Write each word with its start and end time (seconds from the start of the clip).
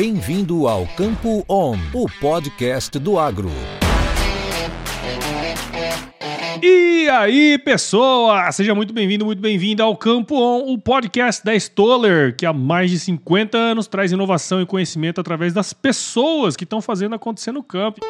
Bem-vindo 0.00 0.66
ao 0.66 0.86
Campo 0.86 1.44
On, 1.46 1.76
o 1.92 2.06
podcast 2.22 2.98
do 2.98 3.18
agro. 3.18 3.50
E 6.62 7.06
aí, 7.10 7.58
pessoa! 7.58 8.50
Seja 8.50 8.74
muito 8.74 8.94
bem-vindo, 8.94 9.26
muito 9.26 9.42
bem-vinda 9.42 9.82
ao 9.82 9.94
Campo 9.94 10.36
On, 10.36 10.72
o 10.72 10.78
podcast 10.78 11.44
da 11.44 11.54
Stoller, 11.54 12.34
que 12.34 12.46
há 12.46 12.52
mais 12.54 12.90
de 12.90 12.98
50 12.98 13.58
anos 13.58 13.86
traz 13.86 14.10
inovação 14.10 14.62
e 14.62 14.64
conhecimento 14.64 15.20
através 15.20 15.52
das 15.52 15.74
pessoas 15.74 16.56
que 16.56 16.64
estão 16.64 16.80
fazendo 16.80 17.14
acontecer 17.14 17.52
no 17.52 17.62
campo. 17.62 18.00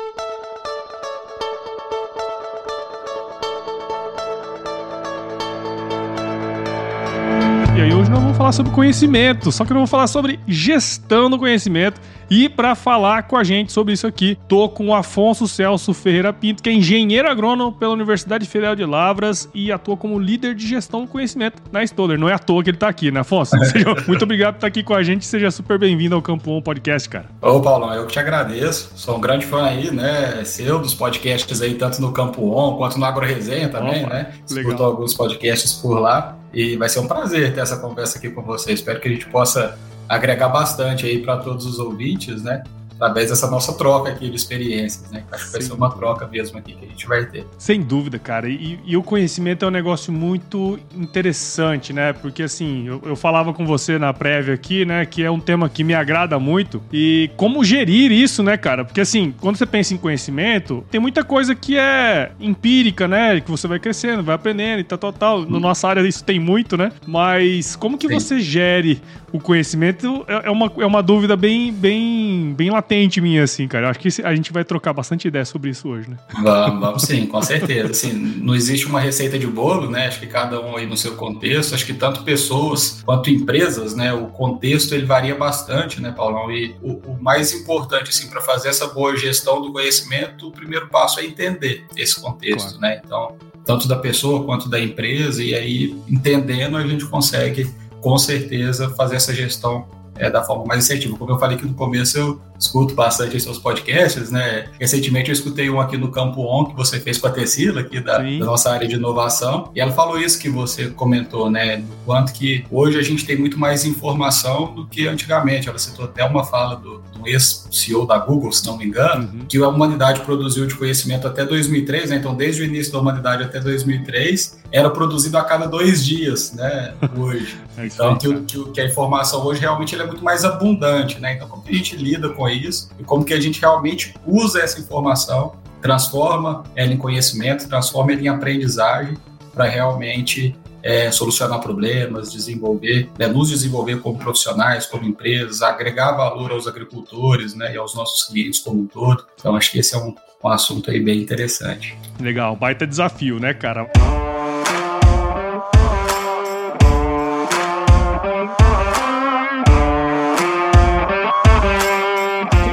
Falar 8.40 8.52
sobre 8.52 8.72
conhecimento, 8.72 9.52
só 9.52 9.66
que 9.66 9.72
eu 9.72 9.76
vou 9.76 9.86
falar 9.86 10.06
sobre 10.06 10.40
gestão 10.48 11.28
do 11.28 11.38
conhecimento. 11.38 12.00
E 12.30 12.48
para 12.48 12.74
falar 12.74 13.24
com 13.24 13.36
a 13.36 13.44
gente 13.44 13.70
sobre 13.70 13.92
isso 13.92 14.06
aqui, 14.06 14.38
tô 14.48 14.66
com 14.66 14.86
o 14.86 14.94
Afonso 14.94 15.46
Celso 15.46 15.92
Ferreira 15.92 16.32
Pinto, 16.32 16.62
que 16.62 16.70
é 16.70 16.72
engenheiro 16.72 17.28
agrônomo 17.28 17.70
pela 17.70 17.92
Universidade 17.92 18.46
Federal 18.46 18.74
de 18.74 18.86
Lavras 18.86 19.46
e 19.52 19.70
atua 19.70 19.94
como 19.94 20.18
líder 20.18 20.54
de 20.54 20.66
gestão 20.66 21.02
do 21.02 21.08
conhecimento 21.08 21.60
na 21.70 21.84
Stoller. 21.84 22.18
Não 22.18 22.30
é 22.30 22.32
à 22.32 22.38
toa 22.38 22.64
que 22.64 22.70
ele 22.70 22.78
tá 22.78 22.88
aqui, 22.88 23.10
né, 23.10 23.20
Afonso? 23.20 23.58
Seja 23.66 23.94
muito 24.06 24.22
obrigado 24.22 24.54
por 24.54 24.58
estar 24.58 24.68
aqui 24.68 24.82
com 24.82 24.94
a 24.94 25.02
gente, 25.02 25.26
seja 25.26 25.50
super 25.50 25.78
bem-vindo 25.78 26.14
ao 26.14 26.22
Campo 26.22 26.50
1 26.56 26.62
Podcast, 26.62 27.10
cara. 27.10 27.26
Ô, 27.42 27.60
Paulão, 27.60 27.92
eu 27.92 28.06
que 28.06 28.12
te 28.14 28.20
agradeço. 28.20 28.92
Sou 28.94 29.18
um 29.18 29.20
grande 29.20 29.44
fã 29.44 29.64
aí, 29.64 29.90
né, 29.90 30.44
seu, 30.46 30.78
dos 30.78 30.94
podcasts 30.94 31.60
aí, 31.60 31.74
tanto 31.74 32.00
no 32.00 32.10
Campo 32.12 32.56
On 32.56 32.78
quanto 32.78 32.98
no 32.98 33.04
Agro 33.04 33.26
Resenha 33.26 33.68
também, 33.68 34.04
Opa, 34.04 34.14
né? 34.14 34.32
Escuto 34.48 34.82
alguns 34.82 35.12
podcasts 35.12 35.74
por 35.74 35.98
lá. 35.98 36.39
E 36.52 36.76
vai 36.76 36.88
ser 36.88 37.00
um 37.00 37.06
prazer 37.06 37.54
ter 37.54 37.60
essa 37.60 37.76
conversa 37.76 38.18
aqui 38.18 38.30
com 38.30 38.42
você. 38.42 38.72
Espero 38.72 39.00
que 39.00 39.08
a 39.08 39.10
gente 39.10 39.26
possa 39.26 39.78
agregar 40.08 40.48
bastante 40.48 41.06
aí 41.06 41.22
para 41.22 41.36
todos 41.36 41.64
os 41.66 41.78
ouvintes, 41.78 42.42
né? 42.42 42.64
Através 43.00 43.30
dessa 43.30 43.50
nossa 43.50 43.72
troca 43.72 44.10
aqui 44.10 44.28
de 44.28 44.36
experiências, 44.36 45.10
né? 45.10 45.24
Acho 45.32 45.46
que 45.46 45.52
vai 45.52 45.62
ser 45.62 45.72
uma 45.72 45.90
troca 45.90 46.26
mesmo 46.26 46.58
aqui 46.58 46.74
que 46.74 46.84
a 46.84 46.88
gente 46.88 47.06
vai 47.06 47.24
ter. 47.24 47.46
Sem 47.56 47.80
dúvida, 47.80 48.18
cara. 48.18 48.46
E, 48.46 48.78
e 48.84 48.94
o 48.94 49.02
conhecimento 49.02 49.64
é 49.64 49.68
um 49.68 49.70
negócio 49.70 50.12
muito 50.12 50.78
interessante, 50.94 51.94
né? 51.94 52.12
Porque 52.12 52.42
assim, 52.42 52.86
eu, 52.86 53.00
eu, 53.06 53.16
falava 53.16 53.54
com 53.54 53.64
você 53.64 53.98
na 53.98 54.12
prévia 54.12 54.52
aqui, 54.52 54.84
né? 54.84 55.06
Que 55.06 55.24
é 55.24 55.30
um 55.30 55.40
tema 55.40 55.66
que 55.70 55.82
me 55.82 55.94
agrada 55.94 56.38
muito. 56.38 56.82
E 56.92 57.30
como 57.38 57.64
gerir 57.64 58.12
isso, 58.12 58.42
né, 58.42 58.58
cara? 58.58 58.84
Porque 58.84 59.00
assim, 59.00 59.34
quando 59.40 59.56
você 59.56 59.64
pensa 59.64 59.94
em 59.94 59.96
conhecimento, 59.96 60.84
tem 60.90 61.00
muita 61.00 61.24
coisa 61.24 61.54
que 61.54 61.78
é 61.78 62.32
empírica, 62.38 63.08
né? 63.08 63.40
Que 63.40 63.50
você 63.50 63.66
vai 63.66 63.78
crescendo, 63.78 64.22
vai 64.22 64.34
aprendendo 64.34 64.80
e 64.80 64.84
tal, 64.84 64.98
tal, 64.98 65.12
tal. 65.12 65.50
Na 65.50 65.58
nossa 65.58 65.88
área 65.88 66.06
isso 66.06 66.22
tem 66.22 66.38
muito, 66.38 66.76
né? 66.76 66.92
Mas 67.06 67.74
como 67.76 67.96
que 67.96 68.08
Sim. 68.08 68.14
você 68.14 68.40
gere 68.40 69.00
o 69.32 69.38
conhecimento 69.38 70.24
é, 70.26 70.48
é 70.48 70.50
uma, 70.50 70.70
é 70.78 70.84
uma 70.84 71.02
dúvida 71.02 71.36
bem, 71.36 71.72
bem, 71.72 72.52
bem 72.56 72.68
latente 72.68 72.89
minha, 73.20 73.44
assim, 73.44 73.68
cara. 73.68 73.86
Eu 73.86 73.90
acho 73.90 73.98
que 73.98 74.08
a 74.22 74.34
gente 74.34 74.52
vai 74.52 74.64
trocar 74.64 74.92
bastante 74.92 75.28
ideia 75.28 75.44
sobre 75.44 75.70
isso 75.70 75.88
hoje, 75.88 76.10
né? 76.10 76.16
Vamos, 76.42 76.80
vamos 76.80 77.02
sim, 77.02 77.26
com 77.26 77.40
certeza. 77.42 77.90
Assim, 77.90 78.12
não 78.12 78.54
existe 78.54 78.86
uma 78.86 79.00
receita 79.00 79.38
de 79.38 79.46
bolo, 79.46 79.90
né? 79.90 80.06
Acho 80.06 80.20
que 80.20 80.26
cada 80.26 80.60
um 80.60 80.76
aí 80.76 80.86
no 80.86 80.96
seu 80.96 81.16
contexto. 81.16 81.74
Acho 81.74 81.86
que 81.86 81.94
tanto 81.94 82.22
pessoas 82.22 83.02
quanto 83.04 83.30
empresas, 83.30 83.94
né? 83.94 84.12
O 84.12 84.26
contexto 84.26 84.94
ele 84.94 85.06
varia 85.06 85.34
bastante, 85.34 86.00
né, 86.00 86.10
Paulão? 86.10 86.50
E 86.50 86.74
o, 86.82 87.12
o 87.12 87.22
mais 87.22 87.52
importante, 87.54 88.10
assim, 88.10 88.28
para 88.28 88.40
fazer 88.40 88.68
essa 88.68 88.86
boa 88.88 89.16
gestão 89.16 89.62
do 89.62 89.72
conhecimento, 89.72 90.48
o 90.48 90.52
primeiro 90.52 90.88
passo 90.88 91.20
é 91.20 91.24
entender 91.24 91.84
esse 91.96 92.20
contexto, 92.20 92.78
claro. 92.78 92.80
né? 92.80 93.00
Então, 93.04 93.36
tanto 93.64 93.86
da 93.86 93.96
pessoa 93.96 94.44
quanto 94.44 94.68
da 94.68 94.80
empresa, 94.80 95.42
e 95.42 95.54
aí 95.54 95.96
entendendo 96.08 96.76
a 96.76 96.86
gente 96.86 97.04
consegue 97.06 97.70
com 98.00 98.16
certeza 98.18 98.90
fazer 98.90 99.16
essa 99.16 99.34
gestão 99.34 99.86
é, 100.16 100.30
da 100.30 100.42
forma 100.42 100.64
mais 100.64 100.84
assertiva. 100.84 101.16
Como 101.16 101.30
eu 101.30 101.38
falei 101.38 101.56
aqui 101.56 101.66
no 101.66 101.74
começo, 101.74 102.18
eu 102.18 102.40
escuto 102.60 102.94
bastante 102.94 103.36
os 103.36 103.42
seus 103.42 103.58
podcasts, 103.58 104.30
né? 104.30 104.66
Recentemente 104.78 105.30
eu 105.30 105.32
escutei 105.32 105.70
um 105.70 105.80
aqui 105.80 105.96
no 105.96 106.10
Campo 106.10 106.42
On 106.42 106.66
que 106.66 106.76
você 106.76 107.00
fez 107.00 107.16
com 107.16 107.26
a 107.26 107.30
Tecila, 107.30 107.80
aqui 107.80 107.98
da, 108.00 108.18
da, 108.18 108.44
nossa 108.44 108.70
área 108.70 108.86
de 108.86 108.96
inovação, 108.96 109.70
e 109.74 109.80
ela 109.80 109.92
falou 109.92 110.18
isso 110.18 110.38
que 110.38 110.50
você 110.50 110.90
comentou, 110.90 111.50
né? 111.50 111.78
Do 111.78 111.96
quanto 112.04 112.32
que 112.34 112.64
hoje 112.70 112.98
a 112.98 113.02
gente 113.02 113.24
tem 113.24 113.36
muito 113.36 113.58
mais 113.58 113.84
informação 113.86 114.74
do 114.74 114.86
que 114.86 115.08
antigamente. 115.08 115.68
Ela 115.68 115.78
citou 115.78 116.04
até 116.04 116.22
uma 116.24 116.44
fala 116.44 116.76
do, 116.76 117.02
do 117.14 117.26
ex-CEO 117.26 118.06
da 118.06 118.18
Google, 118.18 118.52
se 118.52 118.66
não 118.66 118.76
me 118.76 118.84
engano, 118.84 119.30
uhum. 119.32 119.46
que 119.48 119.56
a 119.56 119.68
humanidade 119.68 120.20
produziu 120.20 120.66
de 120.66 120.74
conhecimento 120.74 121.26
até 121.26 121.46
2003, 121.46 122.10
né? 122.10 122.16
Então, 122.16 122.34
desde 122.34 122.62
o 122.62 122.64
início 122.64 122.92
da 122.92 122.98
humanidade 122.98 123.42
até 123.42 123.58
2003, 123.58 124.60
era 124.70 124.90
produzido 124.90 125.38
a 125.38 125.44
cada 125.44 125.66
dois 125.66 126.04
dias, 126.04 126.52
né? 126.52 126.92
Hoje. 127.16 127.56
é 127.78 127.86
então, 127.86 128.16
que, 128.16 128.32
que, 128.42 128.64
que, 128.72 128.80
a 128.80 128.84
informação 128.84 129.44
hoje 129.44 129.60
realmente 129.60 129.94
é 129.94 130.06
muito 130.06 130.22
mais 130.22 130.44
abundante, 130.44 131.18
né? 131.18 131.34
Então, 131.34 131.48
como 131.48 131.62
que 131.62 131.70
a 131.70 131.74
gente 131.74 131.96
lida 131.96 132.28
com 132.28 132.49
isso 132.52 132.90
e 132.98 133.04
como 133.04 133.24
que 133.24 133.34
a 133.34 133.40
gente 133.40 133.60
realmente 133.60 134.14
usa 134.26 134.60
essa 134.60 134.80
informação, 134.80 135.54
transforma 135.80 136.64
ela 136.74 136.92
em 136.92 136.96
conhecimento, 136.96 137.68
transforma 137.68 138.12
ela 138.12 138.20
em 138.20 138.28
aprendizagem 138.28 139.16
para 139.52 139.64
realmente 139.64 140.54
é, 140.82 141.10
solucionar 141.10 141.60
problemas, 141.60 142.32
desenvolver, 142.32 143.08
né, 143.18 143.26
nos 143.26 143.50
desenvolver 143.50 144.00
como 144.00 144.18
profissionais, 144.18 144.86
como 144.86 145.04
empresas, 145.04 145.62
agregar 145.62 146.12
valor 146.12 146.52
aos 146.52 146.66
agricultores 146.66 147.54
né, 147.54 147.74
e 147.74 147.76
aos 147.76 147.94
nossos 147.94 148.28
clientes 148.28 148.60
como 148.60 148.82
um 148.82 148.86
todo. 148.86 149.24
Então, 149.38 149.56
acho 149.56 149.72
que 149.72 149.78
esse 149.78 149.94
é 149.94 149.98
um, 149.98 150.14
um 150.42 150.48
assunto 150.48 150.90
aí 150.90 151.00
bem 151.00 151.20
interessante. 151.20 151.96
Legal, 152.18 152.56
baita 152.56 152.86
desafio, 152.86 153.38
né, 153.38 153.52
cara? 153.52 153.90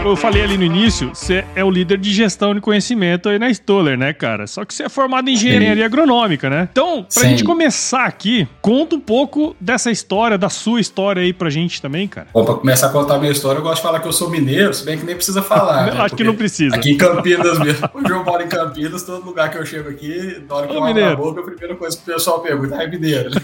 Eu 0.10 0.16
falei 0.16 0.42
ali 0.44 0.58
no 0.58 0.64
início, 0.64 1.10
você 1.14 1.44
é 1.56 1.64
o 1.64 1.70
líder 1.70 1.98
de 1.98 2.12
gestão 2.14 2.54
de 2.54 2.62
conhecimento 2.62 3.30
aí 3.30 3.38
na 3.40 3.50
Stoller, 3.50 3.98
né, 3.98 4.14
cara? 4.14 4.48
Só 4.48 4.64
que 4.66 4.74
você 4.74 4.84
é 4.84 4.90
formado 4.90 5.30
em 5.30 5.34
engenharia 5.34 5.76
Sim. 5.76 5.84
agronômica, 5.84 6.50
né? 6.50 6.68
Então, 6.72 7.04
pra 7.04 7.24
Sim. 7.24 7.30
gente 7.30 7.44
começar 7.44 8.06
aqui, 8.06 8.48
conta 8.62 8.96
um 8.96 9.00
pouco 9.00 9.56
dessa 9.60 9.92
história, 9.92 10.38
da 10.38 10.50
sua 10.50 10.80
história 10.80 11.22
aí 11.22 11.34
pra 11.34 11.50
gente 11.50 11.82
também, 11.82 12.08
cara. 12.08 12.28
Bom, 12.34 12.46
pra 12.46 12.56
começar 12.56 12.88
a 12.88 12.90
contar 12.90 13.16
a 13.16 13.20
minha 13.20 13.32
história, 13.32 13.60
eu 13.60 13.64
gosto 13.64 13.78
de 13.78 13.82
falar 13.82 14.00
que 14.00 14.08
eu 14.08 14.14
sou 14.14 14.30
mineiro, 14.30 14.74
se 14.74 14.86
bem 14.86 14.98
que 14.98 15.06
nem 15.06 15.16
precisa 15.16 15.42
falar. 15.42 15.88
né? 15.88 15.92
Acho 16.02 16.16
que 16.16 16.24
não 16.24 16.36
precisa. 16.36 16.76
Aqui 16.76 16.92
em 16.92 16.98
Campinas 16.98 17.60
mesmo. 17.60 17.90
Hoje 17.94 18.10
eu 18.10 18.24
moro 18.24 18.44
em 18.44 18.48
Campinas, 18.48 19.04
todo 19.04 19.26
lugar 19.26 19.50
que 19.52 19.58
eu 19.58 19.66
chego 19.66 19.90
aqui, 19.90 20.44
na 20.48 20.56
hora 20.56 20.68
que 20.68 20.76
eu 20.76 20.84
abro 20.84 21.06
a 21.06 21.16
boca, 21.16 21.42
a 21.42 21.44
primeira 21.44 21.76
coisa 21.76 21.98
que 21.98 22.10
o 22.10 22.14
pessoal 22.14 22.40
pergunta 22.42 22.76
é 22.76 22.88
mineiro, 22.88 23.30
né? 23.32 23.42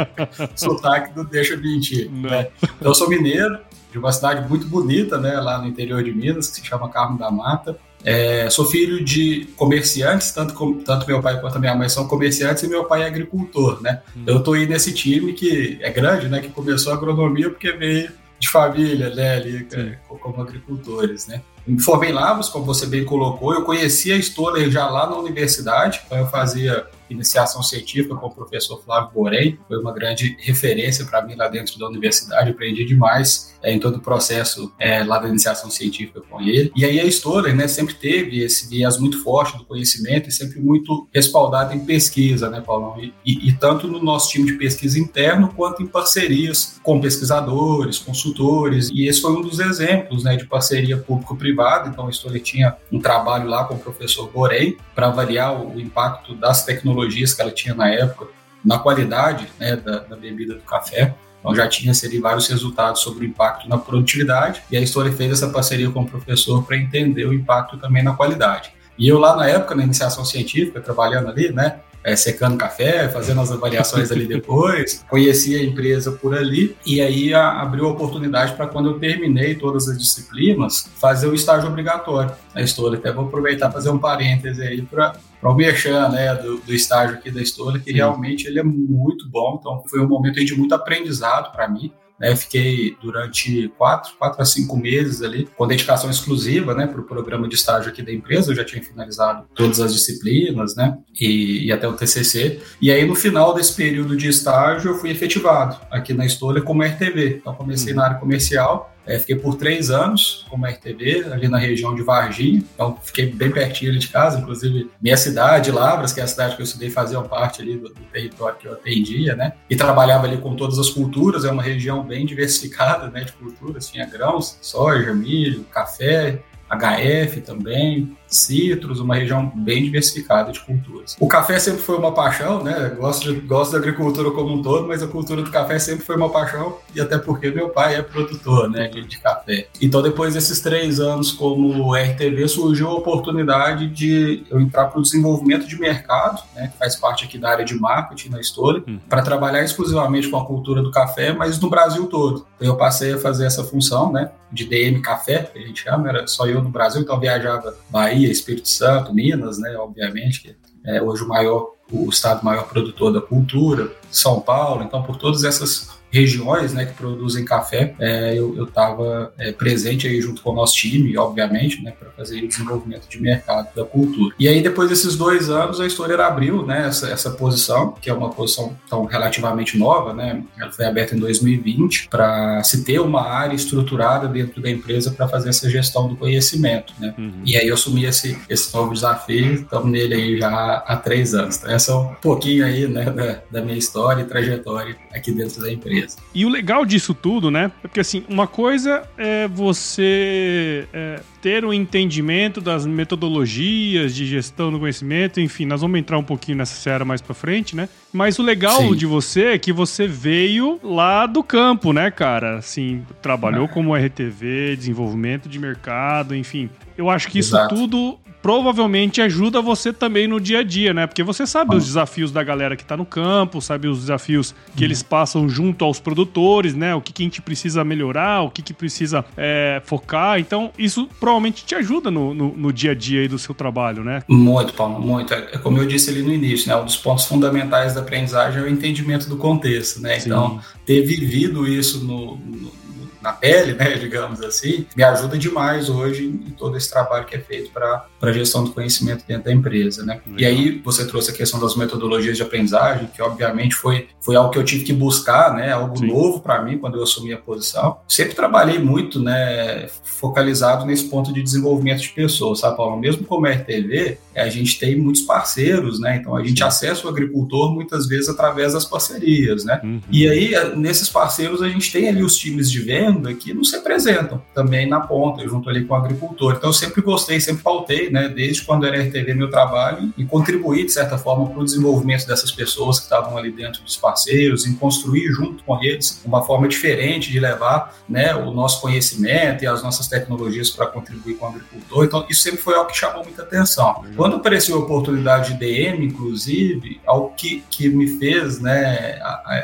Sotaque 0.54 1.10
não 1.16 1.24
deixa 1.24 1.56
mentir. 1.56 2.10
Né? 2.10 2.48
Então, 2.62 2.90
eu 2.90 2.94
sou 2.94 3.08
mineiro, 3.08 3.58
de 3.94 3.98
uma 4.00 4.10
cidade 4.10 4.48
muito 4.48 4.66
bonita, 4.66 5.18
né, 5.18 5.38
lá 5.38 5.56
no 5.56 5.68
interior 5.68 6.02
de 6.02 6.12
Minas, 6.12 6.48
que 6.48 6.56
se 6.56 6.66
chama 6.66 6.88
Carmo 6.88 7.16
da 7.16 7.30
Mata. 7.30 7.78
É, 8.02 8.50
sou 8.50 8.64
filho 8.64 9.04
de 9.04 9.46
comerciantes, 9.56 10.32
tanto, 10.32 10.74
tanto 10.84 11.06
meu 11.06 11.22
pai 11.22 11.40
quanto 11.40 11.60
minha 11.60 11.76
mãe 11.76 11.88
são 11.88 12.08
comerciantes 12.08 12.64
e 12.64 12.68
meu 12.68 12.86
pai 12.86 13.02
é 13.02 13.06
agricultor, 13.06 13.80
né? 13.80 14.02
Hum. 14.16 14.24
Eu 14.26 14.42
tô 14.42 14.54
aí 14.54 14.66
nesse 14.66 14.92
time 14.92 15.32
que 15.32 15.78
é 15.80 15.90
grande, 15.90 16.28
né, 16.28 16.40
que 16.40 16.48
começou 16.48 16.92
a 16.92 16.96
agronomia 16.96 17.48
porque 17.48 17.70
veio 17.70 18.10
de 18.36 18.48
família, 18.48 19.14
né, 19.14 19.36
ali, 19.36 19.68
como 20.08 20.42
agricultores, 20.42 21.28
né? 21.28 21.40
Me 21.64 21.80
formei 21.80 22.10
em 22.10 22.12
Lavras, 22.12 22.48
como 22.48 22.64
você 22.64 22.86
bem 22.86 23.04
colocou, 23.04 23.54
eu 23.54 23.62
conhecia 23.62 24.16
a 24.16 24.18
Stoller 24.18 24.68
já 24.72 24.90
lá 24.90 25.08
na 25.08 25.16
universidade, 25.16 26.02
então 26.04 26.18
eu 26.18 26.26
fazia 26.26 26.84
iniciação 27.08 27.62
científica 27.62 28.14
com 28.14 28.26
o 28.26 28.30
professor 28.30 28.82
Flávio 28.82 29.10
Borém, 29.12 29.58
foi 29.68 29.78
uma 29.78 29.92
grande 29.92 30.36
referência 30.40 31.04
para 31.04 31.24
mim 31.24 31.34
lá 31.34 31.48
dentro 31.48 31.78
da 31.78 31.86
universidade, 31.86 32.50
aprendi 32.50 32.84
demais 32.84 33.54
é, 33.62 33.72
em 33.72 33.78
todo 33.78 33.96
o 33.96 34.00
processo 34.00 34.72
é, 34.78 35.02
lá 35.02 35.18
da 35.18 35.28
iniciação 35.28 35.70
científica 35.70 36.20
com 36.20 36.40
ele. 36.40 36.70
E 36.76 36.84
aí 36.84 37.00
a 37.00 37.04
Stoller, 37.06 37.54
né, 37.54 37.66
sempre 37.66 37.94
teve 37.94 38.42
esse 38.42 38.68
viés 38.68 38.98
muito 38.98 39.22
forte 39.22 39.56
do 39.56 39.64
conhecimento 39.64 40.28
e 40.28 40.32
sempre 40.32 40.60
muito 40.60 41.08
respaldado 41.12 41.74
em 41.74 41.84
pesquisa, 41.84 42.50
né, 42.50 42.60
Paulão? 42.60 43.00
E, 43.00 43.12
e, 43.24 43.48
e 43.48 43.52
tanto 43.54 43.88
no 43.88 44.02
nosso 44.02 44.30
time 44.30 44.46
de 44.46 44.58
pesquisa 44.58 44.98
interno 44.98 45.52
quanto 45.54 45.82
em 45.82 45.86
parcerias 45.86 46.78
com 46.82 47.00
pesquisadores, 47.00 47.98
consultores, 47.98 48.90
e 48.90 49.08
esse 49.08 49.20
foi 49.20 49.32
um 49.32 49.42
dos 49.42 49.58
exemplos, 49.58 50.24
né, 50.24 50.36
de 50.36 50.46
parceria 50.46 50.96
público-privada. 50.98 51.88
Então 51.88 52.06
a 52.06 52.10
Stoller 52.10 52.42
tinha 52.42 52.76
um 52.92 53.00
trabalho 53.00 53.48
lá 53.48 53.64
com 53.64 53.74
o 53.74 53.78
professor 53.78 54.28
Borém 54.30 54.76
para 54.94 55.08
avaliar 55.08 55.58
o 55.60 55.80
impacto 55.80 56.34
das 56.34 56.64
tecnologias 56.64 56.93
tecnologias 56.94 57.34
que 57.34 57.42
ela 57.42 57.50
tinha 57.50 57.74
na 57.74 57.88
época, 57.88 58.28
na 58.64 58.78
qualidade 58.78 59.46
né, 59.58 59.76
da, 59.76 59.98
da, 59.98 60.16
bebida 60.16 60.54
do 60.54 60.60
café. 60.60 61.14
Então 61.40 61.54
já 61.54 61.68
tinha 61.68 61.92
ali 62.04 62.18
vários 62.18 62.48
resultados 62.48 63.02
sobre 63.02 63.26
o 63.26 63.28
impacto 63.28 63.68
na 63.68 63.76
produtividade 63.76 64.62
e 64.70 64.76
a 64.76 64.80
História 64.80 65.12
fez 65.12 65.32
essa 65.32 65.48
parceria 65.48 65.90
com 65.90 66.02
o 66.02 66.08
professor 66.08 66.64
para 66.64 66.76
entender 66.76 67.26
o 67.26 67.34
impacto 67.34 67.76
também 67.76 68.02
na 68.02 68.14
qualidade. 68.14 68.72
E 68.96 69.08
eu 69.08 69.18
lá 69.18 69.36
na 69.36 69.46
época, 69.46 69.74
na 69.74 69.82
iniciação 69.82 70.24
científica, 70.24 70.80
trabalhando 70.80 71.28
ali, 71.28 71.52
né, 71.52 71.80
é, 72.04 72.14
secando 72.14 72.58
café, 72.58 73.08
fazendo 73.08 73.40
as 73.40 73.50
avaliações 73.50 74.12
ali 74.12 74.26
depois, 74.26 75.02
conheci 75.08 75.56
a 75.56 75.64
empresa 75.64 76.12
por 76.12 76.36
ali 76.36 76.76
e 76.84 77.00
aí 77.00 77.32
a, 77.32 77.62
abriu 77.62 77.86
a 77.86 77.90
oportunidade 77.90 78.52
para 78.54 78.66
quando 78.66 78.90
eu 78.90 78.98
terminei 78.98 79.54
todas 79.54 79.88
as 79.88 79.96
disciplinas, 79.96 80.86
fazer 80.96 81.26
o 81.28 81.34
estágio 81.34 81.68
obrigatório 81.68 82.32
na 82.54 82.60
História. 82.60 82.98
Até 82.98 83.10
vou 83.10 83.26
aproveitar 83.26 83.72
fazer 83.72 83.88
um 83.88 83.98
parêntese 83.98 84.62
aí 84.62 84.82
para 84.82 85.14
para 85.40 85.52
o 85.52 85.54
merchan 85.54 86.08
né, 86.08 86.34
do, 86.36 86.56
do, 86.56 86.72
estágio 86.72 87.16
aqui 87.16 87.30
da 87.30 87.42
História, 87.42 87.78
que 87.78 87.90
Sim. 87.90 87.96
realmente 87.96 88.46
ele 88.46 88.58
é 88.58 88.62
muito 88.62 89.28
bom. 89.28 89.58
Então, 89.60 89.84
foi 89.86 90.00
um 90.00 90.08
momento 90.08 90.42
de 90.42 90.56
muito 90.56 90.74
aprendizado 90.74 91.52
para 91.52 91.68
mim. 91.68 91.92
Né? 92.18 92.34
Fiquei 92.36 92.96
durante 93.02 93.68
quatro, 93.76 94.12
quatro 94.18 94.40
a 94.40 94.44
cinco 94.44 94.76
meses 94.76 95.22
ali, 95.22 95.48
com 95.56 95.66
dedicação 95.66 96.10
exclusiva, 96.10 96.74
né, 96.74 96.86
para 96.86 97.00
o 97.00 97.04
programa 97.04 97.48
de 97.48 97.54
estágio 97.54 97.90
aqui 97.90 98.02
da 98.02 98.12
empresa. 98.12 98.52
Eu 98.52 98.56
já 98.56 98.64
tinha 98.64 98.82
finalizado 98.82 99.46
todas 99.54 99.80
as 99.80 99.92
disciplinas, 99.92 100.74
né, 100.76 100.96
e, 101.20 101.66
e 101.66 101.72
até 101.72 101.88
o 101.88 101.94
TCC. 101.94 102.60
E 102.80 102.90
aí, 102.90 103.04
no 103.04 103.14
final 103.14 103.54
desse 103.54 103.74
período 103.74 104.16
de 104.16 104.28
estágio, 104.28 104.92
eu 104.92 104.98
fui 104.98 105.10
efetivado 105.10 105.78
aqui 105.90 106.12
na 106.12 106.24
Estônia 106.24 106.62
como 106.62 106.82
RTV. 106.82 107.38
Então, 107.40 107.54
comecei 107.54 107.92
uhum. 107.92 107.98
na 107.98 108.04
área 108.06 108.18
comercial 108.18 108.93
é, 109.06 109.18
fiquei 109.18 109.36
por 109.36 109.56
três 109.56 109.90
anos 109.90 110.46
como 110.48 110.66
RTV, 110.66 111.26
ali 111.32 111.48
na 111.48 111.58
região 111.58 111.94
de 111.94 112.02
Varginha, 112.02 112.62
então 112.74 112.96
fiquei 113.02 113.26
bem 113.26 113.50
pertinho 113.50 113.90
ali 113.90 113.98
de 113.98 114.08
casa, 114.08 114.38
inclusive 114.38 114.90
minha 115.00 115.16
cidade, 115.16 115.70
Lavras, 115.70 116.12
que 116.12 116.20
é 116.20 116.22
a 116.22 116.26
cidade 116.26 116.56
que 116.56 116.62
eu 116.62 116.64
estudei, 116.64 116.90
fazia 116.90 117.20
parte 117.22 117.62
ali 117.62 117.76
do, 117.76 117.88
do, 117.88 118.04
território 118.12 118.58
que 118.58 118.66
eu 118.66 118.72
atendia, 118.72 119.34
né? 119.34 119.54
E 119.68 119.76
trabalhava 119.76 120.26
ali 120.26 120.38
com 120.38 120.54
todas 120.54 120.78
as 120.78 120.90
culturas, 120.90 121.44
é 121.44 121.50
uma 121.50 121.62
região 121.62 122.02
bem 122.02 122.24
diversificada, 122.24 123.08
né, 123.10 123.24
de 123.24 123.32
culturas, 123.32 123.88
tinha 123.88 124.06
grãos, 124.06 124.58
soja, 124.60 125.12
milho, 125.12 125.64
café, 125.64 126.40
HF 126.68 127.40
também, 127.40 128.16
citros, 128.36 129.00
uma 129.00 129.14
região 129.14 129.50
bem 129.54 129.82
diversificada 129.82 130.52
de 130.52 130.60
culturas. 130.60 131.16
O 131.20 131.28
café 131.28 131.58
sempre 131.58 131.82
foi 131.82 131.96
uma 131.96 132.12
paixão, 132.12 132.62
né? 132.62 132.94
Gosto, 132.98 133.32
de, 133.32 133.40
gosto 133.40 133.72
da 133.72 133.78
agricultura 133.78 134.30
como 134.30 134.54
um 134.54 134.62
todo, 134.62 134.86
mas 134.86 135.02
a 135.02 135.06
cultura 135.06 135.42
do 135.42 135.50
café 135.50 135.78
sempre 135.78 136.04
foi 136.04 136.16
uma 136.16 136.30
paixão, 136.30 136.78
e 136.94 137.00
até 137.00 137.18
porque 137.18 137.50
meu 137.50 137.68
pai 137.68 137.96
é 137.96 138.02
produtor 138.02 138.68
né, 138.70 138.88
de, 138.88 139.18
café. 139.18 139.68
Então, 139.80 140.02
depois 140.02 140.34
desses 140.34 140.60
três 140.60 141.00
anos 141.00 141.32
como 141.32 141.94
RTV, 141.94 142.48
surgiu 142.48 142.88
a 142.88 142.94
oportunidade 142.94 143.88
de 143.88 144.44
eu 144.50 144.60
entrar 144.60 144.86
para 144.86 144.98
o 144.98 145.02
desenvolvimento 145.02 145.66
de 145.66 145.78
mercado, 145.78 146.42
né, 146.54 146.68
que 146.68 146.78
faz 146.78 146.96
parte 146.96 147.24
aqui 147.24 147.38
da 147.38 147.50
área 147.50 147.64
de 147.64 147.74
marketing 147.74 148.30
na 148.30 148.40
história, 148.40 148.82
hum. 148.86 148.98
para 149.08 149.22
trabalhar 149.22 149.62
exclusivamente 149.62 150.28
com 150.28 150.36
a 150.36 150.44
cultura 150.44 150.82
do 150.82 150.90
café, 150.90 151.32
mas 151.32 151.58
no 151.58 151.70
Brasil 151.70 152.06
todo. 152.06 152.46
Então, 152.56 152.68
eu 152.68 152.76
passei 152.76 153.14
a 153.14 153.18
fazer 153.18 153.46
essa 153.46 153.64
função, 153.64 154.12
né, 154.12 154.30
de 154.54 154.64
DM 154.64 155.02
Café, 155.02 155.50
que 155.52 155.58
a 155.58 155.62
gente 155.62 155.82
chama, 155.82 156.08
era 156.08 156.26
só 156.26 156.46
eu 156.46 156.62
no 156.62 156.70
Brasil, 156.70 157.02
então 157.02 157.18
viajava 157.18 157.76
Bahia, 157.90 158.23
Bahia, 158.24 158.32
Espírito 158.32 158.68
Santo, 158.68 159.12
Minas, 159.12 159.58
né, 159.58 159.76
obviamente, 159.76 160.40
que 160.40 160.56
é 160.84 161.02
hoje 161.02 161.22
o 161.22 161.28
maior, 161.28 161.72
o 161.90 162.08
estado 162.08 162.44
maior 162.44 162.68
produtor 162.68 163.12
da 163.12 163.20
cultura, 163.20 163.92
São 164.10 164.40
Paulo, 164.40 164.82
então 164.82 165.02
por 165.02 165.16
todas 165.16 165.44
essas 165.44 165.90
regiões 166.14 166.72
né, 166.72 166.84
que 166.84 166.94
produzem 166.94 167.44
café, 167.44 167.92
é, 167.98 168.38
eu 168.38 168.62
estava 168.62 169.32
é, 169.36 169.50
presente 169.50 170.06
aí 170.06 170.20
junto 170.20 170.40
com 170.42 170.50
o 170.50 170.54
nosso 170.54 170.76
time, 170.76 171.18
obviamente, 171.18 171.82
né, 171.82 171.92
para 171.98 172.08
fazer 172.10 172.40
o 172.40 172.46
desenvolvimento 172.46 173.08
de 173.08 173.20
mercado 173.20 173.74
da 173.74 173.84
cultura. 173.84 174.32
E 174.38 174.46
aí, 174.46 174.62
depois 174.62 174.88
desses 174.88 175.16
dois 175.16 175.50
anos, 175.50 175.80
a 175.80 175.86
história 175.86 176.14
abriu 176.24 176.64
né, 176.64 176.86
essa, 176.86 177.10
essa 177.10 177.30
posição, 177.32 177.92
que 178.00 178.08
é 178.08 178.14
uma 178.14 178.30
posição 178.30 178.76
tão 178.88 179.04
relativamente 179.06 179.76
nova, 179.76 180.14
né, 180.14 180.40
ela 180.56 180.70
foi 180.70 180.84
aberta 180.84 181.16
em 181.16 181.18
2020, 181.18 182.08
para 182.08 182.62
se 182.62 182.84
ter 182.84 183.00
uma 183.00 183.28
área 183.28 183.56
estruturada 183.56 184.28
dentro 184.28 184.62
da 184.62 184.70
empresa 184.70 185.10
para 185.10 185.26
fazer 185.26 185.48
essa 185.48 185.68
gestão 185.68 186.06
do 186.06 186.16
conhecimento. 186.16 186.92
Né? 187.00 187.12
Uhum. 187.18 187.42
E 187.44 187.56
aí 187.56 187.66
eu 187.66 187.74
assumi 187.74 188.04
esse, 188.04 188.38
esse 188.48 188.72
novo 188.72 188.94
desafio, 188.94 189.54
estamos 189.54 189.90
nele 189.90 190.14
aí 190.14 190.38
já 190.38 190.76
há 190.86 190.96
três 190.96 191.34
anos. 191.34 191.56
Então, 191.56 191.70
essa 191.70 191.90
é 191.90 191.94
um 191.96 192.14
pouquinho 192.14 192.64
aí 192.64 192.86
né, 192.86 193.10
da, 193.10 193.40
da 193.50 193.64
minha 193.64 193.76
história 193.76 194.22
e 194.22 194.24
trajetória 194.24 194.96
aqui 195.12 195.32
dentro 195.32 195.60
da 195.60 195.72
empresa. 195.72 196.03
E 196.34 196.44
o 196.44 196.48
legal 196.48 196.84
disso 196.84 197.14
tudo, 197.14 197.50
né? 197.50 197.70
É 197.82 197.88
porque 197.88 198.00
assim, 198.00 198.24
uma 198.28 198.46
coisa 198.46 199.02
é 199.16 199.48
você 199.48 200.86
é, 200.92 201.20
ter 201.40 201.64
um 201.64 201.72
entendimento 201.72 202.60
das 202.60 202.86
metodologias 202.86 204.14
de 204.14 204.26
gestão 204.26 204.72
do 204.72 204.78
conhecimento, 204.78 205.40
enfim, 205.40 205.66
nós 205.66 205.80
vamos 205.80 205.98
entrar 205.98 206.18
um 206.18 206.24
pouquinho 206.24 206.58
nessa 206.58 206.74
série 206.74 207.04
mais 207.04 207.20
para 207.20 207.34
frente, 207.34 207.76
né? 207.76 207.88
Mas 208.12 208.38
o 208.38 208.42
legal 208.42 208.80
Sim. 208.80 208.94
de 208.94 209.06
você 209.06 209.44
é 209.46 209.58
que 209.58 209.72
você 209.72 210.06
veio 210.06 210.78
lá 210.82 211.26
do 211.26 211.42
campo, 211.42 211.92
né, 211.92 212.10
cara? 212.10 212.58
Assim, 212.58 213.04
trabalhou 213.20 213.66
ah. 213.66 213.68
como 213.68 213.94
RTV, 213.94 214.76
desenvolvimento 214.76 215.48
de 215.48 215.58
mercado, 215.58 216.34
enfim. 216.34 216.70
Eu 216.96 217.10
acho 217.10 217.28
que 217.28 217.38
Exato. 217.38 217.74
isso 217.74 217.82
tudo 217.82 218.18
provavelmente 218.44 219.22
ajuda 219.22 219.62
você 219.62 219.90
também 219.90 220.28
no 220.28 220.38
dia 220.38 220.58
a 220.58 220.62
dia, 220.62 220.92
né? 220.92 221.06
Porque 221.06 221.22
você 221.22 221.46
sabe 221.46 221.74
os 221.74 221.86
desafios 221.86 222.30
da 222.30 222.42
galera 222.42 222.76
que 222.76 222.84
tá 222.84 222.94
no 222.94 223.06
campo, 223.06 223.58
sabe 223.62 223.88
os 223.88 224.00
desafios 224.00 224.54
que 224.76 224.82
uhum. 224.82 224.84
eles 224.84 225.02
passam 225.02 225.48
junto 225.48 225.82
aos 225.82 225.98
produtores, 225.98 226.74
né? 226.74 226.94
O 226.94 227.00
que, 227.00 227.10
que 227.10 227.22
a 227.22 227.24
gente 227.24 227.40
precisa 227.40 227.82
melhorar, 227.82 228.42
o 228.42 228.50
que, 228.50 228.60
que 228.60 228.74
precisa 228.74 229.24
é, 229.34 229.80
focar. 229.86 230.38
Então, 230.38 230.70
isso 230.76 231.08
provavelmente 231.18 231.64
te 231.64 231.74
ajuda 231.74 232.10
no, 232.10 232.34
no, 232.34 232.54
no, 232.54 232.70
dia 232.70 232.90
a 232.90 232.94
dia 232.94 233.22
aí 233.22 233.28
do 233.28 233.38
seu 233.38 233.54
trabalho, 233.54 234.04
né? 234.04 234.22
Muito, 234.28 234.74
Paulo, 234.74 235.00
muito. 235.00 235.32
É, 235.32 235.52
é 235.54 235.56
como 235.56 235.78
eu 235.78 235.86
disse 235.86 236.10
ali 236.10 236.20
no 236.20 236.30
início, 236.30 236.68
né? 236.68 236.76
Um 236.76 236.84
dos 236.84 236.98
pontos 236.98 237.24
fundamentais 237.24 237.94
da 237.94 238.02
aprendizagem 238.02 238.60
é 238.60 238.62
o 238.62 238.68
entendimento 238.68 239.26
do 239.26 239.38
contexto, 239.38 240.02
né? 240.02 240.20
Sim. 240.20 240.28
Então, 240.28 240.60
ter 240.84 241.00
vivido 241.00 241.66
isso 241.66 242.04
no, 242.04 242.36
no 242.36 242.83
na 243.24 243.32
pele, 243.32 243.72
né, 243.72 243.94
digamos 243.98 244.42
assim, 244.42 244.86
me 244.94 245.02
ajuda 245.02 245.38
demais 245.38 245.88
hoje 245.88 246.26
em 246.26 246.50
todo 246.50 246.76
esse 246.76 246.90
trabalho 246.90 247.24
que 247.24 247.34
é 247.34 247.40
feito 247.40 247.70
para 247.72 248.06
a 248.20 248.32
gestão 248.32 248.62
do 248.62 248.70
conhecimento 248.70 249.24
dentro 249.26 249.44
da 249.44 249.52
empresa, 249.52 250.04
né? 250.04 250.20
Legal. 250.26 250.38
E 250.38 250.44
aí 250.44 250.82
você 250.84 251.06
trouxe 251.06 251.30
a 251.30 251.34
questão 251.34 251.58
das 251.58 251.74
metodologias 251.74 252.36
de 252.36 252.42
aprendizagem, 252.42 253.08
que 253.08 253.22
obviamente 253.22 253.74
foi, 253.74 254.08
foi 254.20 254.36
algo 254.36 254.50
que 254.50 254.58
eu 254.58 254.64
tive 254.64 254.84
que 254.84 254.92
buscar, 254.92 255.54
né, 255.54 255.72
algo 255.72 255.96
Sim. 255.96 256.06
novo 256.06 256.40
para 256.40 256.62
mim 256.62 256.76
quando 256.78 256.98
eu 256.98 257.02
assumi 257.02 257.32
a 257.32 257.38
posição. 257.38 257.98
Sempre 258.06 258.34
trabalhei 258.34 258.78
muito, 258.78 259.18
né, 259.18 259.88
focalizado 260.04 260.84
nesse 260.84 261.04
ponto 261.04 261.32
de 261.32 261.42
desenvolvimento 261.42 262.02
de 262.02 262.10
pessoas, 262.10 262.60
sabe, 262.60 262.76
Paulo? 262.76 263.00
Mesmo 263.00 263.24
como 263.24 263.46
RTV, 263.46 264.18
a 264.36 264.48
gente 264.48 264.78
tem 264.78 264.96
muitos 264.96 265.22
parceiros, 265.22 265.98
né? 265.98 266.16
Então 266.16 266.36
a 266.36 266.44
gente 266.44 266.58
Sim. 266.58 266.64
acessa 266.64 267.06
o 267.06 267.10
agricultor 267.10 267.72
muitas 267.72 268.06
vezes 268.06 268.28
através 268.28 268.74
das 268.74 268.84
parcerias, 268.84 269.64
né? 269.64 269.80
Uhum. 269.82 270.00
E 270.10 270.28
aí, 270.28 270.52
nesses 270.76 271.08
parceiros, 271.08 271.62
a 271.62 271.68
gente 271.68 271.90
tem 271.90 272.08
ali 272.08 272.22
os 272.22 272.36
times 272.36 272.70
de 272.70 272.80
venda 272.80 273.13
venda 273.14 273.32
que 273.34 273.54
não 273.54 273.64
se 273.64 273.76
apresentam 273.76 274.42
também 274.54 274.88
na 274.88 275.00
ponta, 275.00 275.46
junto 275.46 275.68
ali 275.70 275.84
com 275.84 275.94
o 275.94 275.96
agricultor. 275.96 276.54
Então 276.56 276.70
eu 276.70 276.74
sempre 276.74 277.00
gostei, 277.00 277.40
sempre 277.40 277.62
pautei, 277.62 278.10
né, 278.10 278.28
desde 278.28 278.62
quando 278.62 278.86
era 278.86 279.00
RTV 279.00 279.34
meu 279.34 279.50
trabalho, 279.50 280.12
e 280.16 280.24
contribuir 280.24 280.84
de 280.84 280.92
certa 280.92 281.16
forma 281.16 281.48
para 281.48 281.60
o 281.60 281.64
desenvolvimento 281.64 282.26
dessas 282.26 282.50
pessoas 282.50 282.98
que 282.98 283.04
estavam 283.04 283.36
ali 283.36 283.50
dentro 283.50 283.82
dos 283.82 283.96
parceiros, 283.96 284.66
em 284.66 284.74
construir 284.74 285.28
junto 285.32 285.62
com 285.64 285.82
eles 285.82 286.20
uma 286.24 286.42
forma 286.42 286.68
diferente 286.68 287.30
de 287.30 287.40
levar, 287.40 287.94
né, 288.08 288.34
o 288.34 288.50
nosso 288.52 288.80
conhecimento 288.80 289.64
e 289.64 289.66
as 289.66 289.82
nossas 289.82 290.08
tecnologias 290.08 290.70
para 290.70 290.86
contribuir 290.86 291.34
com 291.34 291.46
o 291.46 291.48
agricultor. 291.48 292.04
Então 292.04 292.26
isso 292.28 292.42
sempre 292.42 292.60
foi 292.60 292.74
algo 292.74 292.90
que 292.90 292.96
chamou 292.96 293.24
muita 293.24 293.42
atenção. 293.42 294.02
Uhum. 294.04 294.14
Quando 294.16 294.36
apareceu 294.36 294.76
a 294.76 294.80
oportunidade 294.80 295.52
de 295.52 295.58
DM, 295.58 296.06
inclusive, 296.06 297.00
algo 297.06 297.34
que, 297.36 297.62
que 297.70 297.88
me 297.88 298.06
fez, 298.18 298.60
né, 298.60 299.18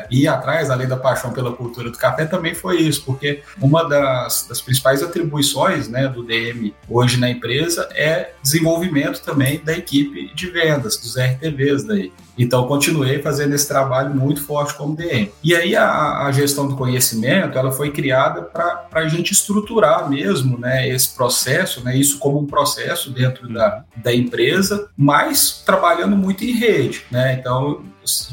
ir 0.09 0.27
atrás, 0.27 0.69
além 0.69 0.87
da 0.87 0.97
paixão 0.97 1.31
pela 1.31 1.51
cultura 1.51 1.89
do 1.89 1.97
café, 1.97 2.25
também 2.25 2.53
foi 2.53 2.77
isso, 2.81 3.03
porque 3.05 3.40
uma 3.61 3.87
das, 3.87 4.45
das 4.47 4.61
principais 4.61 5.01
atribuições 5.03 5.87
né, 5.87 6.07
do 6.07 6.23
DM 6.23 6.73
hoje 6.89 7.19
na 7.19 7.29
empresa 7.29 7.89
é 7.93 8.33
desenvolvimento 8.41 9.21
também 9.21 9.59
da 9.63 9.73
equipe 9.73 10.33
de 10.33 10.49
vendas, 10.49 10.97
dos 10.97 11.15
RTVs 11.17 11.83
daí. 11.83 12.11
Então, 12.37 12.65
continuei 12.67 13.21
fazendo 13.21 13.53
esse 13.53 13.67
trabalho 13.67 14.15
muito 14.15 14.43
forte 14.43 14.73
como 14.73 14.95
DM. 14.95 15.31
E 15.43 15.55
aí, 15.55 15.75
a, 15.75 16.25
a 16.25 16.31
gestão 16.31 16.67
do 16.67 16.75
conhecimento, 16.75 17.57
ela 17.57 17.71
foi 17.71 17.91
criada 17.91 18.41
para 18.41 18.87
a 18.91 19.07
gente 19.07 19.31
estruturar 19.31 20.09
mesmo 20.09 20.57
né, 20.57 20.87
esse 20.87 21.15
processo, 21.15 21.83
né, 21.83 21.95
isso 21.95 22.19
como 22.19 22.39
um 22.39 22.45
processo 22.45 23.11
dentro 23.11 23.51
da, 23.51 23.83
da 23.97 24.13
empresa, 24.13 24.89
mas 24.97 25.61
trabalhando 25.65 26.15
muito 26.15 26.43
em 26.43 26.51
rede. 26.51 27.05
Né? 27.11 27.33
Então, 27.33 27.83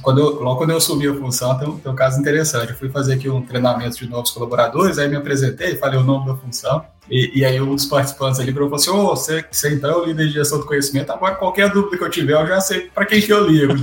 quando 0.02 0.20
eu, 0.20 0.40
logo 0.40 0.58
quando 0.58 0.70
eu 0.70 0.76
assumi 0.76 1.06
a 1.06 1.14
função, 1.14 1.58
tem 1.58 1.68
um, 1.68 1.78
tem 1.78 1.92
um 1.92 1.94
caso 1.94 2.20
interessante. 2.20 2.70
Eu 2.70 2.78
fui 2.78 2.88
fazer 2.88 3.14
aqui 3.14 3.28
um 3.28 3.42
treinamento 3.42 3.98
de 3.98 4.08
novos 4.08 4.30
colaboradores, 4.30 4.98
aí 4.98 5.08
me 5.08 5.16
apresentei, 5.16 5.76
falei 5.76 5.98
o 5.98 6.04
nome 6.04 6.26
da 6.26 6.36
função. 6.36 6.84
E, 7.10 7.40
e, 7.40 7.44
aí 7.44 7.60
um 7.60 7.74
dos 7.74 7.86
participantes 7.86 8.38
ali 8.38 8.52
falou 8.52 8.74
assim, 8.74 8.90
ô, 8.90 9.06
oh, 9.06 9.16
você, 9.16 9.44
você 9.50 9.74
então 9.74 9.90
é 9.90 9.96
o 9.96 10.04
líder 10.04 10.26
de 10.26 10.34
gestão 10.34 10.58
do 10.58 10.66
conhecimento, 10.66 11.10
agora 11.10 11.34
qualquer 11.36 11.70
dúvida 11.70 11.96
que 11.96 12.04
eu 12.04 12.10
tiver, 12.10 12.34
eu 12.34 12.46
já 12.46 12.60
sei 12.60 12.90
para 12.94 13.06
quem 13.06 13.20
que 13.20 13.32
eu 13.32 13.46
ligo. 13.46 13.74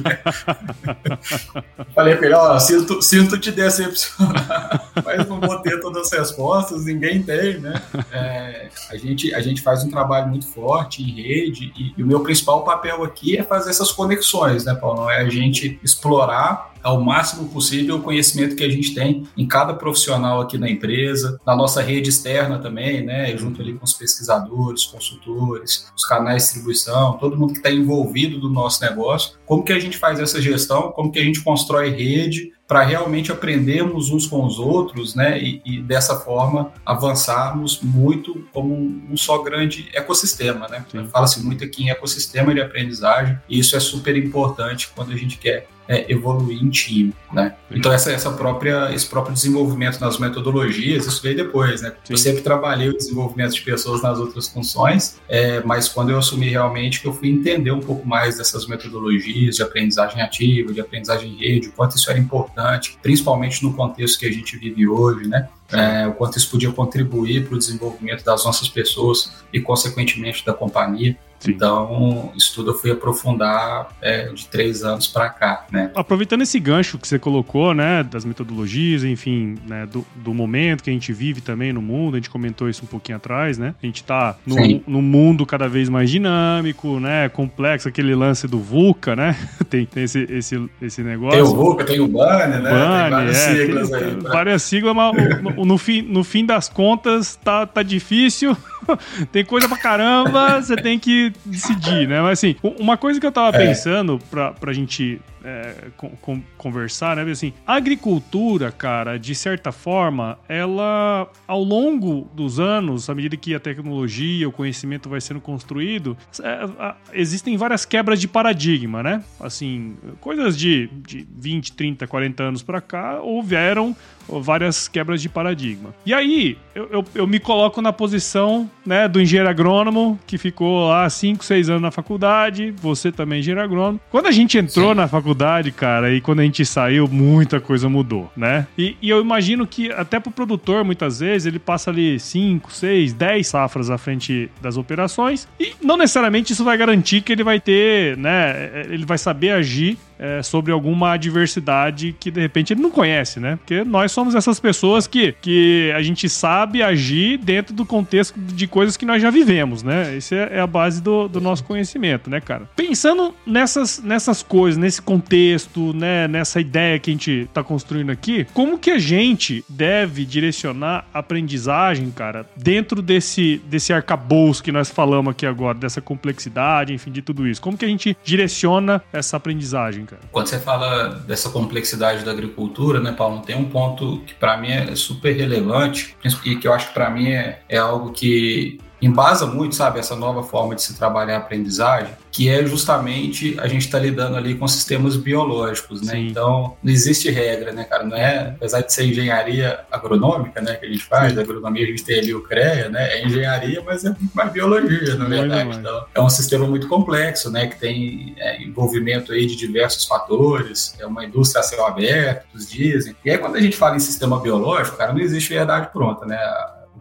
Falei 1.96 2.16
para 2.16 2.26
ele, 2.26 2.36
ó, 2.36 2.56
oh, 2.56 2.60
sinto, 2.60 3.02
sinto 3.02 3.40
te 3.40 3.52
decepcionar, 3.52 4.92
mas 5.04 5.28
não 5.28 5.40
vou 5.40 5.58
ter 5.60 5.80
todas 5.80 6.12
as 6.12 6.20
respostas, 6.20 6.86
ninguém 6.86 7.24
tem, 7.24 7.60
né? 7.60 7.82
É, 8.12 8.70
a, 8.92 8.98
gente, 8.98 9.34
a 9.34 9.42
gente 9.42 9.62
faz 9.62 9.84
um 9.84 9.90
trabalho 9.90 10.28
muito 10.28 10.48
forte 10.48 11.02
em 11.02 11.10
rede 11.16 11.74
e, 11.76 11.94
e 11.98 12.04
o 12.04 12.06
meu 12.08 12.22
principal 12.22 12.64
papel 12.64 13.04
aqui 13.04 13.38
é 13.38 13.44
fazer 13.44 13.72
essas 13.72 13.92
conexões, 13.92 14.66
né, 14.66 14.76
Paulo? 14.76 15.10
É 15.10 15.22
a 15.22 15.30
gente 15.30 15.80
explorar 15.84 16.75
ao 16.86 17.02
máximo 17.02 17.50
possível 17.50 17.96
o 17.96 18.02
conhecimento 18.04 18.56
que 18.56 18.64
a 18.64 18.70
gente 18.70 18.94
tem 18.94 19.24
em 19.36 19.48
cada 19.48 19.74
profissional 19.74 20.40
aqui 20.40 20.56
na 20.56 20.70
empresa, 20.70 21.42
na 21.44 21.56
nossa 21.56 21.82
rede 21.82 22.12
externa 22.12 22.60
também, 22.60 23.04
né, 23.04 23.36
junto 23.36 23.60
ali 23.60 23.74
com 23.74 23.84
os 23.84 23.94
pesquisadores, 23.94 24.86
consultores, 24.86 25.92
os 25.98 26.06
canais 26.06 26.44
de 26.44 26.50
distribuição, 26.50 27.18
todo 27.18 27.36
mundo 27.36 27.54
que 27.54 27.58
está 27.58 27.72
envolvido 27.72 28.40
do 28.40 28.52
nosso 28.52 28.84
negócio, 28.84 29.36
como 29.48 29.64
que 29.64 29.74
a 29.74 29.80
gente 29.80 29.98
faz 29.98 30.20
essa 30.20 30.40
gestão, 30.40 30.92
como 30.92 31.12
que 31.12 31.18
a 31.18 31.24
gente 31.24 31.44
constrói 31.44 31.90
rede 31.90 32.54
para 32.68 32.84
realmente 32.84 33.32
aprendermos 33.32 34.10
uns 34.10 34.28
com 34.28 34.44
os 34.46 34.60
outros, 34.60 35.16
né, 35.16 35.40
e, 35.42 35.62
e 35.66 35.82
dessa 35.82 36.20
forma 36.20 36.72
avançarmos 36.86 37.82
muito 37.82 38.46
como 38.54 38.76
um, 38.76 39.08
um 39.12 39.18
só 39.18 39.40
grande 39.40 39.90
ecossistema, 39.92 40.68
né. 40.68 40.86
Fala-se 41.12 41.44
muito 41.44 41.64
aqui 41.64 41.86
em 41.86 41.90
ecossistema 41.90 42.54
de 42.54 42.62
aprendizagem 42.62 43.40
e 43.50 43.58
isso 43.58 43.76
é 43.76 43.80
super 43.80 44.16
importante 44.16 44.92
quando 44.96 45.12
a 45.12 45.16
gente 45.16 45.40
quer 45.40 45.68
é, 45.88 46.12
evoluir 46.12 46.62
em 46.64 46.70
time, 46.70 47.14
né? 47.32 47.56
Então 47.70 47.92
essa, 47.92 48.12
essa 48.12 48.32
própria, 48.32 48.94
esse 48.94 49.08
próprio 49.08 49.34
desenvolvimento 49.34 50.00
nas 50.00 50.18
metodologias, 50.18 51.06
isso 51.06 51.22
veio 51.22 51.36
depois, 51.36 51.82
né? 51.82 51.94
Eu 52.10 52.18
sempre 52.18 52.42
trabalhei 52.42 52.90
o 52.90 52.98
desenvolvimento 52.98 53.54
de 53.54 53.62
pessoas 53.62 54.02
nas 54.02 54.20
outras 54.20 54.48
funções, 54.48 55.20
é, 55.28 55.62
mas 55.64 55.88
quando 55.88 56.10
eu 56.12 56.18
assumi 56.18 56.50
realmente 56.50 57.02
que 57.02 57.08
eu 57.08 57.14
fui 57.14 57.30
entender 57.30 57.72
um 57.72 57.80
pouco 57.80 58.08
mais 58.08 58.38
dessas 58.38 58.68
metodologias 58.68 59.56
de 59.56 59.64
aprendizagem 59.64 60.22
ativa, 60.22 60.74
de 60.74 60.82
aprendizagem 60.82 61.32
em 61.32 61.38
rede, 61.38 61.68
o 61.68 61.72
quanto 61.72 61.96
isso 61.98 62.10
era 62.10 62.20
importante, 62.20 62.98
principalmente 63.02 63.64
no 63.64 63.74
contexto 63.74 64.20
que 64.20 64.26
a 64.26 64.32
gente 64.32 64.58
vive 64.58 64.88
hoje, 64.88 65.28
né? 65.28 65.48
É, 65.72 66.08
o 66.08 66.14
quanto 66.14 66.38
isso 66.38 66.50
podia 66.52 66.72
contribuir 66.72 67.48
para 67.48 67.56
o 67.56 67.58
desenvolvimento 67.58 68.24
das 68.24 68.46
nossas 68.46 68.70
pessoas 68.70 69.32
e, 69.52 69.60
consequentemente, 69.60 70.46
da 70.46 70.54
companhia. 70.54 71.18
Sim. 71.46 71.52
Então, 71.52 72.32
isso 72.36 72.56
tudo 72.56 72.72
eu 72.72 72.76
fui 72.76 72.92
aprofundar 72.92 73.90
é, 74.02 74.30
de 74.30 74.48
três 74.48 74.84
anos 74.84 75.08
para 75.08 75.30
cá, 75.30 75.66
né? 75.72 75.92
Aproveitando 75.96 76.42
esse 76.42 76.60
gancho 76.60 76.98
que 76.98 77.08
você 77.08 77.20
colocou, 77.20 77.74
né, 77.74 78.04
das 78.04 78.26
metodologias, 78.26 79.04
enfim, 79.04 79.56
né, 79.68 79.86
do, 79.86 80.06
do 80.16 80.34
momento 80.34 80.84
que 80.84 80.90
a 80.90 80.94
gente 80.94 81.12
vive 81.14 81.42
também 81.42 81.72
no 81.72 81.82
mundo, 81.82 82.16
a 82.16 82.18
gente 82.18 82.30
comentou 82.30 82.70
isso 82.70 82.84
um 82.84 82.88
pouquinho 82.88 83.18
atrás, 83.18 83.58
né? 83.58 83.76
A 83.82 83.86
gente 83.86 84.02
está 84.02 84.36
no, 84.46 84.56
no 84.88 85.02
mundo 85.02 85.46
cada 85.46 85.68
vez 85.68 85.90
mais 85.90 86.10
dinâmico, 86.10 87.00
né, 87.00 87.30
complexo, 87.30 87.88
aquele 87.88 88.16
lance 88.16 88.48
do 88.48 88.60
VUCA, 88.60 89.16
né? 89.16 89.36
tem, 89.70 89.86
tem 89.86 90.04
esse, 90.04 90.20
esse, 90.30 90.70
esse 90.82 91.02
negócio. 91.02 91.40
Tem 91.40 91.42
o 91.42 91.56
VUCA, 91.56 91.84
tem 91.84 92.00
o 92.00 92.08
BANI, 92.08 92.62
né? 92.62 92.72
BANI, 92.72 93.02
tem 93.02 93.10
várias 93.10 93.38
é, 93.38 93.56
siglas 93.56 93.90
tem, 93.90 94.04
aí. 94.04 94.16
Pra... 94.16 94.32
Várias 94.32 94.64
siglas, 94.64 94.96
mas 94.96 95.42
no, 95.42 95.66
no, 95.66 95.78
fim, 95.78 96.02
no 96.02 96.24
fim 96.24 96.46
das 96.46 96.70
contas 96.70 97.36
tá, 97.36 97.66
tá 97.66 97.84
difícil. 97.84 98.56
tem 99.32 99.44
coisa 99.44 99.68
pra 99.68 99.78
caramba, 99.78 100.62
você 100.62 100.76
tem 100.76 100.98
que 101.00 101.34
decidir, 101.46 102.08
né? 102.08 102.22
Mas 102.22 102.40
assim, 102.40 102.56
uma 102.80 102.98
coisa 102.98 103.20
que 103.20 103.26
eu 103.26 103.32
tava 103.32 103.56
é. 103.58 103.68
pensando 103.68 104.20
pra, 104.30 104.52
pra 104.52 104.74
gente 104.74 105.20
é, 105.46 105.76
com, 105.96 106.42
conversar, 106.58 107.16
né? 107.16 107.32
Assim, 107.32 107.54
a 107.66 107.76
agricultura, 107.76 108.72
cara, 108.72 109.18
de 109.18 109.36
certa 109.36 109.72
forma, 109.72 110.40
ela, 110.50 111.30
ao 111.48 111.64
longo 111.64 112.28
dos 112.34 112.60
anos, 112.60 113.10
à 113.10 113.16
medida 113.16 113.38
que 113.38 113.54
a 113.54 113.60
tecnologia, 113.60 114.50
o 114.50 114.52
conhecimento 114.52 115.08
vai 115.08 115.22
sendo 115.22 115.40
construído, 115.40 116.18
é, 116.42 116.96
existem 117.14 117.56
várias 117.58 117.86
quebras 117.86 118.20
de 118.20 118.28
paradigma, 118.28 119.04
né? 119.04 119.24
Assim, 119.40 119.96
coisas 120.20 120.58
de, 120.58 120.90
de 121.06 121.28
20, 121.38 121.74
30, 121.74 122.08
40 122.08 122.44
anos 122.44 122.64
para 122.64 122.82
cá 122.82 123.20
houveram 123.22 123.96
várias 124.28 124.88
quebras 124.88 125.22
de 125.22 125.30
paradigma. 125.30 125.94
E 126.04 126.14
aí, 126.14 126.58
eu, 126.74 126.90
eu, 126.92 127.06
eu, 127.14 127.28
me 127.28 127.40
coloco 127.40 127.82
na 127.82 127.94
posição 127.94 128.70
né, 128.84 129.08
do 129.08 129.22
engenheiro 129.22 129.48
agrônomo, 129.48 130.20
que 130.26 130.40
ficou 130.40 130.90
lá 130.90 131.08
5, 131.08 131.46
6 131.46 131.70
anos 131.70 131.82
na 131.84 131.92
faculdade, 131.92 132.72
você 132.72 133.12
também 133.12 133.38
é 133.38 133.40
engenheiro 133.42 133.62
agrônomo. 133.62 134.00
Quando 134.10 134.26
a 134.26 134.32
gente 134.32 134.58
entrou 134.58 134.90
Sim. 134.90 134.96
na 134.96 135.08
faculdade, 135.08 135.35
cara, 135.72 136.14
e 136.14 136.22
quando 136.22 136.40
a 136.40 136.44
gente 136.44 136.66
saiu, 136.66 137.08
muita 137.08 137.60
coisa 137.60 137.90
mudou, 137.90 138.32
né? 138.36 138.68
E, 138.78 138.96
e 139.02 139.10
eu 139.10 139.22
imagino 139.22 139.66
que 139.68 139.92
até 139.92 140.20
pro 140.20 140.32
produtor, 140.32 140.84
muitas 140.84 141.20
vezes, 141.20 141.46
ele 141.46 141.60
passa 141.60 141.92
ali 141.92 142.20
5, 142.20 142.72
6, 142.72 143.14
10 143.14 143.48
safras 143.48 143.90
à 143.90 143.98
frente 143.98 144.50
das 144.62 144.78
operações, 144.78 145.48
e 145.60 145.74
não 145.82 145.98
necessariamente 145.98 146.54
isso 146.54 146.64
vai 146.64 146.78
garantir 146.78 147.22
que 147.22 147.32
ele 147.32 147.44
vai 147.44 147.60
ter, 147.60 148.18
né, 148.18 148.86
ele 148.90 149.06
vai 149.06 149.18
saber 149.18 149.52
agir 149.52 149.98
é, 150.18 150.42
sobre 150.42 150.72
alguma 150.72 151.14
adversidade 151.14 152.16
que 152.20 152.32
de 152.32 152.40
repente 152.40 152.74
ele 152.74 152.82
não 152.82 152.92
conhece, 152.92 153.40
né? 153.40 153.58
Porque 153.58 153.84
nós 153.84 154.12
somos 154.12 154.36
essas 154.36 154.60
pessoas 154.60 155.08
que, 155.08 155.34
que 155.42 155.92
a 155.96 156.02
gente 156.02 156.30
sabe 156.30 156.82
agir 156.82 157.38
dentro 157.38 157.74
do 157.74 157.86
contexto 157.86 158.40
de 158.40 158.68
coisas 158.68 158.98
que 158.98 159.06
nós 159.06 159.22
já 159.22 159.30
vivemos, 159.30 159.84
né? 159.84 160.16
Essa 160.16 160.36
é, 160.36 160.50
é 160.54 160.60
a 160.60 160.68
base 160.68 161.02
do, 161.02 161.28
do 161.28 161.42
nosso 161.42 161.64
conhecimento, 161.64 162.30
né, 162.30 162.40
cara? 162.40 162.70
Pensando 162.76 163.34
nessas, 163.46 164.02
nessas 164.02 164.42
coisas, 164.42 164.78
nesse 164.78 165.02
contexto, 165.02 165.94
né, 165.94 166.28
nessa 166.28 166.60
ideia 166.60 166.98
que 167.00 167.10
a 167.10 167.14
gente 167.14 167.50
tá 167.54 167.64
construindo 167.64 168.10
aqui, 168.10 168.46
como 168.54 168.78
que 168.78 168.92
a 168.92 169.00
gente 169.00 169.64
deve 169.68 170.26
direcionar 170.26 171.06
a 171.14 171.20
aprendizagem, 171.20 172.12
cara, 172.12 172.46
dentro 172.56 173.02
desse, 173.02 173.62
desse 173.68 173.92
arcabouço 173.92 174.64
que 174.64 174.72
nós 174.72 174.90
falamos 174.90 175.32
aqui 175.32 175.46
agora, 175.46 175.78
dessa 175.78 176.02
complexidade, 176.02 176.94
enfim, 176.94 177.12
de 177.12 177.22
tudo 177.22 177.48
isso? 177.48 177.62
Como 177.62 177.78
que 177.78 177.84
a 177.84 177.88
gente 177.88 178.16
direciona 178.24 179.02
essa 179.12 179.38
aprendizagem? 179.38 180.05
Cara. 180.06 180.22
Quando 180.32 180.48
você 180.48 180.60
fala 180.60 181.10
dessa 181.10 181.50
complexidade 181.50 182.24
da 182.24 182.32
agricultura, 182.32 183.00
né, 183.00 183.12
Paulo, 183.12 183.42
tem 183.42 183.56
um 183.56 183.66
ponto 183.66 184.22
que 184.26 184.34
para 184.34 184.58
mim 184.58 184.72
é 184.72 184.96
super 184.96 185.36
relevante 185.36 186.16
e 186.46 186.56
que 186.56 186.68
eu 186.68 186.74
acho 186.74 186.90
que 186.90 186.94
para 186.94 187.10
mim 187.10 187.30
é, 187.30 187.62
é 187.68 187.78
algo 187.78 188.12
que 188.12 188.80
embasa 189.06 189.46
muito, 189.46 189.76
sabe, 189.76 190.00
essa 190.00 190.16
nova 190.16 190.44
forma 190.44 190.76
de 190.76 190.82
se 190.82 190.96
trabalhar 190.96 191.36
a 191.36 191.38
aprendizagem, 191.38 192.14
que 192.32 192.50
é 192.50 192.66
justamente 192.66 193.56
a 193.60 193.68
gente 193.68 193.86
está 193.86 194.00
lidando 194.00 194.36
ali 194.36 194.56
com 194.56 194.68
sistemas 194.68 195.16
biológicos, 195.16 196.02
né? 196.02 196.14
Sim. 196.14 196.28
Então, 196.28 196.76
não 196.84 196.92
existe 196.92 197.30
regra, 197.30 197.72
né, 197.72 197.84
cara? 197.84 198.04
Não 198.04 198.18
é, 198.18 198.54
apesar 198.56 198.82
de 198.82 198.92
ser 198.92 199.06
engenharia 199.06 199.80
agronômica, 199.92 200.60
né, 200.62 200.76
que 200.76 200.86
a 200.86 200.90
gente 200.90 201.04
faz, 201.04 201.34
Sim. 201.34 201.40
agronomia 201.40 201.86
a 201.86 201.88
gente 201.88 202.04
tem 202.04 202.20
ali 202.20 202.34
o 202.34 202.44
CREA, 202.44 202.90
né? 202.90 203.14
É 203.14 203.26
engenharia, 203.26 203.82
mas 203.86 204.04
é 204.04 204.10
muito 204.10 204.34
mais 204.34 204.52
biologia, 204.52 205.16
na 205.16 205.26
verdade. 205.26 205.78
Então, 205.78 206.06
é 206.14 206.22
um 206.22 206.30
sistema 206.30 206.68
muito 206.68 206.88
complexo, 206.88 207.50
né, 207.52 207.68
que 207.68 207.80
tem 207.80 208.36
é, 208.38 208.62
envolvimento 208.62 209.32
aí 209.32 209.46
de 209.46 209.56
diversos 209.56 210.06
fatores, 210.06 210.96
é 211.00 211.06
uma 211.06 211.24
indústria 211.24 211.62
a 211.62 211.64
céu 211.64 211.86
aberto, 211.86 212.46
dizem. 212.70 213.16
E 213.24 213.30
aí, 213.30 213.38
quando 213.38 213.56
a 213.56 213.62
gente 213.62 213.78
fala 213.78 213.96
em 213.96 214.00
sistema 214.00 214.40
biológico, 214.40 214.98
cara, 214.98 215.14
não 215.14 215.22
existe 215.22 215.54
verdade 215.54 215.90
pronta, 215.94 216.26
né? 216.26 216.38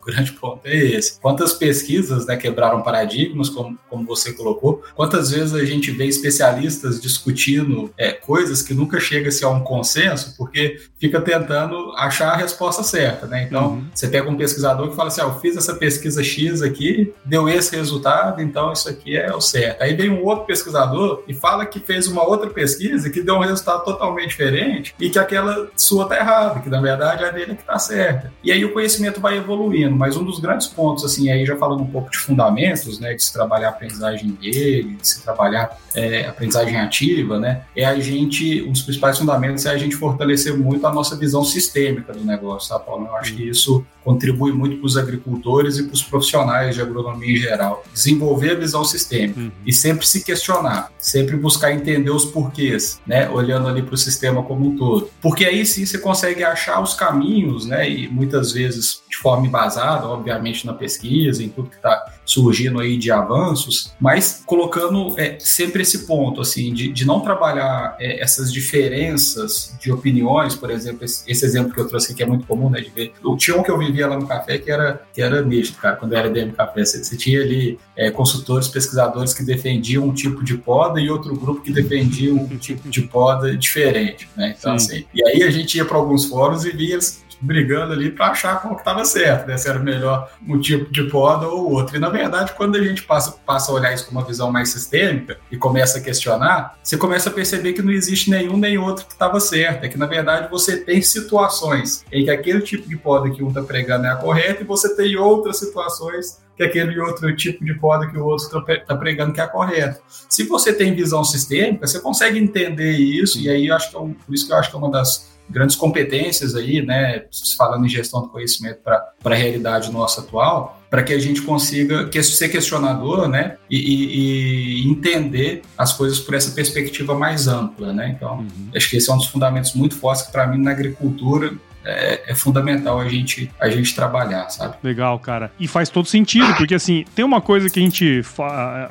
Grande 0.04 0.32
ponto 0.32 0.61
é 0.64 0.76
esse. 0.76 1.20
Quantas 1.20 1.52
pesquisas 1.52 2.26
né, 2.26 2.37
quebraram 2.37 2.82
paradigmas, 2.82 3.49
como, 3.49 3.78
como 3.88 4.04
você 4.04 4.32
colocou? 4.32 4.82
Quantas 4.94 5.30
vezes 5.30 5.54
a 5.54 5.64
gente 5.64 5.90
vê 5.90 6.06
especialistas 6.06 7.00
discutindo 7.00 7.92
é, 7.96 8.12
coisas 8.12 8.62
que 8.62 8.75
nunca 8.75 9.00
chega-se 9.00 9.44
a 9.44 9.49
um 9.49 9.61
consenso, 9.61 10.37
porque 10.37 10.80
fica 10.99 11.20
tentando 11.20 11.92
achar 11.96 12.30
a 12.30 12.37
resposta 12.37 12.82
certa, 12.82 13.26
né? 13.26 13.44
Então, 13.44 13.73
uhum. 13.73 13.87
você 13.94 14.08
pega 14.08 14.28
um 14.28 14.37
pesquisador 14.37 14.88
que 14.88 14.96
fala 14.96 15.08
assim, 15.08 15.20
ah, 15.20 15.25
eu 15.25 15.40
fiz 15.40 15.56
essa 15.56 15.75
pesquisa 15.75 16.23
X 16.23 16.62
aqui, 16.62 17.12
deu 17.25 17.49
esse 17.49 17.75
resultado, 17.76 18.40
então 18.40 18.73
isso 18.73 18.88
aqui 18.88 19.16
é 19.16 19.34
o 19.34 19.40
certo. 19.40 19.82
Aí 19.82 19.94
vem 19.94 20.11
um 20.11 20.25
outro 20.25 20.46
pesquisador 20.46 21.23
e 21.28 21.34
fala 21.34 21.66
que 21.66 21.80
fez 21.80 22.06
uma 22.06 22.26
outra 22.26 22.50
pesquisa 22.50 23.11
que 23.11 23.23
deu 23.23 23.37
um 23.37 23.40
resultado 23.40 23.84
totalmente 23.84 24.28
diferente 24.28 24.94
e 24.99 25.11
que 25.11 25.18
aquela 25.18 25.68
sua 25.76 26.06
tá 26.06 26.16
errada, 26.16 26.61
que 26.61 26.68
na 26.68 26.80
verdade 26.80 27.25
é 27.25 27.28
a 27.28 27.30
dele 27.30 27.54
que 27.54 27.64
tá 27.64 27.78
certa. 27.78 28.32
E 28.42 28.50
aí 28.50 28.64
o 28.64 28.73
conhecimento 28.73 29.20
vai 29.20 29.37
evoluindo 29.37 29.93
mas 29.94 30.16
um 30.16 30.24
dos 30.24 30.38
grandes 30.38 30.66
pontos, 30.66 31.04
assim, 31.04 31.30
aí 31.30 31.44
já 31.44 31.56
falando 31.56 31.82
um 31.82 31.86
pouco 31.86 32.10
de 32.10 32.18
fundamentos, 32.18 32.98
né, 32.98 33.14
de 33.14 33.22
se 33.22 33.32
trabalhar 33.32 33.70
aprendizagem 33.70 34.28
em 34.28 34.44
rede, 34.44 34.94
de 34.96 35.08
se 35.08 35.22
trabalhar 35.22 35.78
é, 35.94 36.26
aprendizagem 36.26 36.76
ativa, 36.76 37.38
né, 37.38 37.62
é 37.76 37.84
a 37.84 37.98
gente, 37.98 38.62
um 38.62 38.72
dos 38.72 38.82
principais 38.82 39.18
fundamentos 39.18 39.64
é 39.66 39.70
a 39.70 39.78
gente 39.78 39.96
fortalecer 39.96 40.56
muito 40.56 40.86
a 40.86 40.92
nossa 40.92 41.16
visão 41.16 41.44
sistêmica 41.44 42.12
do 42.12 42.24
negócio, 42.24 42.68
tá, 42.68 42.78
Paulo? 42.78 43.06
Eu 43.06 43.16
acho 43.16 43.34
que 43.34 43.48
isso 43.48 43.84
contribui 44.04 44.52
muito 44.52 44.76
para 44.76 44.86
os 44.86 44.96
agricultores 44.96 45.78
e 45.78 45.84
para 45.84 45.94
os 45.94 46.02
profissionais 46.02 46.74
de 46.74 46.82
agronomia 46.82 47.32
em 47.32 47.36
geral. 47.36 47.82
Desenvolver 47.92 48.50
a 48.50 48.54
visão 48.54 48.84
sistêmica 48.84 49.40
uhum. 49.40 49.50
e 49.66 49.72
sempre 49.72 50.06
se 50.06 50.22
questionar, 50.22 50.92
sempre 50.98 51.36
buscar 51.36 51.72
entender 51.72 52.10
os 52.10 52.26
porquês, 52.26 53.00
né, 53.06 53.28
olhando 53.30 53.66
ali 53.66 53.82
para 53.82 53.94
o 53.94 53.98
sistema 53.98 54.42
como 54.42 54.68
um 54.68 54.76
todo. 54.76 55.10
Porque 55.22 55.44
aí 55.44 55.64
sim 55.64 55.86
você 55.86 55.98
consegue 55.98 56.44
achar 56.44 56.80
os 56.82 56.94
caminhos, 56.94 57.64
né, 57.64 57.88
e 57.88 58.06
muitas 58.08 58.52
vezes 58.52 59.02
de 59.08 59.16
forma 59.16 59.46
embasada, 59.46 59.83
obviamente, 59.92 60.66
na 60.66 60.74
pesquisa, 60.74 61.42
em 61.42 61.48
tudo 61.48 61.70
que 61.70 61.76
está 61.76 62.12
surgindo 62.24 62.80
aí 62.80 62.96
de 62.96 63.10
avanços, 63.10 63.92
mas 64.00 64.42
colocando 64.46 65.18
é, 65.18 65.38
sempre 65.38 65.82
esse 65.82 66.06
ponto, 66.06 66.40
assim, 66.40 66.72
de, 66.72 66.90
de 66.90 67.06
não 67.06 67.20
trabalhar 67.20 67.96
é, 68.00 68.22
essas 68.22 68.52
diferenças 68.52 69.76
de 69.80 69.92
opiniões, 69.92 70.54
por 70.54 70.70
exemplo, 70.70 71.04
esse, 71.04 71.30
esse, 71.30 71.44
exemplo 71.44 71.72
que 71.72 71.80
eu 71.80 71.86
trouxe 71.86 72.06
aqui 72.06 72.14
que 72.14 72.22
é 72.22 72.26
muito 72.26 72.46
comum, 72.46 72.70
né, 72.70 72.80
de 72.80 72.90
ver. 72.90 73.12
Tinha 73.36 73.56
um 73.56 73.62
que 73.62 73.70
eu 73.70 73.78
vivia 73.78 74.06
lá 74.06 74.18
no 74.18 74.26
café 74.26 74.58
que 74.58 74.70
era, 74.70 75.02
que 75.12 75.20
era 75.20 75.42
misto, 75.42 75.78
cara, 75.78 75.96
quando 75.96 76.12
eu 76.12 76.18
era 76.18 76.30
DM 76.30 76.52
Café. 76.52 76.84
Você, 76.84 77.02
você 77.02 77.16
tinha 77.16 77.42
ali 77.42 77.78
é, 77.96 78.10
consultores, 78.10 78.68
pesquisadores 78.68 79.34
que 79.34 79.42
defendiam 79.42 80.04
um 80.04 80.14
tipo 80.14 80.42
de 80.42 80.56
poda 80.56 81.00
e 81.00 81.10
outro 81.10 81.36
grupo 81.36 81.60
que 81.60 81.72
defendia 81.72 82.32
um 82.32 82.56
tipo 82.56 82.88
de 82.88 83.02
poda 83.02 83.56
diferente, 83.56 84.28
né? 84.36 84.54
Então, 84.58 84.78
Sim. 84.78 84.86
assim, 84.86 85.04
e 85.14 85.26
aí 85.26 85.42
a 85.42 85.50
gente 85.50 85.76
ia 85.76 85.84
para 85.84 85.96
alguns 85.96 86.26
fóruns 86.26 86.64
e 86.64 86.70
via 86.70 86.98
brigando 87.40 87.92
ali 87.92 88.10
para 88.10 88.28
achar 88.28 88.60
qual 88.60 88.74
que 88.74 88.80
estava 88.80 89.04
certo, 89.04 89.46
né? 89.46 89.56
Se 89.56 89.68
era 89.68 89.78
melhor 89.78 90.30
um 90.46 90.58
tipo 90.60 90.90
de 90.92 91.04
poda 91.04 91.48
ou 91.48 91.72
outro. 91.72 91.96
E 91.96 91.98
na 91.98 92.08
verdade, 92.08 92.52
quando 92.56 92.76
a 92.76 92.82
gente 92.82 93.02
passa, 93.02 93.32
passa 93.44 93.70
a 93.70 93.74
olhar 93.74 93.92
isso 93.92 94.06
com 94.06 94.12
uma 94.12 94.24
visão 94.24 94.50
mais 94.50 94.70
sistêmica 94.70 95.38
e 95.50 95.56
começa 95.56 95.98
a 95.98 96.00
questionar, 96.00 96.78
você 96.82 96.96
começa 96.96 97.30
a 97.30 97.32
perceber 97.32 97.72
que 97.72 97.82
não 97.82 97.92
existe 97.92 98.30
nenhum 98.30 98.56
nem 98.56 98.78
outro 98.78 99.06
que 99.06 99.12
estava 99.12 99.40
certo. 99.40 99.84
É 99.84 99.88
que 99.88 99.98
na 99.98 100.06
verdade 100.06 100.48
você 100.50 100.76
tem 100.76 101.02
situações 101.02 102.04
em 102.12 102.24
que 102.24 102.30
aquele 102.30 102.60
tipo 102.60 102.88
de 102.88 102.96
poda 102.96 103.30
que 103.30 103.42
um 103.42 103.48
está 103.48 103.62
pregando 103.62 104.06
é 104.06 104.10
a 104.10 104.16
correta 104.16 104.62
e 104.62 104.66
você 104.66 104.94
tem 104.94 105.16
outras 105.16 105.58
situações 105.58 106.42
que 106.56 106.62
aquele 106.62 106.98
outro 107.00 107.34
tipo 107.34 107.64
de 107.64 107.74
poda 107.74 108.06
que 108.06 108.16
o 108.16 108.24
outro 108.24 108.46
está 108.46 108.76
tá 108.86 108.96
pregando 108.96 109.32
que 109.32 109.40
é 109.40 109.44
a 109.44 109.48
correta. 109.48 110.00
Se 110.28 110.44
você 110.44 110.72
tem 110.72 110.94
visão 110.94 111.24
sistêmica, 111.24 111.86
você 111.86 112.00
consegue 112.00 112.38
entender 112.38 112.92
isso, 112.92 113.40
e 113.40 113.48
aí 113.48 113.70
acho 113.70 113.90
que 113.90 113.96
é 113.96 113.98
um, 113.98 114.12
por 114.12 114.34
isso 114.34 114.46
que 114.46 114.52
eu 114.52 114.56
acho 114.56 114.70
que 114.70 114.76
é 114.76 114.78
uma 114.78 114.90
das 114.90 115.33
grandes 115.48 115.76
competências 115.76 116.54
aí, 116.54 116.84
né, 116.84 117.24
falando 117.56 117.84
em 117.84 117.88
gestão 117.88 118.22
do 118.22 118.28
conhecimento 118.28 118.80
para 118.82 119.12
a 119.24 119.34
realidade 119.34 119.90
nossa 119.92 120.20
atual, 120.20 120.80
para 120.90 121.02
que 121.02 121.12
a 121.12 121.18
gente 121.18 121.42
consiga 121.42 122.10
ser 122.22 122.48
questionador, 122.48 123.28
né, 123.28 123.56
e, 123.70 124.84
e, 124.84 124.90
entender 124.90 125.62
as 125.76 125.92
coisas 125.92 126.18
por 126.18 126.34
essa 126.34 126.52
perspectiva 126.52 127.14
mais 127.14 127.48
ampla, 127.48 127.92
né. 127.92 128.14
Então, 128.16 128.38
uhum. 128.38 128.70
acho 128.74 128.90
que 128.90 128.96
esse 128.96 129.10
é 129.10 129.12
um 129.12 129.18
dos 129.18 129.26
fundamentos 129.26 129.74
muito 129.74 129.96
fortes 129.96 130.26
que 130.26 130.32
para 130.32 130.46
mim 130.46 130.62
na 130.62 130.70
agricultura 130.70 131.52
é, 131.84 132.32
é, 132.32 132.34
fundamental 132.34 133.00
a 133.00 133.08
gente, 133.08 133.50
a 133.60 133.68
gente 133.68 133.94
trabalhar, 133.94 134.48
sabe? 134.50 134.76
Legal, 134.82 135.18
cara. 135.18 135.52
E 135.58 135.68
faz 135.68 135.88
todo 135.88 136.06
sentido, 136.06 136.54
porque 136.56 136.74
assim, 136.74 137.04
tem 137.14 137.24
uma 137.24 137.40
coisa 137.40 137.68
que 137.68 137.78
a 137.78 137.82
gente 137.82 138.22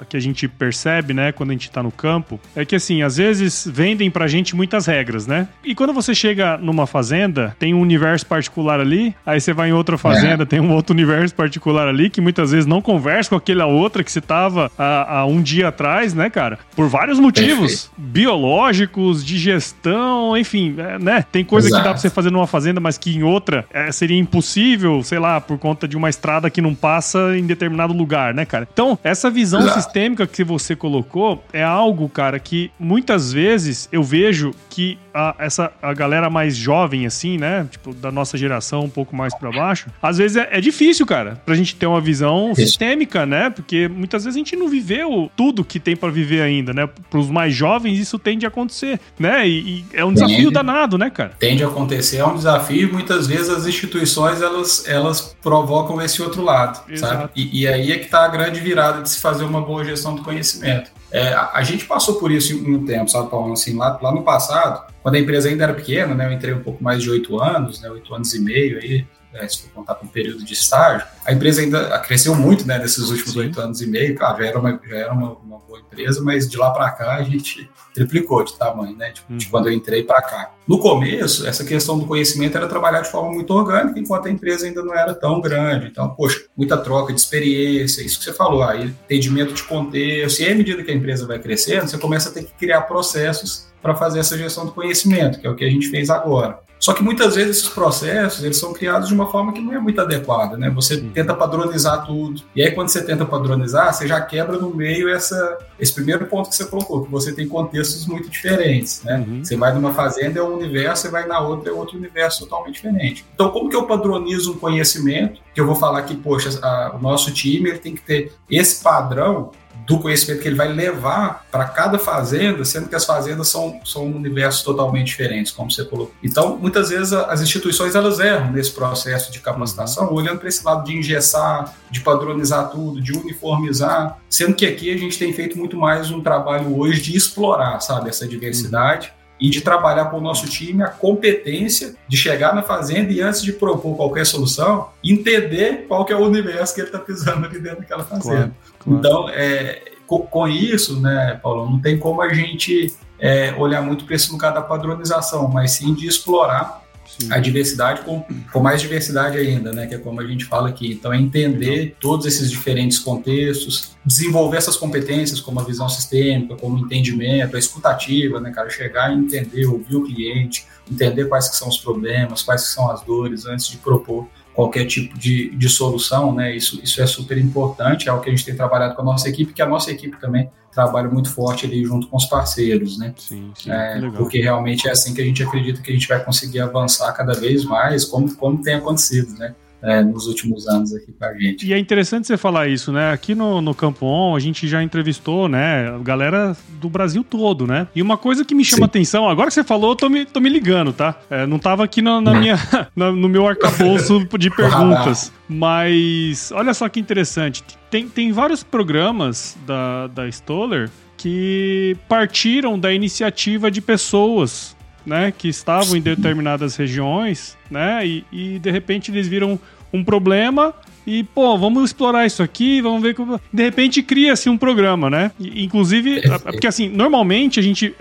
que 0.09 0.17
a 0.17 0.19
gente 0.19 0.47
percebe, 0.47 1.13
né, 1.13 1.31
quando 1.31 1.49
a 1.49 1.53
gente 1.53 1.69
tá 1.69 1.81
no 1.81 1.91
campo, 1.91 2.39
é 2.55 2.65
que 2.65 2.75
assim, 2.75 3.01
às 3.01 3.17
vezes 3.17 3.67
vendem 3.69 4.09
pra 4.09 4.27
gente 4.27 4.55
muitas 4.55 4.85
regras, 4.85 5.27
né? 5.27 5.47
E 5.63 5.75
quando 5.75 5.93
você 5.93 6.13
chega 6.13 6.57
numa 6.57 6.85
fazenda, 6.85 7.55
tem 7.59 7.73
um 7.73 7.81
universo 7.81 8.25
particular 8.25 8.79
ali, 8.79 9.15
aí 9.25 9.39
você 9.39 9.53
vai 9.53 9.69
em 9.69 9.73
outra 9.73 9.97
fazenda, 9.97 10.43
é. 10.43 10.45
tem 10.45 10.59
um 10.59 10.71
outro 10.71 10.93
universo 10.93 11.33
particular 11.35 11.87
ali, 11.87 12.09
que 12.09 12.21
muitas 12.21 12.51
vezes 12.51 12.65
não 12.65 12.81
conversa 12.81 13.29
com 13.29 13.35
aquela 13.35 13.65
outra 13.65 14.03
que 14.03 14.11
você 14.11 14.21
tava 14.21 14.71
há, 14.77 15.19
há 15.19 15.25
um 15.25 15.41
dia 15.41 15.69
atrás, 15.69 16.13
né, 16.13 16.29
cara? 16.29 16.59
Por 16.75 16.87
vários 16.87 17.19
motivos. 17.19 17.85
Perfeito. 17.85 17.93
Biológicos, 17.97 19.25
de 19.25 19.37
gestão, 19.37 20.37
enfim, 20.37 20.75
é, 20.77 20.99
né? 20.99 21.25
Tem 21.31 21.43
coisa 21.43 21.67
Exato. 21.67 21.81
que 21.81 21.87
dá 21.87 21.93
pra 21.93 22.01
você 22.01 22.09
fazer 22.09 22.31
numa 22.31 22.47
fazenda 22.47 22.79
mas 22.83 22.97
que 22.97 23.15
em 23.15 23.23
outra 23.23 23.65
é, 23.73 23.91
seria 23.91 24.17
impossível, 24.17 25.01
sei 25.03 25.17
lá, 25.17 25.39
por 25.39 25.57
conta 25.57 25.87
de 25.87 25.95
uma 25.95 26.09
estrada 26.09 26.49
que 26.49 26.61
não 26.61 26.75
passa 26.75 27.37
em 27.37 27.45
determinado 27.45 27.93
lugar, 27.93 28.33
né, 28.33 28.45
cara? 28.45 28.67
Então, 28.71 28.99
essa 29.03 29.29
visão 29.29 29.67
sistêmica 29.71 30.27
que 30.27 30.43
você 30.43 30.75
colocou 30.75 31.43
é 31.53 31.63
algo, 31.63 32.09
cara, 32.09 32.37
que 32.37 32.69
muitas 32.77 33.31
vezes 33.31 33.87
eu 33.91 34.03
vejo 34.03 34.51
que 34.69 34.97
a, 35.13 35.35
essa, 35.37 35.71
a 35.81 35.93
galera 35.93 36.29
mais 36.29 36.55
jovem, 36.55 37.05
assim, 37.05 37.37
né, 37.37 37.67
tipo, 37.69 37.93
da 37.93 38.11
nossa 38.11 38.37
geração, 38.37 38.85
um 38.85 38.89
pouco 38.89 39.15
mais 39.15 39.33
para 39.35 39.51
baixo, 39.51 39.87
às 40.01 40.17
vezes 40.17 40.37
é, 40.37 40.49
é, 40.51 40.59
difícil, 40.59 41.05
cara, 41.05 41.41
pra 41.45 41.55
gente 41.55 41.75
ter 41.75 41.85
uma 41.85 42.01
visão 42.01 42.51
Isso. 42.51 42.61
sistêmica, 42.61 43.25
né? 43.25 43.49
Porque 43.49 43.87
muitas 43.87 44.23
vezes 44.23 44.35
a 44.35 44.39
gente 44.39 44.55
não 44.55 44.67
viveu 44.67 45.31
tudo 45.35 45.63
que 45.63 45.79
tem 45.79 45.95
para 45.95 46.09
viver 46.09 46.41
ainda, 46.41 46.73
né? 46.73 46.89
Pros 47.09 47.29
mais 47.29 47.53
jovens, 47.53 47.99
isso 47.99 48.17
tende 48.17 48.45
a 48.45 48.49
acontecer, 48.49 48.99
né? 49.19 49.47
E, 49.47 49.59
e 49.59 49.85
é 49.93 50.03
um 50.03 50.13
desafio 50.13 50.49
danado, 50.49 50.97
né, 50.97 51.09
cara? 51.09 51.31
Tende 51.39 51.63
a 51.63 51.67
acontecer, 51.67 52.17
é 52.17 52.25
um 52.25 52.35
desafio 52.35 52.72
desafio, 52.73 52.93
muitas 52.93 53.27
vezes 53.27 53.49
as 53.49 53.65
instituições 53.65 54.41
elas, 54.41 54.87
elas 54.87 55.35
provocam 55.41 56.01
esse 56.01 56.21
outro 56.21 56.43
lado, 56.43 56.81
Exato. 56.91 57.13
sabe? 57.13 57.31
E, 57.35 57.61
e, 57.61 57.67
aí 57.67 57.91
é 57.91 57.97
que 57.97 58.05
está 58.05 58.25
a 58.25 58.27
grande 58.27 58.59
virada 58.59 59.01
de 59.01 59.09
se 59.09 59.21
fazer 59.21 59.43
uma 59.43 59.61
boa 59.61 59.83
gestão 59.83 60.15
do 60.15 60.23
conhecimento. 60.23 60.91
É, 61.11 61.33
a, 61.33 61.51
a, 61.53 61.63
gente 61.63 61.85
passou 61.85 62.15
por 62.15 62.31
isso 62.31 62.53
em 62.53 62.75
um 62.75 62.85
tempo, 62.85 63.09
sabe, 63.09 63.29
Paulo? 63.29 63.53
Assim, 63.53 63.77
lá, 63.77 63.97
lá 64.01 64.11
no 64.11 64.23
passado, 64.23 64.91
quando 65.01 65.15
a 65.15 65.19
empresa 65.19 65.47
ainda 65.47 65.65
era 65.65 65.73
pequena, 65.73 66.15
né? 66.15 66.25
Eu 66.27 66.31
entrei 66.31 66.53
um 66.53 66.63
pouco 66.63 66.83
mais 66.83 67.03
de 67.03 67.09
oito 67.09 67.39
anos, 67.39 67.81
né? 67.81 67.89
Oito 67.89 68.13
anos 68.15 68.33
e 68.33 68.41
meio 68.41 68.79
aí, 68.79 69.05
né, 69.33 69.47
se 69.47 69.63
for 69.63 69.71
contar 69.71 69.95
com 69.95 70.05
um 70.05 70.09
período 70.09 70.45
de 70.45 70.53
estágio, 70.53 71.05
a 71.25 71.33
empresa 71.33 71.61
ainda 71.61 71.99
cresceu 71.99 72.35
muito 72.35 72.65
né, 72.67 72.77
nesses 72.77 73.09
últimos 73.09 73.35
oito 73.35 73.59
anos 73.59 73.81
e 73.81 73.87
meio. 73.87 74.15
Claro, 74.15 74.37
já 74.37 74.49
era 74.49 74.59
uma, 74.59 74.79
já 74.87 74.95
era 74.95 75.11
uma, 75.11 75.33
uma 75.33 75.57
boa 75.59 75.79
empresa, 75.79 76.21
mas 76.21 76.49
de 76.49 76.55
lá 76.57 76.71
para 76.71 76.91
cá 76.91 77.15
a 77.15 77.23
gente 77.23 77.69
triplicou 77.93 78.43
de 78.43 78.57
tamanho, 78.57 78.95
né? 78.95 79.11
Tipo, 79.11 79.35
de 79.35 79.47
quando 79.47 79.67
eu 79.67 79.73
entrei 79.73 80.03
para 80.03 80.21
cá. 80.21 80.51
No 80.67 80.79
começo, 80.79 81.45
essa 81.47 81.63
questão 81.63 81.99
do 81.99 82.05
conhecimento 82.05 82.57
era 82.57 82.67
trabalhar 82.67 83.01
de 83.01 83.11
forma 83.11 83.31
muito 83.31 83.53
orgânica, 83.53 83.99
enquanto 83.99 84.27
a 84.27 84.31
empresa 84.31 84.65
ainda 84.65 84.81
não 84.83 84.93
era 84.93 85.13
tão 85.13 85.41
grande. 85.41 85.87
Então, 85.87 86.09
poxa, 86.09 86.45
muita 86.55 86.77
troca 86.77 87.13
de 87.13 87.19
experiência, 87.19 88.01
isso 88.01 88.17
que 88.17 88.25
você 88.25 88.33
falou, 88.33 88.63
aí, 88.63 88.85
entendimento 88.85 89.53
de 89.53 89.63
contexto. 89.63 90.41
E 90.41 90.51
à 90.51 90.55
medida 90.55 90.83
que 90.83 90.91
a 90.91 90.95
empresa 90.95 91.27
vai 91.27 91.39
crescendo, 91.39 91.87
você 91.87 91.97
começa 91.97 92.29
a 92.29 92.31
ter 92.31 92.43
que 92.43 92.53
criar 92.53 92.81
processos 92.81 93.67
para 93.81 93.93
fazer 93.93 94.19
essa 94.19 94.37
gestão 94.37 94.65
do 94.65 94.71
conhecimento, 94.71 95.39
que 95.39 95.45
é 95.45 95.49
o 95.49 95.55
que 95.55 95.65
a 95.65 95.69
gente 95.69 95.89
fez 95.89 96.09
agora. 96.09 96.59
Só 96.83 96.93
que 96.93 97.01
muitas 97.01 97.35
vezes 97.35 97.59
esses 97.59 97.69
processos 97.69 98.43
eles 98.43 98.57
são 98.57 98.73
criados 98.73 99.07
de 99.07 99.15
uma 99.15 99.31
forma 99.31 99.53
que 99.53 99.61
não 99.61 99.71
é 99.71 99.79
muito 99.79 100.01
adequada, 100.01 100.57
né? 100.57 100.69
Você 100.71 100.97
tenta 100.97 101.33
padronizar 101.33 102.05
tudo. 102.05 102.41
E 102.53 102.61
aí 102.61 102.71
quando 102.71 102.89
você 102.89 103.01
tenta 103.01 103.25
padronizar, 103.25 103.93
você 103.93 104.05
já 104.05 104.19
quebra 104.19 104.57
no 104.57 104.69
meio 104.75 105.07
essa, 105.07 105.59
esse 105.79 105.93
primeiro 105.93 106.25
ponto 106.25 106.49
que 106.49 106.55
você 106.57 106.65
colocou, 106.65 107.05
que 107.05 107.09
você 107.09 107.31
tem 107.31 107.47
contextos 107.47 108.05
muito 108.05 108.29
diferentes, 108.29 109.01
né? 109.01 109.23
Uhum. 109.25 109.45
Você 109.45 109.55
vai 109.55 109.73
numa 109.73 109.93
fazenda 109.93 110.41
é 110.41 110.43
um 110.43 110.55
universo, 110.55 111.03
você 111.03 111.09
vai 111.09 111.25
na 111.25 111.39
outra 111.39 111.69
é 111.69 111.73
outro 111.73 111.97
universo 111.97 112.41
totalmente 112.41 112.75
diferente. 112.75 113.25
Então 113.33 113.49
como 113.49 113.69
que 113.69 113.77
eu 113.77 113.87
padronizo 113.87 114.51
um 114.51 114.57
conhecimento 114.57 115.39
que 115.55 115.61
eu 115.61 115.65
vou 115.65 115.75
falar 115.75 116.01
que, 116.01 116.17
poxa, 116.17 116.49
a, 116.61 116.97
o 116.97 117.01
nosso 117.01 117.31
time 117.31 117.69
ele 117.69 117.79
tem 117.79 117.95
que 117.95 118.01
ter 118.01 118.33
esse 118.49 118.83
padrão 118.83 119.51
do 119.85 119.99
conhecimento 119.99 120.41
que 120.41 120.47
ele 120.47 120.55
vai 120.55 120.71
levar 120.71 121.45
para 121.51 121.65
cada 121.65 121.99
fazenda, 121.99 122.63
sendo 122.63 122.87
que 122.87 122.95
as 122.95 123.05
fazendas 123.05 123.47
são, 123.47 123.79
são 123.83 124.05
universos 124.05 124.61
totalmente 124.61 125.07
diferentes, 125.07 125.51
como 125.51 125.71
você 125.71 125.83
colocou. 125.83 126.13
Então, 126.23 126.57
muitas 126.57 126.89
vezes 126.89 127.13
as 127.13 127.41
instituições 127.41 127.95
elas 127.95 128.19
erram 128.19 128.51
nesse 128.51 128.71
processo 128.71 129.31
de 129.31 129.39
capacitação, 129.39 130.07
uhum. 130.07 130.13
olhando 130.13 130.39
para 130.39 130.47
esse 130.47 130.63
lado 130.65 130.83
de 130.85 130.97
engessar, 130.97 131.73
de 131.89 132.01
padronizar 132.01 132.69
tudo, 132.69 133.01
de 133.01 133.11
uniformizar, 133.17 134.19
sendo 134.29 134.53
que 134.53 134.65
aqui 134.65 134.93
a 134.93 134.97
gente 134.97 135.17
tem 135.17 135.33
feito 135.33 135.57
muito 135.57 135.77
mais 135.77 136.11
um 136.11 136.21
trabalho 136.21 136.77
hoje 136.77 137.01
de 137.01 137.15
explorar, 137.15 137.79
sabe, 137.79 138.09
essa 138.09 138.27
diversidade. 138.27 139.07
Uhum 139.07 139.22
e 139.43 139.49
de 139.49 139.59
trabalhar 139.59 140.05
com 140.05 140.19
o 140.19 140.21
nosso 140.21 140.47
time 140.47 140.81
a 140.83 140.87
competência 140.87 141.95
de 142.07 142.15
chegar 142.15 142.55
na 142.55 142.63
fazenda 142.63 143.11
e 143.11 143.19
antes 143.19 143.41
de 143.41 143.51
propor 143.51 143.97
qualquer 143.97 144.25
solução, 144.25 144.87
entender 145.03 145.85
qual 145.85 146.05
que 146.05 146.13
é 146.13 146.15
o 146.15 146.25
universo 146.25 146.73
que 146.73 146.79
ele 146.79 146.87
está 146.87 146.97
pisando 146.97 147.45
ali 147.45 147.59
dentro 147.59 147.79
daquela 147.79 148.05
fazenda. 148.05 148.53
Claro. 148.53 148.53
Claro. 148.79 148.99
Então, 148.99 149.29
é, 149.29 149.81
com, 150.07 150.19
com, 150.19 150.47
isso, 150.47 151.01
né, 151.01 151.37
Paulo, 151.43 151.69
não 151.69 151.77
tem 151.81 151.99
como 151.99 152.21
a 152.21 152.33
gente 152.33 152.95
é, 153.19 153.53
olhar 153.57 153.81
muito 153.81 154.05
para 154.05 154.15
esse 154.15 154.31
lugar 154.31 154.53
da 154.53 154.61
padronização, 154.61 155.49
mas 155.49 155.71
sim 155.71 155.93
de 155.93 156.07
explorar 156.07 156.81
Sim. 157.19 157.31
a 157.31 157.37
diversidade 157.37 158.01
com, 158.01 158.25
com 158.51 158.59
mais 158.59 158.81
diversidade 158.81 159.37
ainda, 159.37 159.71
né? 159.71 159.85
Que 159.85 159.95
é 159.95 159.97
como 159.97 160.19
a 160.19 160.25
gente 160.25 160.45
fala 160.45 160.69
aqui. 160.69 160.91
Então, 160.91 161.13
é 161.13 161.17
entender 161.17 161.95
todos 161.99 162.25
esses 162.25 162.49
diferentes 162.49 162.99
contextos, 162.99 163.91
desenvolver 164.05 164.57
essas 164.57 164.75
competências 164.75 165.39
como 165.39 165.59
a 165.59 165.63
visão 165.63 165.87
sistêmica, 165.87 166.55
como 166.55 166.75
o 166.75 166.79
entendimento, 166.79 167.55
a 167.55 167.59
escutativa, 167.59 168.39
né, 168.39 168.51
cara? 168.51 168.69
Chegar 168.69 169.13
e 169.13 169.17
entender, 169.17 169.65
ouvir 169.65 169.95
o 169.95 170.03
cliente, 170.03 170.65
entender 170.91 171.25
quais 171.25 171.49
que 171.49 171.55
são 171.55 171.69
os 171.69 171.77
problemas, 171.77 172.41
quais 172.41 172.63
que 172.63 172.69
são 172.69 172.89
as 172.89 173.01
dores 173.01 173.45
antes 173.45 173.67
de 173.67 173.77
propor 173.77 174.27
qualquer 174.53 174.85
tipo 174.85 175.17
de, 175.17 175.49
de 175.55 175.69
solução, 175.69 176.33
né? 176.33 176.55
Isso, 176.55 176.79
isso 176.83 177.01
é 177.01 177.07
super 177.07 177.37
importante, 177.37 178.07
é 178.07 178.13
o 178.13 178.19
que 178.19 178.29
a 178.29 178.31
gente 178.31 178.45
tem 178.45 178.55
trabalhado 178.55 178.95
com 178.95 179.01
a 179.01 179.05
nossa 179.05 179.27
equipe, 179.27 179.53
que 179.53 179.61
a 179.61 179.67
nossa 179.67 179.91
equipe 179.91 180.19
também 180.19 180.49
trabalha 180.71 181.07
muito 181.07 181.31
forte 181.31 181.65
ali 181.65 181.83
junto 181.83 182.07
com 182.07 182.17
os 182.17 182.25
parceiros, 182.25 182.97
né? 182.97 183.13
Sim, 183.17 183.51
sim 183.55 183.71
é, 183.71 184.09
porque 184.15 184.41
realmente 184.41 184.87
é 184.87 184.91
assim 184.91 185.13
que 185.13 185.21
a 185.21 185.25
gente 185.25 185.43
acredita 185.43 185.81
que 185.81 185.91
a 185.91 185.93
gente 185.93 186.07
vai 186.07 186.23
conseguir 186.23 186.59
avançar 186.59 187.11
cada 187.13 187.33
vez 187.33 187.63
mais, 187.63 188.05
como, 188.05 188.35
como 188.35 188.61
tem 188.61 188.75
acontecido, 188.75 189.37
né? 189.37 189.55
É, 189.83 190.01
nos 190.01 190.27
últimos 190.27 190.67
anos 190.67 190.93
aqui 190.95 191.11
com 191.11 191.25
a 191.25 191.33
gente. 191.33 191.67
E 191.67 191.73
é 191.73 191.77
interessante 191.77 192.25
você 192.25 192.37
falar 192.37 192.69
isso, 192.69 192.91
né? 192.91 193.11
Aqui 193.11 193.35
no, 193.35 193.61
no 193.61 193.75
Campo 193.75 194.05
On, 194.05 194.35
a 194.35 194.39
gente 194.39 194.67
já 194.67 194.81
entrevistou, 194.81 195.49
né, 195.49 195.93
galera 196.01 196.55
do 196.79 196.89
Brasil 196.89 197.23
todo, 197.23 197.67
né? 197.67 197.87
E 197.93 198.01
uma 198.01 198.17
coisa 198.17 198.45
que 198.45 198.55
me 198.55 198.63
chama 198.63 198.79
Sim. 198.79 198.85
atenção, 198.85 199.29
agora 199.29 199.49
que 199.49 199.53
você 199.53 199.63
falou, 199.63 199.91
eu 199.91 199.95
tô 199.95 200.09
me, 200.09 200.25
tô 200.25 200.39
me 200.39 200.49
ligando, 200.49 200.93
tá? 200.93 201.19
É, 201.29 201.45
não 201.45 201.59
tava 201.59 201.83
aqui 201.83 202.01
na, 202.01 202.21
na 202.21 202.33
minha, 202.33 202.57
na, 202.95 203.11
no 203.11 203.27
meu 203.27 203.45
arcabouço 203.45 204.25
de 204.39 204.49
perguntas. 204.55 205.31
Mas 205.49 206.51
olha 206.53 206.73
só 206.73 206.87
que 206.87 206.99
interessante. 206.99 207.63
Tem, 207.91 208.07
tem 208.07 208.31
vários 208.31 208.63
programas 208.63 209.57
da, 209.67 210.07
da 210.07 210.27
Stoller 210.29 210.89
que 211.17 211.95
partiram 212.09 212.77
da 212.77 212.91
iniciativa 212.91 213.69
de 213.69 213.81
pessoas 213.81 214.72
né, 215.05 215.33
que 215.35 215.47
estavam 215.47 215.95
em 215.95 216.01
determinadas 216.01 216.75
regiões, 216.75 217.57
né, 217.69 218.05
e, 218.05 218.25
e 218.31 218.59
de 218.59 218.71
repente 218.71 219.11
eles 219.11 219.27
viram 219.27 219.59
um 219.91 220.03
problema 220.03 220.73
e, 221.05 221.23
pô, 221.23 221.57
vamos 221.57 221.83
explorar 221.85 222.25
isso 222.25 222.41
aqui, 222.41 222.81
vamos 222.81 223.01
ver 223.01 223.13
como. 223.13 223.39
De 223.51 223.63
repente 223.63 224.01
cria-se 224.01 224.49
um 224.49 224.57
programa, 224.57 225.09
né? 225.09 225.31
E, 225.39 225.63
inclusive, 225.63 226.21
porque 226.43 226.67
assim, 226.67 226.89
normalmente 226.89 227.59
a 227.59 227.63
gente. 227.63 227.93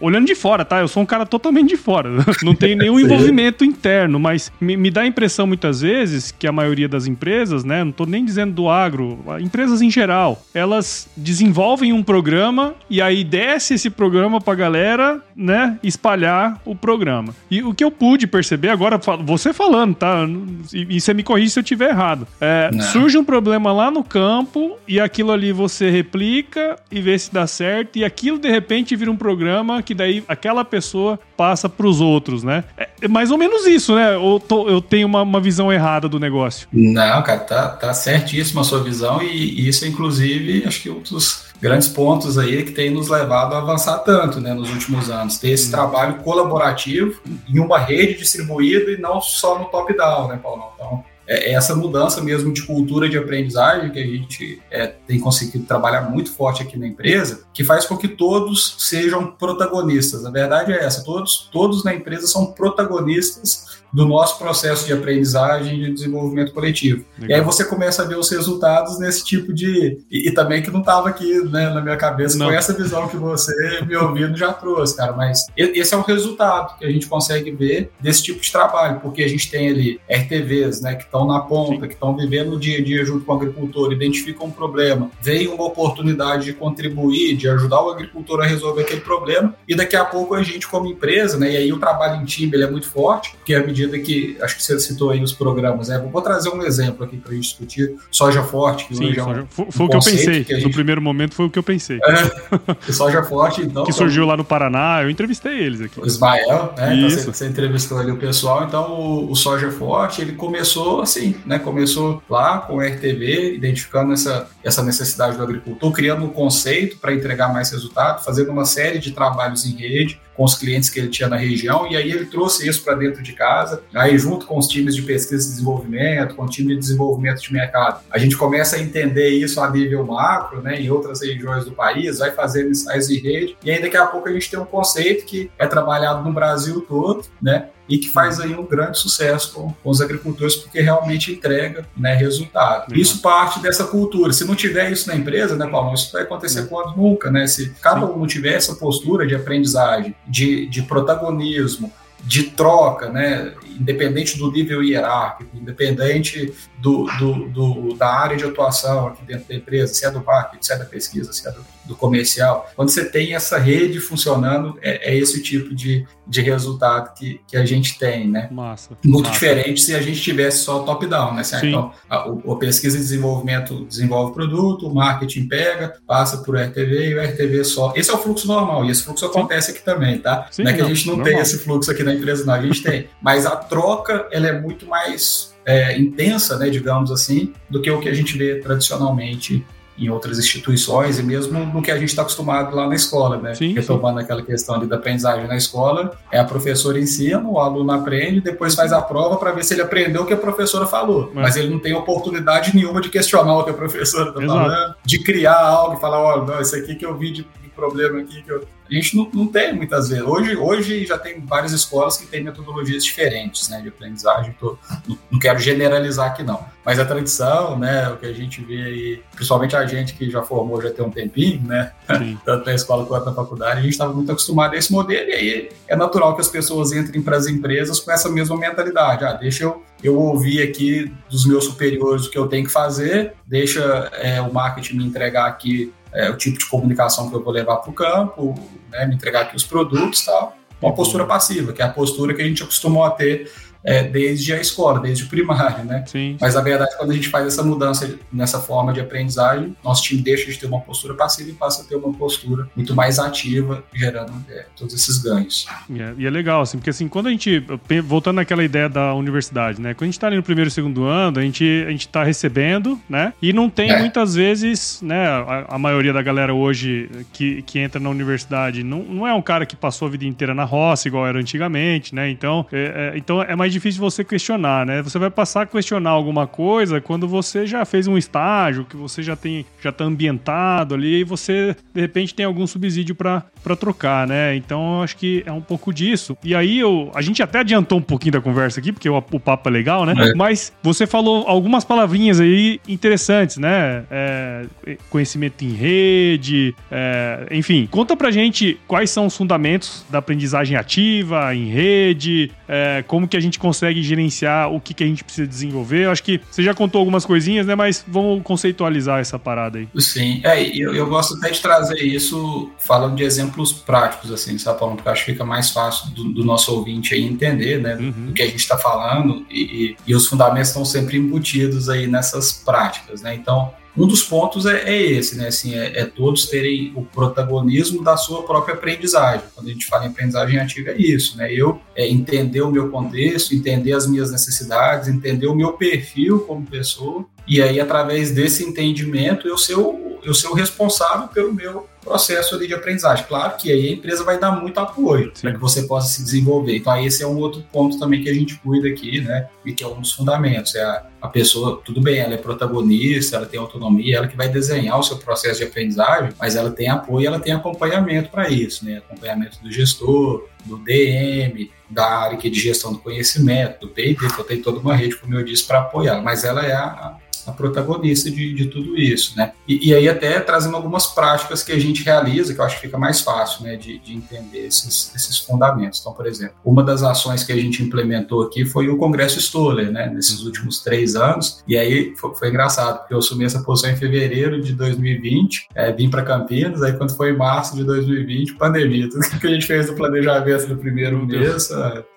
olhando 0.00 0.26
de 0.26 0.34
fora, 0.34 0.64
tá? 0.64 0.80
Eu 0.80 0.88
sou 0.88 1.02
um 1.02 1.06
cara 1.06 1.26
totalmente 1.26 1.68
de 1.68 1.76
fora. 1.76 2.10
Não 2.42 2.54
tenho 2.54 2.76
nenhum 2.76 2.98
envolvimento 3.00 3.64
interno, 3.64 4.18
mas 4.18 4.52
me, 4.60 4.76
me, 4.76 4.90
dá 4.90 5.02
a 5.02 5.06
impressão 5.06 5.46
muitas 5.46 5.80
vezes 5.80 6.32
que 6.32 6.46
a 6.46 6.52
maioria 6.52 6.88
das 6.88 7.06
empresas, 7.06 7.64
né? 7.64 7.84
Não 7.84 7.92
tô 7.92 8.06
nem 8.06 8.24
dizendo 8.24 8.52
do 8.52 8.68
agro, 8.68 9.18
empresas 9.40 9.82
em 9.82 9.90
geral, 9.90 10.42
elas 10.54 11.08
desenvolvem 11.16 11.92
um 11.92 12.02
programa 12.02 12.74
e 12.88 13.00
aí 13.00 13.24
desce 13.24 13.74
esse 13.74 13.90
programa 13.90 14.40
pra 14.40 14.54
galera, 14.54 15.22
né? 15.36 15.78
Espalhar 15.82 16.60
o 16.64 16.74
programa. 16.74 17.34
E 17.50 17.62
o 17.62 17.74
que 17.74 17.84
eu 17.84 17.90
pude 17.90 18.26
perceber 18.26 18.70
agora, 18.70 18.98
você 19.24 19.52
falando, 19.52 19.94
tá? 19.94 20.26
E 20.72 21.00
você 21.00 21.12
me 21.12 21.22
corrige 21.22 21.50
se 21.50 21.58
eu 21.58 21.62
tiver 21.62 21.90
errado. 21.90 22.26
É, 22.40 22.70
surge 22.92 23.18
um 23.18 23.24
problema 23.24 23.72
lá 23.72 23.90
no 23.90 24.04
campo 24.04 24.76
e 24.86 25.00
aquilo 25.00 25.32
ali 25.32 25.52
você 25.52 25.90
replica 25.90 26.76
e 26.90 27.00
vê 27.00 27.18
se 27.18 27.32
dá 27.32 27.46
certo 27.46 27.98
e 27.98 28.04
aquilo 28.04 28.38
de 28.38 28.48
repente 28.48 28.94
vira 28.94 29.10
um 29.10 29.16
programa 29.16 29.82
que 29.82 29.94
daí 29.94 30.22
aquela 30.28 30.64
pessoa 30.64 31.18
passa 31.36 31.68
para 31.68 31.86
os 31.86 32.00
outros, 32.00 32.44
né? 32.44 32.64
É, 32.76 32.88
é 33.02 33.08
mais 33.08 33.30
ou 33.30 33.38
menos 33.38 33.66
isso, 33.66 33.94
né? 33.94 34.16
Ou 34.16 34.38
tô, 34.38 34.68
eu 34.68 34.80
tenho 34.80 35.06
uma, 35.06 35.22
uma, 35.22 35.40
visão 35.40 35.72
errada 35.72 36.08
do 36.08 36.18
negócio? 36.18 36.68
Não, 36.72 37.22
cara, 37.22 37.40
tá, 37.40 37.68
tá 37.68 37.94
certíssima 37.94 38.60
a 38.60 38.64
sua 38.64 38.82
visão 38.82 39.22
e, 39.22 39.60
e 39.60 39.68
isso, 39.68 39.86
inclusive, 39.86 40.64
acho 40.66 40.82
que 40.82 40.90
um 40.90 41.00
dos 41.00 41.48
grandes 41.60 41.88
pontos 41.88 42.38
aí 42.38 42.62
que 42.62 42.72
tem 42.72 42.90
nos 42.90 43.08
levado 43.08 43.54
a 43.54 43.58
avançar 43.58 43.98
tanto 43.98 44.40
né, 44.40 44.54
nos 44.54 44.70
últimos 44.70 45.10
anos. 45.10 45.38
Ter 45.38 45.50
esse 45.50 45.66
uhum. 45.66 45.70
trabalho 45.72 46.14
colaborativo 46.18 47.20
em 47.48 47.58
uma 47.58 47.78
rede 47.78 48.18
distribuída 48.18 48.90
e 48.90 48.96
não 48.96 49.20
só 49.20 49.58
no 49.58 49.66
top-down, 49.66 50.28
né, 50.28 50.38
Paulo? 50.42 50.72
Então, 50.74 51.04
é, 51.28 51.50
é 51.50 51.54
essa 51.54 51.76
mudança 51.76 52.22
mesmo 52.22 52.52
de 52.52 52.62
cultura 52.62 53.08
de 53.08 53.18
aprendizagem 53.18 53.90
que 53.90 53.98
a 53.98 54.06
gente 54.06 54.62
é, 54.70 54.86
tem 54.86 55.20
conseguido 55.20 55.64
trabalhar 55.64 56.10
muito 56.10 56.32
forte 56.32 56.62
aqui 56.62 56.78
na 56.78 56.86
empresa, 56.86 57.42
que 57.52 57.62
faz 57.62 57.84
com 57.84 57.96
que 57.96 58.08
todos 58.08 58.76
sejam 58.78 59.26
protagonistas. 59.32 60.24
A 60.24 60.30
verdade 60.30 60.72
é 60.72 60.82
essa, 60.82 61.04
todos, 61.04 61.48
todos 61.52 61.84
na 61.84 61.94
empresa 61.94 62.26
são 62.26 62.46
protagonistas 62.46 63.78
do 63.92 64.06
nosso 64.06 64.38
processo 64.38 64.86
de 64.86 64.92
aprendizagem 64.92 65.82
e 65.82 65.86
de 65.86 65.92
desenvolvimento 65.94 66.52
coletivo. 66.52 67.04
Legal. 67.18 67.38
E 67.38 67.40
aí 67.40 67.44
você 67.44 67.64
começa 67.64 68.02
a 68.02 68.04
ver 68.04 68.18
os 68.18 68.28
resultados 68.30 68.98
nesse 68.98 69.24
tipo 69.24 69.52
de. 69.52 69.98
E, 70.10 70.28
e 70.28 70.32
também 70.32 70.62
que 70.62 70.70
não 70.70 70.80
estava 70.80 71.08
aqui 71.08 71.40
né, 71.44 71.70
na 71.70 71.80
minha 71.80 71.96
cabeça 71.96 72.36
não. 72.36 72.46
com 72.46 72.52
essa 72.52 72.72
visão 72.72 73.08
que 73.08 73.16
você 73.16 73.82
me 73.82 73.96
ouvindo 73.96 74.36
já 74.36 74.52
trouxe, 74.52 74.96
cara. 74.96 75.12
Mas 75.12 75.46
esse 75.56 75.94
é 75.94 75.96
o 75.96 76.02
resultado 76.02 76.78
que 76.78 76.84
a 76.84 76.90
gente 76.90 77.06
consegue 77.06 77.50
ver 77.50 77.90
desse 78.00 78.22
tipo 78.22 78.40
de 78.40 78.52
trabalho, 78.52 79.00
porque 79.00 79.22
a 79.22 79.28
gente 79.28 79.50
tem 79.50 79.68
ali 79.68 80.00
RTVs 80.08 80.80
né, 80.82 80.94
que 80.94 81.04
estão 81.04 81.17
na 81.26 81.40
ponta, 81.40 81.82
Sim. 81.82 81.88
que 81.88 81.94
estão 81.94 82.16
vivendo 82.16 82.54
o 82.54 82.58
dia 82.58 82.78
a 82.78 82.84
dia 82.84 83.04
junto 83.04 83.24
com 83.24 83.32
o 83.32 83.36
agricultor, 83.36 83.92
identificam 83.92 84.46
um 84.46 84.50
problema, 84.50 85.10
veem 85.20 85.48
uma 85.48 85.64
oportunidade 85.64 86.44
de 86.44 86.52
contribuir, 86.52 87.36
de 87.36 87.48
ajudar 87.48 87.82
o 87.82 87.90
agricultor 87.90 88.42
a 88.42 88.46
resolver 88.46 88.82
aquele 88.82 89.00
problema, 89.00 89.54
e 89.66 89.74
daqui 89.74 89.96
a 89.96 90.04
pouco 90.04 90.34
a 90.34 90.42
gente, 90.42 90.66
como 90.66 90.86
empresa, 90.86 91.36
né, 91.38 91.52
e 91.52 91.56
aí 91.56 91.72
o 91.72 91.78
trabalho 91.78 92.20
em 92.20 92.24
time 92.24 92.54
ele 92.54 92.64
é 92.64 92.70
muito 92.70 92.88
forte, 92.88 93.32
porque 93.36 93.54
a 93.54 93.64
medida 93.64 93.98
que, 93.98 94.36
acho 94.40 94.56
que 94.56 94.62
você 94.62 94.78
citou 94.78 95.10
aí 95.10 95.22
os 95.22 95.32
programas, 95.32 95.88
né? 95.88 95.98
Vou 96.10 96.22
trazer 96.22 96.50
um 96.50 96.62
exemplo 96.62 97.04
aqui 97.04 97.16
para 97.16 97.32
a 97.32 97.34
gente 97.34 97.44
discutir, 97.44 97.94
soja 98.10 98.42
forte, 98.42 98.86
que 98.86 98.96
Sim, 98.96 99.06
hoje 99.06 99.18
é 99.18 99.24
um, 99.24 99.46
foi, 99.48 99.66
foi 99.70 99.84
um 99.84 99.86
o 99.86 99.90
que 99.90 99.96
eu 99.96 100.00
pensei, 100.00 100.44
que 100.44 100.54
gente... 100.54 100.64
no 100.64 100.70
primeiro 100.70 101.00
momento 101.00 101.34
foi 101.34 101.46
o 101.46 101.50
que 101.50 101.58
eu 101.58 101.62
pensei. 101.62 101.98
É, 101.98 102.92
soja 102.92 103.22
forte, 103.22 103.62
então... 103.62 103.84
que 103.84 103.92
surgiu 103.92 104.26
lá 104.26 104.36
no 104.36 104.44
Paraná, 104.44 105.02
eu 105.02 105.10
entrevistei 105.10 105.58
eles 105.58 105.80
aqui. 105.80 106.00
O 106.00 106.06
Ismael, 106.06 106.74
né? 106.76 106.96
Então 106.96 107.10
você, 107.10 107.24
você, 107.24 107.46
entrevistou 107.46 107.98
ali 107.98 108.10
o 108.10 108.16
pessoal, 108.16 108.64
então 108.64 108.92
o, 108.92 109.30
o 109.30 109.36
soja 109.36 109.70
forte, 109.70 110.22
ele 110.22 110.32
começou 110.32 111.02
assim, 111.08 111.34
né? 111.44 111.58
Começou 111.58 112.22
lá 112.28 112.58
com 112.58 112.76
o 112.76 112.80
RTV, 112.80 113.54
identificando 113.54 114.12
essa, 114.12 114.48
essa 114.62 114.82
necessidade 114.82 115.36
do 115.36 115.42
agricultor, 115.42 115.90
criando 115.92 116.24
um 116.24 116.28
conceito 116.28 116.98
para 116.98 117.12
entregar 117.12 117.52
mais 117.52 117.70
resultado, 117.70 118.24
fazendo 118.24 118.52
uma 118.52 118.64
série 118.64 118.98
de 118.98 119.12
trabalhos 119.12 119.66
em 119.66 119.74
rede, 119.74 120.20
com 120.38 120.44
os 120.44 120.54
clientes 120.54 120.88
que 120.88 121.00
ele 121.00 121.08
tinha 121.08 121.28
na 121.28 121.36
região, 121.36 121.90
e 121.90 121.96
aí 121.96 122.12
ele 122.12 122.26
trouxe 122.26 122.68
isso 122.68 122.84
para 122.84 122.94
dentro 122.94 123.24
de 123.24 123.32
casa, 123.32 123.82
aí 123.92 124.16
junto 124.16 124.46
com 124.46 124.56
os 124.56 124.68
times 124.68 124.94
de 124.94 125.02
pesquisa 125.02 125.44
e 125.44 125.50
desenvolvimento, 125.50 126.36
com 126.36 126.44
o 126.44 126.48
time 126.48 126.74
de 126.74 126.80
desenvolvimento 126.80 127.42
de 127.42 127.52
mercado. 127.52 128.04
A 128.08 128.18
gente 128.18 128.36
começa 128.36 128.76
a 128.76 128.78
entender 128.78 129.30
isso 129.30 129.60
a 129.60 129.68
nível 129.68 130.06
macro, 130.06 130.62
né, 130.62 130.80
em 130.80 130.88
outras 130.90 131.22
regiões 131.22 131.64
do 131.64 131.72
país, 131.72 132.20
vai 132.20 132.30
fazendo 132.30 132.70
ensaios 132.70 133.08
de 133.08 133.18
rede, 133.18 133.56
e 133.64 133.70
aí 133.72 133.82
daqui 133.82 133.96
a 133.96 134.06
pouco 134.06 134.28
a 134.28 134.32
gente 134.32 134.48
tem 134.48 134.60
um 134.60 134.64
conceito 134.64 135.26
que 135.26 135.50
é 135.58 135.66
trabalhado 135.66 136.22
no 136.22 136.32
Brasil 136.32 136.82
todo, 136.82 137.24
né, 137.42 137.70
e 137.88 137.96
que 137.98 138.08
faz 138.08 138.38
aí 138.38 138.54
um 138.54 138.66
grande 138.66 138.98
sucesso 138.98 139.52
com, 139.52 139.72
com 139.82 139.90
os 139.90 140.00
agricultores 140.00 140.54
porque 140.56 140.80
realmente 140.80 141.32
entrega 141.32 141.86
né, 141.96 142.14
resultado. 142.14 142.90
Legal. 142.90 143.02
Isso 143.02 143.22
parte 143.22 143.60
dessa 143.60 143.84
cultura. 143.84 144.32
Se 144.32 144.44
não 144.44 144.54
tiver 144.54 144.92
isso 144.92 145.08
na 145.08 145.16
empresa, 145.16 145.56
né, 145.56 145.66
Paulo, 145.66 145.94
isso 145.94 146.12
vai 146.12 146.22
acontecer 146.22 146.68
quando 146.68 146.96
nunca, 146.96 147.30
né? 147.30 147.46
Se 147.46 147.70
cada 147.80 148.04
um 148.04 148.18
não 148.18 148.26
tiver 148.26 148.54
essa 148.54 148.74
postura 148.74 149.26
de 149.26 149.34
aprendizagem, 149.34 150.14
de, 150.28 150.66
de 150.66 150.82
protagonismo, 150.82 151.92
de 152.22 152.44
troca, 152.44 153.08
né, 153.08 153.54
independente 153.78 154.38
do 154.38 154.50
nível 154.50 154.82
hierárquico, 154.82 155.56
independente 155.56 156.52
do, 156.78 157.06
do, 157.18 157.48
do, 157.48 157.94
da 157.94 158.08
área 158.08 158.36
de 158.36 158.44
atuação 158.44 159.08
aqui 159.08 159.24
dentro 159.24 159.48
da 159.48 159.54
empresa, 159.54 159.92
se 159.94 160.04
é 160.04 160.10
do 160.10 160.22
marketing, 160.24 160.62
se 160.62 160.72
é 160.72 160.78
da 160.78 160.84
pesquisa, 160.84 161.32
se 161.32 161.46
é 161.48 161.52
do, 161.52 161.64
do 161.86 161.96
comercial. 161.96 162.70
Quando 162.76 162.90
você 162.90 163.04
tem 163.04 163.34
essa 163.34 163.58
rede 163.58 163.98
funcionando, 163.98 164.78
é, 164.82 165.10
é, 165.10 165.16
esse 165.16 165.42
tipo 165.42 165.74
de, 165.74 166.06
de 166.26 166.40
resultado 166.40 167.14
que, 167.14 167.40
que 167.46 167.56
a 167.56 167.64
gente 167.64 167.98
tem, 167.98 168.28
né? 168.28 168.48
Massa. 168.52 168.96
Muito 169.04 169.26
massa. 169.26 169.32
diferente 169.32 169.80
se 169.80 169.94
a 169.94 170.02
gente 170.02 170.20
tivesse 170.20 170.58
só 170.58 170.80
top-down, 170.80 171.34
né? 171.34 171.40
Assim, 171.40 171.68
então, 171.68 171.92
a, 172.08 172.16
a, 172.28 172.56
pesquisa 172.56 172.96
e 172.96 173.00
desenvolvimento 173.00 173.84
desenvolve 173.86 174.32
o 174.32 174.34
produto, 174.34 174.86
o 174.86 174.94
marketing 174.94 175.48
pega, 175.48 175.94
passa 176.06 176.38
por 176.38 176.56
RTV 176.56 177.08
e 177.08 177.14
o 177.14 177.22
RTV 177.22 177.64
só. 177.64 177.92
Esse 177.96 178.10
é 178.10 178.14
o 178.14 178.18
fluxo 178.18 178.46
normal 178.46 178.84
e 178.84 178.90
esse 178.90 179.02
fluxo 179.02 179.24
Sim. 179.24 179.30
acontece 179.30 179.70
aqui 179.70 179.80
também, 179.80 180.18
tá? 180.18 180.46
Sim, 180.50 180.64
não 180.64 180.70
é 180.70 180.74
que 180.74 180.80
não, 180.80 180.86
a 180.86 180.94
gente 180.94 181.06
não 181.06 181.16
normal. 181.16 181.32
tem 181.32 181.42
esse 181.42 181.58
fluxo 181.58 181.90
aqui 181.90 182.02
na 182.02 182.14
empresa, 182.14 182.44
não, 182.44 182.54
a 182.54 182.62
gente 182.62 182.82
tem. 182.82 183.08
Mas 183.22 183.46
a 183.46 183.56
troca, 183.68 184.26
ela 184.30 184.48
é 184.48 184.60
muito 184.60 184.86
mais 184.86 185.54
é, 185.64 185.98
intensa, 185.98 186.56
né, 186.58 186.70
digamos 186.70 187.10
assim, 187.10 187.52
do 187.68 187.80
que 187.80 187.90
o 187.90 188.00
que 188.00 188.08
a 188.08 188.14
gente 188.14 188.36
vê 188.38 188.56
tradicionalmente 188.56 189.64
em 189.98 190.08
outras 190.08 190.38
instituições 190.38 191.18
e 191.18 191.22
mesmo 191.22 191.58
no 191.66 191.82
que 191.82 191.90
a 191.90 191.98
gente 191.98 192.10
está 192.10 192.22
acostumado 192.22 192.74
lá 192.74 192.86
na 192.86 192.94
escola, 192.94 193.36
né? 193.36 193.54
Sim, 193.54 193.74
Retomando 193.74 194.18
sim. 194.18 194.24
aquela 194.24 194.42
questão 194.42 194.76
ali 194.76 194.86
da 194.86 194.96
aprendizagem 194.96 195.46
na 195.48 195.56
escola, 195.56 196.16
é 196.30 196.38
a 196.38 196.44
professora 196.44 196.98
ensina, 196.98 197.42
o 197.42 197.58
aluno 197.58 197.90
aprende, 197.90 198.40
depois 198.40 198.74
faz 198.74 198.92
a 198.92 199.02
prova 199.02 199.36
para 199.36 199.50
ver 199.50 199.64
se 199.64 199.74
ele 199.74 199.82
aprendeu 199.82 200.22
o 200.22 200.26
que 200.26 200.32
a 200.32 200.36
professora 200.36 200.86
falou. 200.86 201.32
Mas, 201.34 201.44
mas 201.44 201.56
ele 201.56 201.68
não 201.68 201.80
tem 201.80 201.94
oportunidade 201.94 202.74
nenhuma 202.74 203.00
de 203.00 203.08
questionar 203.08 203.58
o 203.58 203.64
que 203.64 203.70
a 203.70 203.74
professora 203.74 204.28
está 204.30 204.40
falando, 204.40 204.94
de 205.04 205.18
criar 205.22 205.58
algo 205.58 205.96
e 205.96 206.00
falar, 206.00 206.20
olha, 206.20 206.44
não, 206.44 206.60
isso 206.60 206.76
aqui 206.76 206.94
que 206.94 207.04
eu 207.04 207.16
vi 207.16 207.32
de, 207.32 207.42
de 207.42 207.68
problema 207.74 208.20
aqui 208.20 208.42
que 208.42 208.52
eu 208.52 208.64
a 208.90 208.94
gente 208.94 209.16
não, 209.16 209.28
não 209.32 209.46
tem 209.46 209.74
muitas 209.74 210.08
vezes. 210.08 210.24
Hoje, 210.24 210.56
hoje 210.56 211.06
já 211.06 211.18
tem 211.18 211.40
várias 211.44 211.72
escolas 211.72 212.16
que 212.16 212.26
têm 212.26 212.42
metodologias 212.42 213.04
diferentes 213.04 213.68
né, 213.68 213.80
de 213.80 213.88
aprendizagem. 213.88 214.54
Tô, 214.58 214.78
não, 215.06 215.18
não, 215.30 215.38
quero 215.38 215.58
generalizar 215.58 216.28
aqui, 216.28 216.42
não. 216.42 216.64
Mas 216.84 216.98
a 216.98 217.04
tradição, 217.04 217.78
né, 217.78 218.08
o 218.08 218.16
que 218.16 218.26
a 218.26 218.32
gente 218.32 218.62
vê 218.62 218.82
aí, 218.82 219.22
principalmente 219.34 219.76
a 219.76 219.84
gente 219.86 220.14
que 220.14 220.30
já 220.30 220.42
formou 220.42 220.80
já 220.80 220.90
tem 220.90 221.04
um 221.04 221.10
tempinho, 221.10 221.62
né, 221.62 221.92
tanto 222.44 222.64
na 222.64 222.74
escola 222.74 223.04
quanto 223.04 223.26
na 223.26 223.34
faculdade, 223.34 223.80
a 223.80 223.82
gente 223.82 223.92
estava 223.92 224.12
muito 224.12 224.32
acostumado 224.32 224.74
a 224.74 224.78
esse 224.78 224.90
modelo. 224.90 225.28
E 225.28 225.34
aí 225.34 225.68
é 225.86 225.94
natural 225.94 226.34
que 226.34 226.40
as 226.40 226.48
pessoas 226.48 226.92
entrem 226.92 227.20
para 227.20 227.36
as 227.36 227.46
empresas 227.46 228.00
com 228.00 228.10
essa 228.10 228.28
mesma 228.30 228.56
mentalidade. 228.56 229.24
Ah, 229.24 229.34
deixa 229.34 229.64
eu, 229.64 229.82
eu 230.02 230.18
ouvir 230.18 230.62
aqui 230.62 231.12
dos 231.28 231.46
meus 231.46 231.64
superiores 231.64 232.26
o 232.26 232.30
que 232.30 232.38
eu 232.38 232.46
tenho 232.46 232.64
que 232.64 232.72
fazer, 232.72 233.34
deixa 233.46 234.10
é, 234.14 234.40
o 234.40 234.52
marketing 234.52 234.96
me 234.96 235.04
entregar 235.04 235.46
aqui 235.46 235.92
é, 236.12 236.30
o 236.30 236.36
tipo 236.36 236.58
de 236.58 236.66
comunicação 236.66 237.28
que 237.28 237.36
eu 237.36 237.42
vou 237.42 237.52
levar 237.52 237.76
para 237.76 237.90
o 237.90 237.94
campo, 237.94 238.54
né, 238.90 239.06
me 239.06 239.14
entregar 239.14 239.42
aqui 239.42 239.56
os 239.56 239.64
produtos 239.64 240.24
tal. 240.24 240.56
Uma 240.80 240.94
postura 240.94 241.26
passiva, 241.26 241.72
que 241.72 241.82
é 241.82 241.84
a 241.84 241.88
postura 241.88 242.32
que 242.34 242.40
a 242.40 242.44
gente 242.44 242.62
acostumou 242.62 243.04
a 243.04 243.10
ter 243.10 243.50
é, 243.84 244.02
desde 244.02 244.52
a 244.52 244.60
escola, 244.60 245.00
desde 245.00 245.24
o 245.24 245.28
primário, 245.28 245.84
né? 245.84 246.04
Sim. 246.06 246.36
Mas 246.40 246.56
a 246.56 246.60
verdade, 246.60 246.96
quando 246.96 247.10
a 247.10 247.14
gente 247.14 247.28
faz 247.28 247.46
essa 247.46 247.62
mudança 247.62 248.18
nessa 248.32 248.60
forma 248.60 248.92
de 248.92 249.00
aprendizagem, 249.00 249.76
nosso 249.84 250.02
time 250.02 250.22
deixa 250.22 250.50
de 250.50 250.58
ter 250.58 250.66
uma 250.66 250.80
postura 250.80 251.14
passiva 251.14 251.50
e 251.50 251.52
passa 251.52 251.82
a 251.82 251.84
ter 251.84 251.96
uma 251.96 252.12
postura 252.12 252.68
muito 252.74 252.94
mais 252.94 253.18
ativa, 253.18 253.84
gerando 253.94 254.32
é, 254.48 254.66
todos 254.76 254.94
esses 254.94 255.18
ganhos. 255.18 255.66
E 255.88 256.00
é, 256.00 256.14
e 256.18 256.26
é, 256.26 256.30
legal, 256.30 256.62
assim, 256.62 256.78
porque 256.78 256.90
assim, 256.90 257.08
quando 257.08 257.28
a 257.28 257.30
gente, 257.30 257.64
voltando 258.04 258.36
naquela 258.36 258.64
ideia 258.64 258.88
da 258.88 259.14
universidade, 259.14 259.80
né? 259.80 259.94
Quando 259.94 260.02
a 260.02 260.06
gente 260.06 260.14
está 260.14 260.26
ali 260.26 260.36
no 260.36 260.42
primeiro 260.42 260.68
e 260.68 260.72
segundo 260.72 261.04
ano, 261.04 261.38
a 261.38 261.42
gente 261.42 261.84
a 261.86 261.90
gente 261.90 262.06
está 262.06 262.24
recebendo, 262.24 263.00
né? 263.08 263.32
E 263.40 263.52
não 263.52 263.70
tem 263.70 263.90
é. 263.90 263.98
muitas 263.98 264.34
vezes, 264.34 265.00
né? 265.02 265.26
A, 265.28 265.66
a, 265.74 265.78
maioria 265.78 266.12
da 266.12 266.22
galera 266.22 266.52
hoje 266.52 267.08
que, 267.32 267.62
que 267.62 267.78
entra 267.78 268.00
na 268.00 268.10
universidade 268.10 268.82
não, 268.82 269.02
não 269.02 269.26
é 269.26 269.32
um 269.32 269.42
cara 269.42 269.64
que 269.64 269.76
passou 269.76 270.08
a 270.08 270.10
vida 270.10 270.24
inteira 270.24 270.54
na 270.54 270.64
roça, 270.64 271.08
igual 271.08 271.26
era 271.26 271.38
antigamente, 271.38 272.14
né? 272.14 272.28
Então, 272.30 272.66
é, 272.72 273.12
é 273.14 273.18
então 273.18 273.42
é 273.42 273.54
mais 273.54 273.68
mais 273.68 273.74
difícil 273.78 274.00
você 274.00 274.24
questionar, 274.24 274.84
né? 274.84 275.02
Você 275.02 275.18
vai 275.18 275.30
passar 275.30 275.62
a 275.62 275.66
questionar 275.66 276.10
alguma 276.10 276.46
coisa 276.46 277.00
quando 277.00 277.26
você 277.26 277.66
já 277.66 277.84
fez 277.84 278.06
um 278.06 278.18
estágio, 278.18 278.84
que 278.84 278.96
você 278.96 279.22
já 279.22 279.36
tem, 279.36 279.64
já 279.80 279.92
tá 279.92 280.04
ambientado 280.04 280.94
ali 280.94 281.20
e 281.20 281.24
você 281.24 281.76
de 281.94 282.00
repente 282.00 282.34
tem 282.34 282.44
algum 282.44 282.66
subsídio 282.66 283.14
para 283.14 283.42
trocar, 283.78 284.26
né? 284.26 284.54
Então 284.56 284.96
eu 284.96 285.02
acho 285.02 285.16
que 285.16 285.42
é 285.46 285.52
um 285.52 285.60
pouco 285.60 285.92
disso. 285.92 286.36
E 286.44 286.54
aí 286.54 286.78
eu, 286.78 287.10
a 287.14 287.22
gente 287.22 287.42
até 287.42 287.60
adiantou 287.60 287.98
um 287.98 288.02
pouquinho 288.02 288.32
da 288.32 288.40
conversa 288.40 288.80
aqui, 288.80 288.92
porque 288.92 289.08
o, 289.08 289.16
o 289.16 289.40
papo 289.40 289.68
é 289.68 289.72
legal, 289.72 290.04
né? 290.04 290.14
É. 290.18 290.34
Mas 290.34 290.72
você 290.82 291.06
falou 291.06 291.46
algumas 291.46 291.84
palavrinhas 291.84 292.40
aí 292.40 292.80
interessantes, 292.88 293.56
né? 293.56 294.04
É, 294.10 294.66
conhecimento 295.08 295.64
em 295.64 295.72
rede, 295.72 296.74
é, 296.90 297.46
enfim. 297.52 297.86
Conta 297.90 298.16
pra 298.16 298.30
gente 298.30 298.78
quais 298.86 299.10
são 299.10 299.26
os 299.26 299.36
fundamentos 299.36 300.04
da 300.10 300.18
aprendizagem 300.18 300.76
ativa, 300.76 301.54
em 301.54 301.68
rede, 301.68 302.50
é, 302.68 303.04
como 303.06 303.28
que 303.28 303.36
a 303.36 303.40
gente 303.40 303.57
gente 303.58 303.60
consegue 303.60 304.02
gerenciar 304.02 304.72
o 304.72 304.80
que, 304.80 304.94
que 304.94 305.02
a 305.02 305.06
gente 305.06 305.24
precisa 305.24 305.46
desenvolver. 305.46 306.06
Eu 306.06 306.10
acho 306.12 306.22
que 306.22 306.40
você 306.50 306.62
já 306.62 306.72
contou 306.72 307.00
algumas 307.00 307.26
coisinhas, 307.26 307.66
né? 307.66 307.74
Mas 307.74 308.04
vamos 308.06 308.42
conceitualizar 308.42 309.20
essa 309.20 309.38
parada 309.38 309.78
aí. 309.78 309.88
Sim, 309.98 310.40
é, 310.44 310.62
eu, 310.62 310.94
eu 310.94 311.06
gosto 311.08 311.36
até 311.36 311.50
de 311.50 311.60
trazer 311.60 312.00
isso 312.00 312.70
falando 312.78 313.16
de 313.16 313.24
exemplos 313.24 313.72
práticos, 313.72 314.30
assim, 314.30 314.56
sabe, 314.56 314.78
Paulo? 314.78 314.94
Porque 314.96 315.08
acho 315.08 315.24
que 315.24 315.32
fica 315.32 315.44
mais 315.44 315.70
fácil 315.70 316.10
do, 316.12 316.32
do 316.32 316.44
nosso 316.44 316.72
ouvinte 316.72 317.14
aí 317.14 317.24
entender, 317.24 317.80
né? 317.80 317.96
Uhum. 317.96 318.26
Do 318.26 318.32
que 318.32 318.42
a 318.42 318.46
gente 318.46 318.60
está 318.60 318.78
falando 318.78 319.44
e, 319.50 319.60
e, 319.60 319.96
e 320.06 320.14
os 320.14 320.26
fundamentos 320.26 320.68
estão 320.68 320.84
sempre 320.84 321.18
embutidos 321.18 321.88
aí 321.88 322.06
nessas 322.06 322.52
práticas, 322.52 323.22
né? 323.22 323.34
Então, 323.34 323.72
um 323.96 324.06
dos 324.06 324.22
pontos 324.22 324.66
é, 324.66 324.88
é 324.88 325.02
esse, 325.02 325.36
né? 325.36 325.48
Assim, 325.48 325.74
é, 325.74 326.00
é, 326.00 326.04
todos 326.04 326.46
terem 326.46 326.92
o 326.94 327.02
protagonismo 327.02 328.02
da 328.02 328.16
sua 328.16 328.42
própria 328.44 328.74
aprendizagem. 328.74 329.46
Quando 329.54 329.68
a 329.68 329.72
gente 329.72 329.86
fala 329.86 330.04
em 330.04 330.08
aprendizagem 330.08 330.58
ativa, 330.58 330.90
é 330.90 330.96
isso, 330.96 331.36
né? 331.36 331.52
Eu 331.52 331.80
é, 331.96 332.08
entender 332.08 332.60
o 332.62 332.70
meu 332.70 332.90
contexto, 332.90 333.54
entender 333.54 333.92
as 333.92 334.06
minhas 334.06 334.30
necessidades, 334.30 335.08
entender 335.08 335.46
o 335.46 335.54
meu 335.54 335.72
perfil 335.72 336.40
como 336.40 336.64
pessoa, 336.64 337.26
e 337.46 337.62
aí, 337.62 337.80
através 337.80 338.30
desse 338.30 338.62
entendimento, 338.62 339.48
eu 339.48 339.56
ser 339.56 339.76
o, 339.76 340.18
eu 340.22 340.34
ser 340.34 340.48
o 340.48 340.54
responsável 340.54 341.28
pelo 341.28 341.52
meu 341.52 341.88
processo 342.08 342.54
ali 342.54 342.66
de 342.66 342.74
aprendizagem. 342.74 343.24
Claro 343.28 343.56
que 343.56 343.70
aí 343.70 343.88
a 343.88 343.92
empresa 343.92 344.24
vai 344.24 344.38
dar 344.38 344.52
muito 344.52 344.78
apoio 344.78 345.32
para 345.40 345.52
que 345.52 345.58
você 345.58 345.82
possa 345.82 346.08
se 346.08 346.24
desenvolver. 346.24 346.76
Então, 346.76 346.92
aí 346.92 347.06
esse 347.06 347.22
é 347.22 347.26
um 347.26 347.36
outro 347.36 347.62
ponto 347.70 347.98
também 347.98 348.22
que 348.22 348.28
a 348.28 348.34
gente 348.34 348.56
cuida 348.56 348.88
aqui, 348.88 349.20
né? 349.20 349.48
E 349.64 349.72
que 349.72 349.84
é 349.84 349.86
um 349.86 350.00
dos 350.00 350.12
fundamentos. 350.12 350.74
É 350.74 350.82
a, 350.82 351.06
a 351.20 351.28
pessoa, 351.28 351.80
tudo 351.84 352.00
bem, 352.00 352.18
ela 352.18 352.34
é 352.34 352.38
protagonista, 352.38 353.36
ela 353.36 353.46
tem 353.46 353.60
autonomia, 353.60 354.16
ela 354.16 354.28
que 354.28 354.36
vai 354.36 354.48
desenhar 354.48 354.98
o 354.98 355.02
seu 355.02 355.18
processo 355.18 355.60
de 355.60 355.66
aprendizagem, 355.66 356.30
mas 356.38 356.56
ela 356.56 356.70
tem 356.70 356.88
apoio, 356.88 357.26
ela 357.26 357.38
tem 357.38 357.52
acompanhamento 357.52 358.30
para 358.30 358.48
isso, 358.48 358.84
né? 358.84 358.98
Acompanhamento 358.98 359.62
do 359.62 359.70
gestor, 359.70 360.48
do 360.64 360.78
DM, 360.78 361.70
da 361.90 362.06
área 362.06 362.38
de 362.38 362.60
gestão 362.60 362.92
do 362.92 362.98
conhecimento, 362.98 363.80
do 363.80 363.88
P&D, 363.88 364.26
então 364.26 364.44
tem 364.44 364.60
toda 364.60 364.78
uma 364.78 364.94
rede, 364.94 365.16
como 365.16 365.34
eu 365.34 365.44
disse, 365.44 365.64
para 365.64 365.80
apoiar, 365.80 366.20
mas 366.22 366.44
ela 366.44 366.64
é 366.64 366.72
a, 366.72 367.16
a 367.48 367.52
protagonista 367.52 368.30
de, 368.30 368.52
de 368.52 368.66
tudo 368.66 368.96
isso, 368.96 369.36
né? 369.36 369.52
E, 369.66 369.88
e, 369.88 369.94
aí 369.94 370.08
até 370.08 370.38
trazendo 370.40 370.76
algumas 370.76 371.06
práticas 371.06 371.62
que 371.62 371.72
a 371.72 371.78
gente 371.78 372.02
realiza, 372.02 372.54
que 372.54 372.60
eu 372.60 372.64
acho 372.64 372.76
que 372.76 372.82
fica 372.82 372.98
mais 372.98 373.20
fácil, 373.20 373.64
né, 373.64 373.76
de, 373.76 373.98
de 373.98 374.14
entender 374.14 374.66
esses, 374.66 375.14
esses 375.14 375.38
fundamentos. 375.38 376.00
Então, 376.00 376.12
por 376.12 376.26
exemplo, 376.26 376.54
uma 376.64 376.82
das 376.82 377.02
ações 377.02 377.44
que 377.44 377.52
a 377.52 377.56
gente 377.56 377.82
implementou 377.82 378.42
aqui 378.42 378.64
foi 378.64 378.88
o 378.88 378.96
Congresso 378.96 379.40
Stoller, 379.40 379.90
né, 379.90 380.10
nesses 380.12 380.42
últimos 380.42 380.80
três 380.80 381.16
anos, 381.16 381.62
e 381.66 381.76
aí 381.76 382.14
foi, 382.16 382.34
foi 382.34 382.48
engraçado, 382.48 383.00
porque 383.00 383.14
eu 383.14 383.18
assumi 383.18 383.44
essa 383.44 383.62
posição 383.62 383.90
em 383.90 383.96
fevereiro 383.96 384.60
de 384.60 384.72
2020, 384.72 385.68
é, 385.74 385.92
vim 385.92 386.10
para 386.10 386.22
Campinas, 386.22 386.82
aí 386.82 386.92
quando 386.92 387.16
foi 387.16 387.30
em 387.30 387.36
março 387.36 387.76
de 387.76 387.84
2020, 387.84 388.54
pandemia, 388.54 389.08
tudo 389.08 389.28
que 389.38 389.46
a 389.46 389.50
gente 389.50 389.66
fez 389.66 389.88
no 389.88 389.96
planejamento 389.96 390.68
no 390.68 390.76
primeiro 390.76 391.24
mês, 391.26 391.70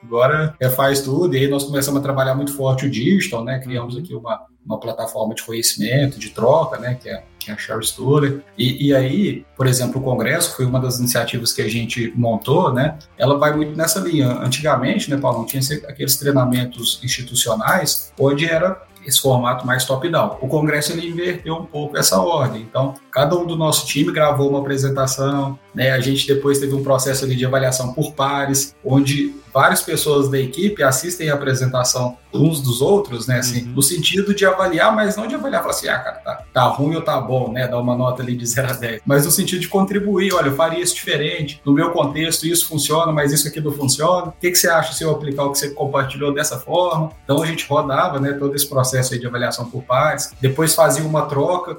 agora 0.03 0.55
é, 0.59 0.69
faz 0.69 1.01
tudo, 1.01 1.35
e 1.35 1.39
aí 1.39 1.47
nós 1.47 1.63
começamos 1.63 1.99
a 1.99 2.03
trabalhar 2.03 2.35
muito 2.35 2.53
forte 2.53 2.85
o 2.85 2.89
digital, 2.89 3.43
né, 3.43 3.59
criamos 3.59 3.97
aqui 3.97 4.13
uma, 4.13 4.39
uma 4.65 4.79
plataforma 4.79 5.33
de 5.33 5.43
conhecimento, 5.43 6.19
de 6.19 6.29
troca, 6.29 6.77
né, 6.77 6.97
que 7.01 7.09
é, 7.09 7.23
que 7.39 7.49
é 7.49 7.53
a 7.53 7.57
Share 7.57 7.83
Story. 7.83 8.41
E, 8.57 8.87
e, 8.87 8.95
aí, 8.95 9.45
por 9.55 9.67
exemplo, 9.67 9.99
o 9.99 10.03
Congresso 10.03 10.55
foi 10.55 10.65
uma 10.65 10.79
das 10.79 10.99
iniciativas 10.99 11.51
que 11.51 11.61
a 11.61 11.69
gente 11.69 12.13
montou, 12.15 12.73
né, 12.73 12.97
ela 13.17 13.37
vai 13.37 13.55
muito 13.55 13.75
nessa 13.75 13.99
linha. 13.99 14.27
Antigamente, 14.27 15.09
né, 15.09 15.17
Paulo, 15.17 15.45
tinha 15.45 15.61
aqueles 15.87 16.15
treinamentos 16.17 16.99
institucionais, 17.03 18.13
onde 18.19 18.45
era 18.45 18.81
esse 19.05 19.19
formato 19.19 19.65
mais 19.65 19.83
top-down. 19.85 20.37
O 20.41 20.47
Congresso 20.47 20.93
ele 20.93 21.07
inverteu 21.07 21.55
um 21.55 21.65
pouco 21.65 21.97
essa 21.97 22.19
ordem. 22.19 22.61
Então, 22.61 22.93
cada 23.09 23.35
um 23.35 23.45
do 23.45 23.55
nosso 23.55 23.85
time 23.85 24.11
gravou 24.11 24.49
uma 24.49 24.59
apresentação, 24.59 25.57
né? 25.73 25.91
A 25.91 25.99
gente 25.99 26.27
depois 26.27 26.59
teve 26.59 26.73
um 26.73 26.83
processo 26.83 27.27
de 27.27 27.45
avaliação 27.45 27.93
por 27.93 28.13
pares, 28.13 28.75
onde 28.83 29.33
várias 29.53 29.81
pessoas 29.81 30.29
da 30.29 30.39
equipe 30.39 30.81
assistem 30.81 31.29
a 31.29 31.33
apresentação 31.33 32.17
uns 32.33 32.61
dos 32.61 32.81
outros, 32.81 33.27
né? 33.27 33.39
Assim, 33.39 33.63
uhum. 33.63 33.73
no 33.73 33.81
sentido 33.81 34.33
de 34.33 34.45
avaliar, 34.45 34.95
mas 34.95 35.17
não 35.17 35.27
de 35.27 35.35
avaliar, 35.35 35.61
falar 35.61 35.73
assim, 35.73 35.87
ah, 35.89 35.99
cara, 35.99 36.15
tá, 36.17 36.43
tá 36.53 36.63
ruim 36.63 36.95
ou 36.95 37.01
tá 37.01 37.19
bom, 37.19 37.51
né? 37.51 37.67
Dar 37.67 37.79
uma 37.79 37.95
nota 37.95 38.23
ali 38.23 38.35
de 38.35 38.45
0 38.45 38.69
a 38.69 38.73
10. 38.73 39.01
Mas 39.05 39.25
no 39.25 39.31
sentido 39.31 39.59
de 39.59 39.67
contribuir, 39.67 40.33
olha, 40.33 40.47
eu 40.47 40.55
faria 40.55 40.81
isso 40.81 40.95
diferente, 40.95 41.61
no 41.65 41.73
meu 41.73 41.91
contexto 41.91 42.47
isso 42.47 42.67
funciona, 42.67 43.11
mas 43.11 43.33
isso 43.33 43.47
aqui 43.47 43.59
não 43.59 43.71
funciona. 43.71 44.27
O 44.27 44.31
que, 44.31 44.49
que 44.49 44.57
você 44.57 44.69
acha 44.69 44.93
se 44.93 45.03
eu 45.03 45.11
aplicar 45.11 45.43
o 45.43 45.51
que 45.51 45.57
você 45.57 45.71
compartilhou 45.71 46.33
dessa 46.33 46.57
forma? 46.57 47.11
Então 47.23 47.41
a 47.41 47.45
gente 47.45 47.67
rodava, 47.67 48.19
né, 48.19 48.33
todo 48.33 48.55
esse 48.55 48.67
processo 48.67 49.13
aí 49.13 49.19
de 49.19 49.27
avaliação 49.27 49.69
por 49.69 49.83
pares, 49.83 50.31
depois 50.39 50.73
fazia 50.73 51.03
uma 51.03 51.23
troca, 51.23 51.77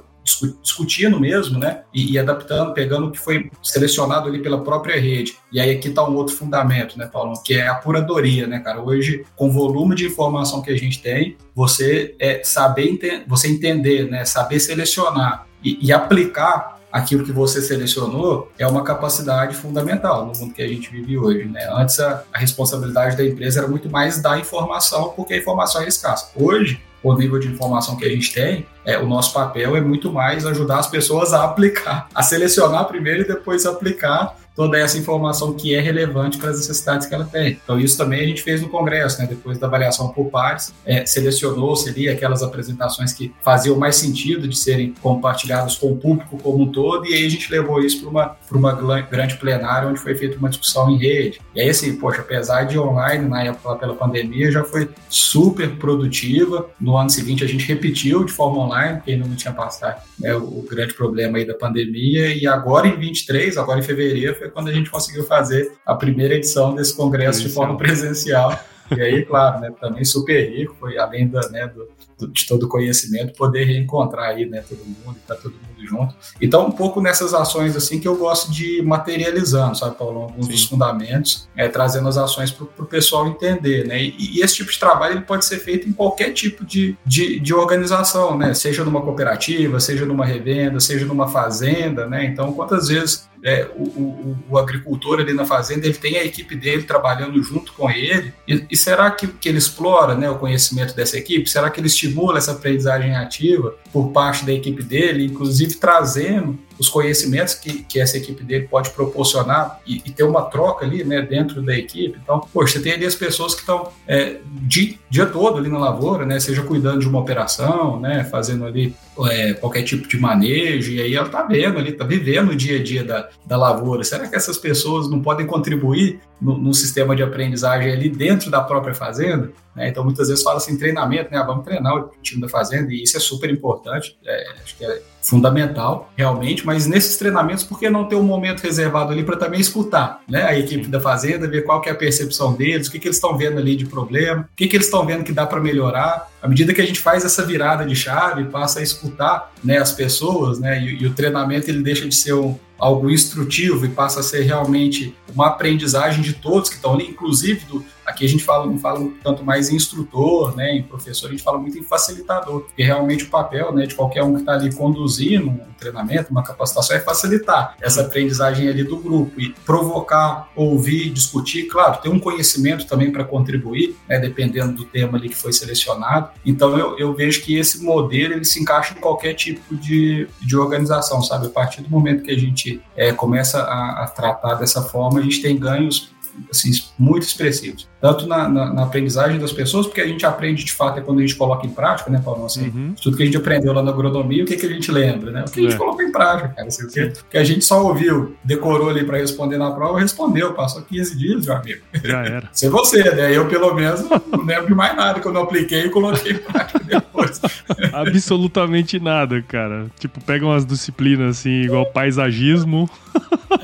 discutindo 0.61 1.19
mesmo, 1.19 1.59
né? 1.59 1.81
E, 1.93 2.13
e, 2.13 2.19
adaptando, 2.19 2.73
pegando 2.73 3.07
o 3.07 3.11
que 3.11 3.19
foi 3.19 3.51
selecionado 3.61 4.27
ali 4.27 4.39
pela 4.39 4.63
própria 4.63 4.99
rede. 4.99 5.35
E 5.51 5.59
aí 5.59 5.71
aqui 5.71 5.89
está 5.89 6.07
um 6.07 6.15
outro 6.15 6.35
fundamento, 6.35 6.97
né, 6.97 7.07
Paulo? 7.11 7.33
Que 7.43 7.55
é 7.55 7.67
a 7.67 7.75
curadoria, 7.75 8.47
né, 8.47 8.59
cara? 8.59 8.81
Hoje, 8.81 9.25
com 9.35 9.49
o 9.49 9.51
volume 9.51 9.95
de 9.95 10.05
informação 10.05 10.61
que 10.61 10.71
a 10.71 10.77
gente 10.77 11.01
tem, 11.01 11.37
você 11.53 12.15
é 12.19 12.41
saber 12.43 12.83
você 13.27 13.47
entender, 13.47 14.09
né? 14.09 14.25
Saber 14.25 14.59
selecionar 14.59 15.45
e, 15.63 15.77
e 15.81 15.91
aplicar 15.91 16.73
aquilo 16.93 17.25
que 17.25 17.31
você 17.31 17.59
selecionou 17.59 18.51
é 18.57 18.67
uma 18.67 18.83
capacidade 18.83 19.55
fundamental 19.55 20.27
no 20.27 20.39
mundo 20.39 20.53
que 20.53 20.61
a 20.61 20.67
gente 20.67 20.91
vive 20.91 21.17
hoje. 21.17 21.45
Né? 21.45 21.67
Antes, 21.71 21.99
a, 21.99 22.23
a 22.31 22.37
responsabilidade 22.37 23.17
da 23.17 23.25
empresa 23.25 23.61
era 23.61 23.67
muito 23.67 23.89
mais 23.89 24.21
dar 24.21 24.39
informação, 24.39 25.09
porque 25.15 25.33
a 25.33 25.37
informação 25.37 25.81
é 25.81 25.87
escassa. 25.87 26.29
Hoje, 26.35 26.79
o 27.03 27.13
nível 27.13 27.37
de 27.37 27.49
informação 27.49 27.97
que 27.97 28.05
a 28.05 28.09
gente 28.09 28.33
tem, 28.33 28.65
é, 28.85 28.97
o 28.97 29.05
nosso 29.05 29.33
papel 29.33 29.75
é 29.75 29.81
muito 29.81 30.11
mais 30.11 30.45
ajudar 30.45 30.79
as 30.79 30.87
pessoas 30.87 31.33
a 31.33 31.43
aplicar, 31.43 32.07
a 32.15 32.23
selecionar 32.23 32.85
primeiro 32.85 33.21
e 33.21 33.27
depois 33.27 33.65
aplicar 33.65 34.35
toda 34.55 34.77
essa 34.77 34.97
informação 34.97 35.53
que 35.53 35.73
é 35.73 35.79
relevante 35.79 36.37
para 36.37 36.49
as 36.49 36.57
necessidades 36.57 37.07
que 37.07 37.13
ela 37.13 37.25
tem. 37.25 37.59
Então, 37.63 37.79
isso 37.79 37.97
também 37.97 38.21
a 38.21 38.27
gente 38.27 38.41
fez 38.41 38.61
no 38.61 38.69
Congresso, 38.69 39.19
né? 39.19 39.27
depois 39.27 39.57
da 39.57 39.67
avaliação 39.67 40.09
por 40.09 40.25
pares, 40.29 40.73
é, 40.85 41.05
selecionou 41.05 41.75
seria 41.75 42.13
aquelas 42.13 42.43
apresentações 42.43 43.13
que 43.13 43.33
faziam 43.41 43.75
mais 43.75 43.95
sentido 43.95 44.47
de 44.47 44.57
serem 44.57 44.93
compartilhadas 45.01 45.75
com 45.75 45.91
o 45.91 45.97
público 45.97 46.37
como 46.37 46.63
um 46.63 46.71
todo, 46.71 47.07
e 47.07 47.13
aí 47.13 47.25
a 47.25 47.29
gente 47.29 47.51
levou 47.51 47.81
isso 47.81 48.01
para 48.01 48.57
uma, 48.57 48.73
uma 48.73 49.01
grande 49.01 49.37
plenária, 49.37 49.87
onde 49.87 49.99
foi 49.99 50.15
feita 50.15 50.37
uma 50.37 50.49
discussão 50.49 50.89
em 50.89 50.97
rede. 50.97 51.41
E 51.55 51.61
aí, 51.61 51.69
assim, 51.69 51.95
poxa, 51.95 52.21
apesar 52.21 52.63
de 52.63 52.77
online, 52.77 53.27
na 53.27 53.43
época 53.43 53.75
pela 53.75 53.95
pandemia, 53.95 54.51
já 54.51 54.63
foi 54.63 54.89
super 55.09 55.69
produtiva. 55.77 56.69
No 56.79 56.97
ano 56.97 57.09
seguinte, 57.09 57.43
a 57.43 57.47
gente 57.47 57.65
repetiu 57.65 58.23
de 58.23 58.31
forma 58.31 58.59
online, 58.59 58.97
porque 58.97 59.11
ainda 59.11 59.27
não 59.27 59.35
tinha 59.35 59.53
passado 59.53 60.01
né, 60.19 60.33
o, 60.35 60.43
o 60.43 60.65
grande 60.69 60.93
problema 60.93 61.37
aí 61.37 61.45
da 61.45 61.53
pandemia, 61.53 62.35
e 62.35 62.45
agora 62.45 62.87
em 62.87 62.97
23, 62.97 63.57
agora 63.57 63.79
em 63.79 63.83
fevereiro, 63.83 64.35
foi 64.43 64.49
quando 64.49 64.67
a 64.67 64.73
gente 64.73 64.89
conseguiu 64.89 65.23
fazer 65.23 65.71
a 65.85 65.95
primeira 65.95 66.35
edição 66.35 66.75
desse 66.75 66.95
congresso 66.95 67.41
de 67.41 67.49
forma 67.49 67.77
presencial. 67.77 68.59
E 68.91 69.01
aí, 69.01 69.25
claro, 69.25 69.61
né, 69.61 69.71
também 69.79 70.03
super 70.03 70.51
rico, 70.51 70.75
foi 70.77 70.97
além 70.97 71.27
da, 71.27 71.49
né, 71.49 71.67
do, 71.67 71.87
do, 72.19 72.27
de 72.27 72.45
todo 72.45 72.63
o 72.63 72.67
conhecimento, 72.67 73.33
poder 73.33 73.63
reencontrar 73.63 74.31
aí, 74.31 74.45
né, 74.45 74.61
todo 74.67 74.79
mundo, 74.79 75.17
estar 75.17 75.35
tá 75.35 75.41
todo 75.41 75.53
mundo 75.53 75.87
junto. 75.87 76.15
Então, 76.41 76.67
um 76.67 76.71
pouco 76.71 77.01
nessas 77.01 77.33
ações, 77.33 77.75
assim, 77.77 77.99
que 77.99 78.07
eu 78.07 78.17
gosto 78.17 78.51
de 78.51 78.81
materializando, 78.81 79.77
sabe, 79.77 79.97
Paulo, 79.97 80.23
alguns 80.23 80.45
Sim. 80.45 80.51
dos 80.51 80.65
fundamentos, 80.65 81.47
é, 81.55 81.69
trazendo 81.69 82.07
as 82.09 82.17
ações 82.17 82.51
para 82.51 82.65
o 82.65 82.85
pessoal 82.85 83.25
entender, 83.25 83.87
né, 83.87 84.03
e, 84.03 84.37
e, 84.37 84.41
esse 84.41 84.55
tipo 84.55 84.71
de 84.71 84.77
trabalho, 84.77 85.13
ele 85.15 85.21
pode 85.21 85.45
ser 85.45 85.59
feito 85.59 85.87
em 85.87 85.93
qualquer 85.93 86.31
tipo 86.31 86.65
de, 86.65 86.97
de, 87.05 87.39
de 87.39 87.53
organização, 87.53 88.37
né, 88.37 88.53
seja 88.53 88.83
numa 88.83 89.01
cooperativa, 89.01 89.79
seja 89.79 90.05
numa 90.05 90.25
revenda, 90.25 90.79
seja 90.79 91.05
numa 91.05 91.29
fazenda, 91.29 92.05
né, 92.05 92.25
então, 92.25 92.51
quantas 92.53 92.89
vezes 92.89 93.27
é, 93.43 93.69
o, 93.75 93.83
o, 93.83 94.37
o, 94.51 94.57
agricultor 94.57 95.19
ali 95.19 95.33
na 95.33 95.45
fazenda, 95.45 95.85
ele 95.85 95.95
tem 95.95 96.17
a 96.17 96.23
equipe 96.23 96.55
dele 96.55 96.83
trabalhando 96.83 97.43
junto 97.43 97.73
com 97.73 97.91
ele, 97.91 98.33
e, 98.47 98.65
e 98.71 98.77
será 98.77 99.11
que, 99.11 99.27
que 99.27 99.49
ele 99.49 99.57
explora 99.57 100.15
né, 100.15 100.29
o 100.29 100.37
conhecimento 100.37 100.95
dessa 100.95 101.17
equipe? 101.17 101.49
Será 101.49 101.69
que 101.69 101.79
ele 101.79 101.87
estimula 101.87 102.37
essa 102.37 102.53
aprendizagem 102.53 103.15
ativa 103.15 103.75
por 103.91 104.11
parte 104.11 104.45
da 104.45 104.53
equipe 104.53 104.81
dele, 104.81 105.25
inclusive 105.25 105.75
trazendo 105.75 106.57
os 106.79 106.89
conhecimentos 106.89 107.55
que, 107.55 107.83
que 107.83 107.99
essa 107.99 108.17
equipe 108.17 108.43
dele 108.43 108.67
pode 108.67 108.89
proporcionar 108.91 109.79
e, 109.85 110.01
e, 110.05 110.11
ter 110.11 110.23
uma 110.23 110.43
troca 110.43 110.85
ali, 110.85 111.03
né, 111.03 111.21
dentro 111.21 111.61
da 111.61 111.75
equipe. 111.75 112.19
Então, 112.21 112.47
poxa, 112.53 112.73
você 112.73 112.83
tem 112.83 112.93
ali 112.93 113.05
as 113.05 113.15
pessoas 113.15 113.53
que 113.53 113.61
estão 113.61 113.89
é, 114.07 114.37
dia, 114.61 114.95
dia 115.09 115.25
todo 115.25 115.57
ali 115.57 115.69
na 115.69 115.79
lavoura, 115.79 116.25
né, 116.25 116.39
seja 116.39 116.61
cuidando 116.63 116.99
de 116.99 117.07
uma 117.07 117.19
operação, 117.19 117.99
né, 117.99 118.23
fazendo 118.25 118.65
ali 118.65 118.95
é, 119.29 119.53
qualquer 119.53 119.83
tipo 119.83 120.07
de 120.07 120.17
manejo, 120.19 120.91
e 120.91 121.01
aí 121.01 121.15
ela 121.15 121.27
está 121.27 121.43
vendo 121.43 121.77
ali, 121.77 121.91
está 121.91 122.05
vivendo 122.05 122.49
o 122.49 122.55
dia 122.55 122.79
a 122.79 122.83
dia 122.83 123.03
da, 123.03 123.29
da 123.45 123.57
lavoura. 123.57 124.03
Será 124.03 124.27
que 124.27 124.35
essas 124.35 124.57
pessoas 124.57 125.09
não 125.09 125.21
podem 125.21 125.45
contribuir 125.45 126.19
no, 126.41 126.57
no 126.57 126.73
sistema 126.73 127.15
de 127.15 127.23
aprendizagem 127.23 127.91
ali 127.91 128.09
dentro 128.09 128.49
da 128.49 128.61
própria 128.61 128.93
fazenda? 128.93 129.51
Né? 129.75 129.89
Então, 129.89 130.03
muitas 130.03 130.29
vezes 130.29 130.43
fala 130.43 130.57
assim, 130.57 130.77
treinamento, 130.77 131.31
né? 131.31 131.37
Ah, 131.37 131.43
vamos 131.43 131.63
treinar 131.63 131.95
o 131.95 132.11
time 132.21 132.41
da 132.41 132.49
fazenda, 132.49 132.91
e 132.91 133.03
isso 133.03 133.17
é 133.17 133.19
super 133.19 133.49
importante, 133.49 134.17
é, 134.25 134.51
acho 134.63 134.77
que 134.77 134.85
é 134.85 135.01
fundamental, 135.23 136.11
realmente, 136.17 136.65
mas 136.65 136.85
nesses 136.85 137.17
treinamentos, 137.17 137.63
por 137.63 137.79
que 137.79 137.89
não 137.89 138.03
ter 138.03 138.15
um 138.15 138.23
momento 138.23 138.61
reservado 138.61 139.13
ali 139.13 139.23
para 139.23 139.37
também 139.37 139.59
escutar 139.59 140.21
né? 140.27 140.43
a 140.43 140.59
equipe 140.59 140.87
da 140.87 140.99
fazenda, 140.99 141.47
ver 141.47 141.63
qual 141.63 141.79
que 141.81 141.87
é 141.87 141.93
a 141.93 141.95
percepção 141.95 142.53
deles, 142.53 142.87
o 142.87 142.91
que, 142.91 142.99
que 142.99 143.07
eles 143.07 143.17
estão 143.17 143.37
vendo 143.37 143.57
ali 143.57 143.75
de 143.75 143.85
problema, 143.85 144.41
o 144.41 144.55
que, 144.55 144.67
que 144.67 144.75
eles 144.75 144.87
estão 144.87 145.05
vendo 145.05 145.23
que 145.23 145.31
dá 145.31 145.45
para 145.45 145.61
melhorar. 145.61 146.29
À 146.41 146.47
medida 146.47 146.73
que 146.73 146.81
a 146.81 146.85
gente 146.85 146.99
faz 146.99 147.23
essa 147.23 147.45
virada 147.45 147.85
de 147.85 147.95
chave, 147.95 148.43
passa 148.45 148.81
a 148.81 148.83
escutar 148.83 149.53
né, 149.63 149.77
as 149.77 149.93
pessoas, 149.93 150.59
né, 150.59 150.81
e, 150.81 151.03
e 151.03 151.07
o 151.07 151.13
treinamento 151.13 151.69
ele 151.69 151.81
deixa 151.81 152.07
de 152.07 152.13
ser 152.13 152.33
um, 152.33 152.57
algo 152.79 153.09
instrutivo 153.09 153.85
e 153.85 153.89
passa 153.89 154.19
a 154.19 154.23
ser 154.23 154.41
realmente 154.41 155.15
uma 155.33 155.47
aprendizagem 155.47 156.21
de 156.21 156.33
todos 156.33 156.69
que 156.69 156.75
estão 156.75 156.93
ali, 156.93 157.07
inclusive 157.07 157.65
do, 157.65 157.83
Aqui 158.05 158.25
a 158.25 158.29
gente 158.29 158.43
fala, 158.43 158.65
não 158.65 158.77
fala 158.77 159.09
tanto 159.23 159.43
mais 159.45 159.69
em 159.69 159.75
instrutor, 159.75 160.55
né, 160.55 160.75
em 160.75 160.83
professor, 160.83 161.27
a 161.27 161.31
gente 161.31 161.43
fala 161.43 161.57
muito 161.57 161.77
em 161.77 161.83
facilitador, 161.83 162.61
porque 162.61 162.83
realmente 162.83 163.23
o 163.23 163.29
papel 163.29 163.73
né, 163.73 163.85
de 163.85 163.95
qualquer 163.95 164.23
um 164.23 164.33
que 164.33 164.41
está 164.41 164.53
ali 164.53 164.73
conduzindo 164.73 165.49
um 165.49 165.59
treinamento, 165.79 166.29
uma 166.29 166.43
capacitação, 166.43 166.95
é 166.95 166.99
facilitar 166.99 167.75
essa 167.81 168.01
aprendizagem 168.01 168.67
ali 168.67 168.83
do 168.83 168.97
grupo 168.97 169.39
e 169.39 169.49
provocar, 169.65 170.49
ouvir, 170.55 171.09
discutir, 171.11 171.63
claro, 171.67 172.01
ter 172.01 172.09
um 172.09 172.19
conhecimento 172.19 172.85
também 172.85 173.11
para 173.11 173.23
contribuir, 173.23 173.95
né, 174.07 174.19
dependendo 174.19 174.73
do 174.73 174.85
tema 174.85 175.17
ali 175.17 175.29
que 175.29 175.35
foi 175.35 175.53
selecionado. 175.53 176.29
Então 176.45 176.77
eu, 176.77 176.99
eu 176.99 177.13
vejo 177.13 177.41
que 177.41 177.57
esse 177.57 177.83
modelo 177.83 178.33
ele 178.33 178.45
se 178.45 178.61
encaixa 178.61 178.93
em 178.93 178.99
qualquer 178.99 179.33
tipo 179.33 179.75
de, 179.77 180.27
de 180.41 180.57
organização, 180.57 181.21
sabe? 181.21 181.47
A 181.47 181.49
partir 181.49 181.81
do 181.81 181.89
momento 181.89 182.23
que 182.23 182.31
a 182.31 182.37
gente 182.37 182.62
é, 182.95 183.11
começa 183.11 183.61
a, 183.61 184.03
a 184.03 184.07
tratar 184.07 184.55
dessa 184.55 184.81
forma, 184.81 185.19
a 185.19 185.23
gente 185.23 185.41
tem 185.41 185.57
ganhos 185.57 186.13
assim, 186.49 186.71
muito 186.97 187.23
expressivos. 187.23 187.87
Tanto 188.03 188.27
na, 188.27 188.49
na, 188.49 188.73
na, 188.73 188.83
aprendizagem 188.83 189.39
das 189.39 189.53
pessoas, 189.53 189.87
porque 189.87 190.01
a 190.01 190.05
gente 190.05 190.25
aprende 190.25 190.65
de 190.65 190.73
fato 190.73 190.99
é 190.99 191.01
quando 191.01 191.19
a 191.19 191.21
gente 191.21 191.37
coloca 191.37 191.65
em 191.65 191.69
prática, 191.69 192.11
né, 192.11 192.21
Paulo? 192.21 192.45
Assim, 192.45 192.65
uhum. 192.65 192.93
Tudo 193.01 193.15
que 193.15 193.23
a 193.23 193.25
gente 193.25 193.37
aprendeu 193.37 193.71
lá 193.71 193.81
na 193.81 193.91
agronomia, 193.91 194.43
o 194.43 194.45
que, 194.45 194.57
que 194.57 194.65
a 194.65 194.69
gente 194.69 194.91
lembra, 194.91 195.31
né? 195.31 195.45
O 195.47 195.49
que 195.49 195.61
a 195.61 195.63
gente 195.63 195.75
é. 195.75 195.77
colocou 195.77 196.01
em 196.01 196.11
prática, 196.11 196.49
cara. 196.49 196.67
Assim, 196.67 196.83
o 196.83 196.89
que, 196.89 197.13
que 197.31 197.37
a 197.37 197.45
gente 197.45 197.63
só 197.63 197.81
ouviu, 197.81 198.35
decorou 198.43 198.89
ali 198.89 199.05
para 199.05 199.19
responder 199.19 199.57
na 199.57 199.71
prova, 199.71 200.01
respondeu, 200.01 200.53
passou 200.53 200.81
15 200.81 201.17
dias, 201.17 201.45
meu 201.45 201.55
amigo. 201.55 201.79
Já 202.03 202.25
era. 202.25 202.49
Ser 202.51 202.69
você, 202.69 203.03
né? 203.15 203.33
Eu, 203.33 203.47
pelo 203.47 203.73
menos, 203.73 204.01
não 204.01 204.43
lembro 204.43 204.67
de 204.67 204.75
mais 204.75 204.97
nada 204.97 205.21
que 205.21 205.25
eu 205.25 205.31
não 205.31 205.43
apliquei 205.43 205.85
e 205.85 205.89
coloquei 205.89 206.33
em 206.33 206.39
prática 206.39 206.81
depois. 206.83 207.39
Absolutamente 207.93 208.99
nada, 208.99 209.41
cara. 209.41 209.85
Tipo, 209.97 210.21
pega 210.21 210.45
umas 210.45 210.65
disciplinas 210.65 211.39
assim, 211.39 211.61
igual 211.61 211.85
paisagismo. 211.85 212.89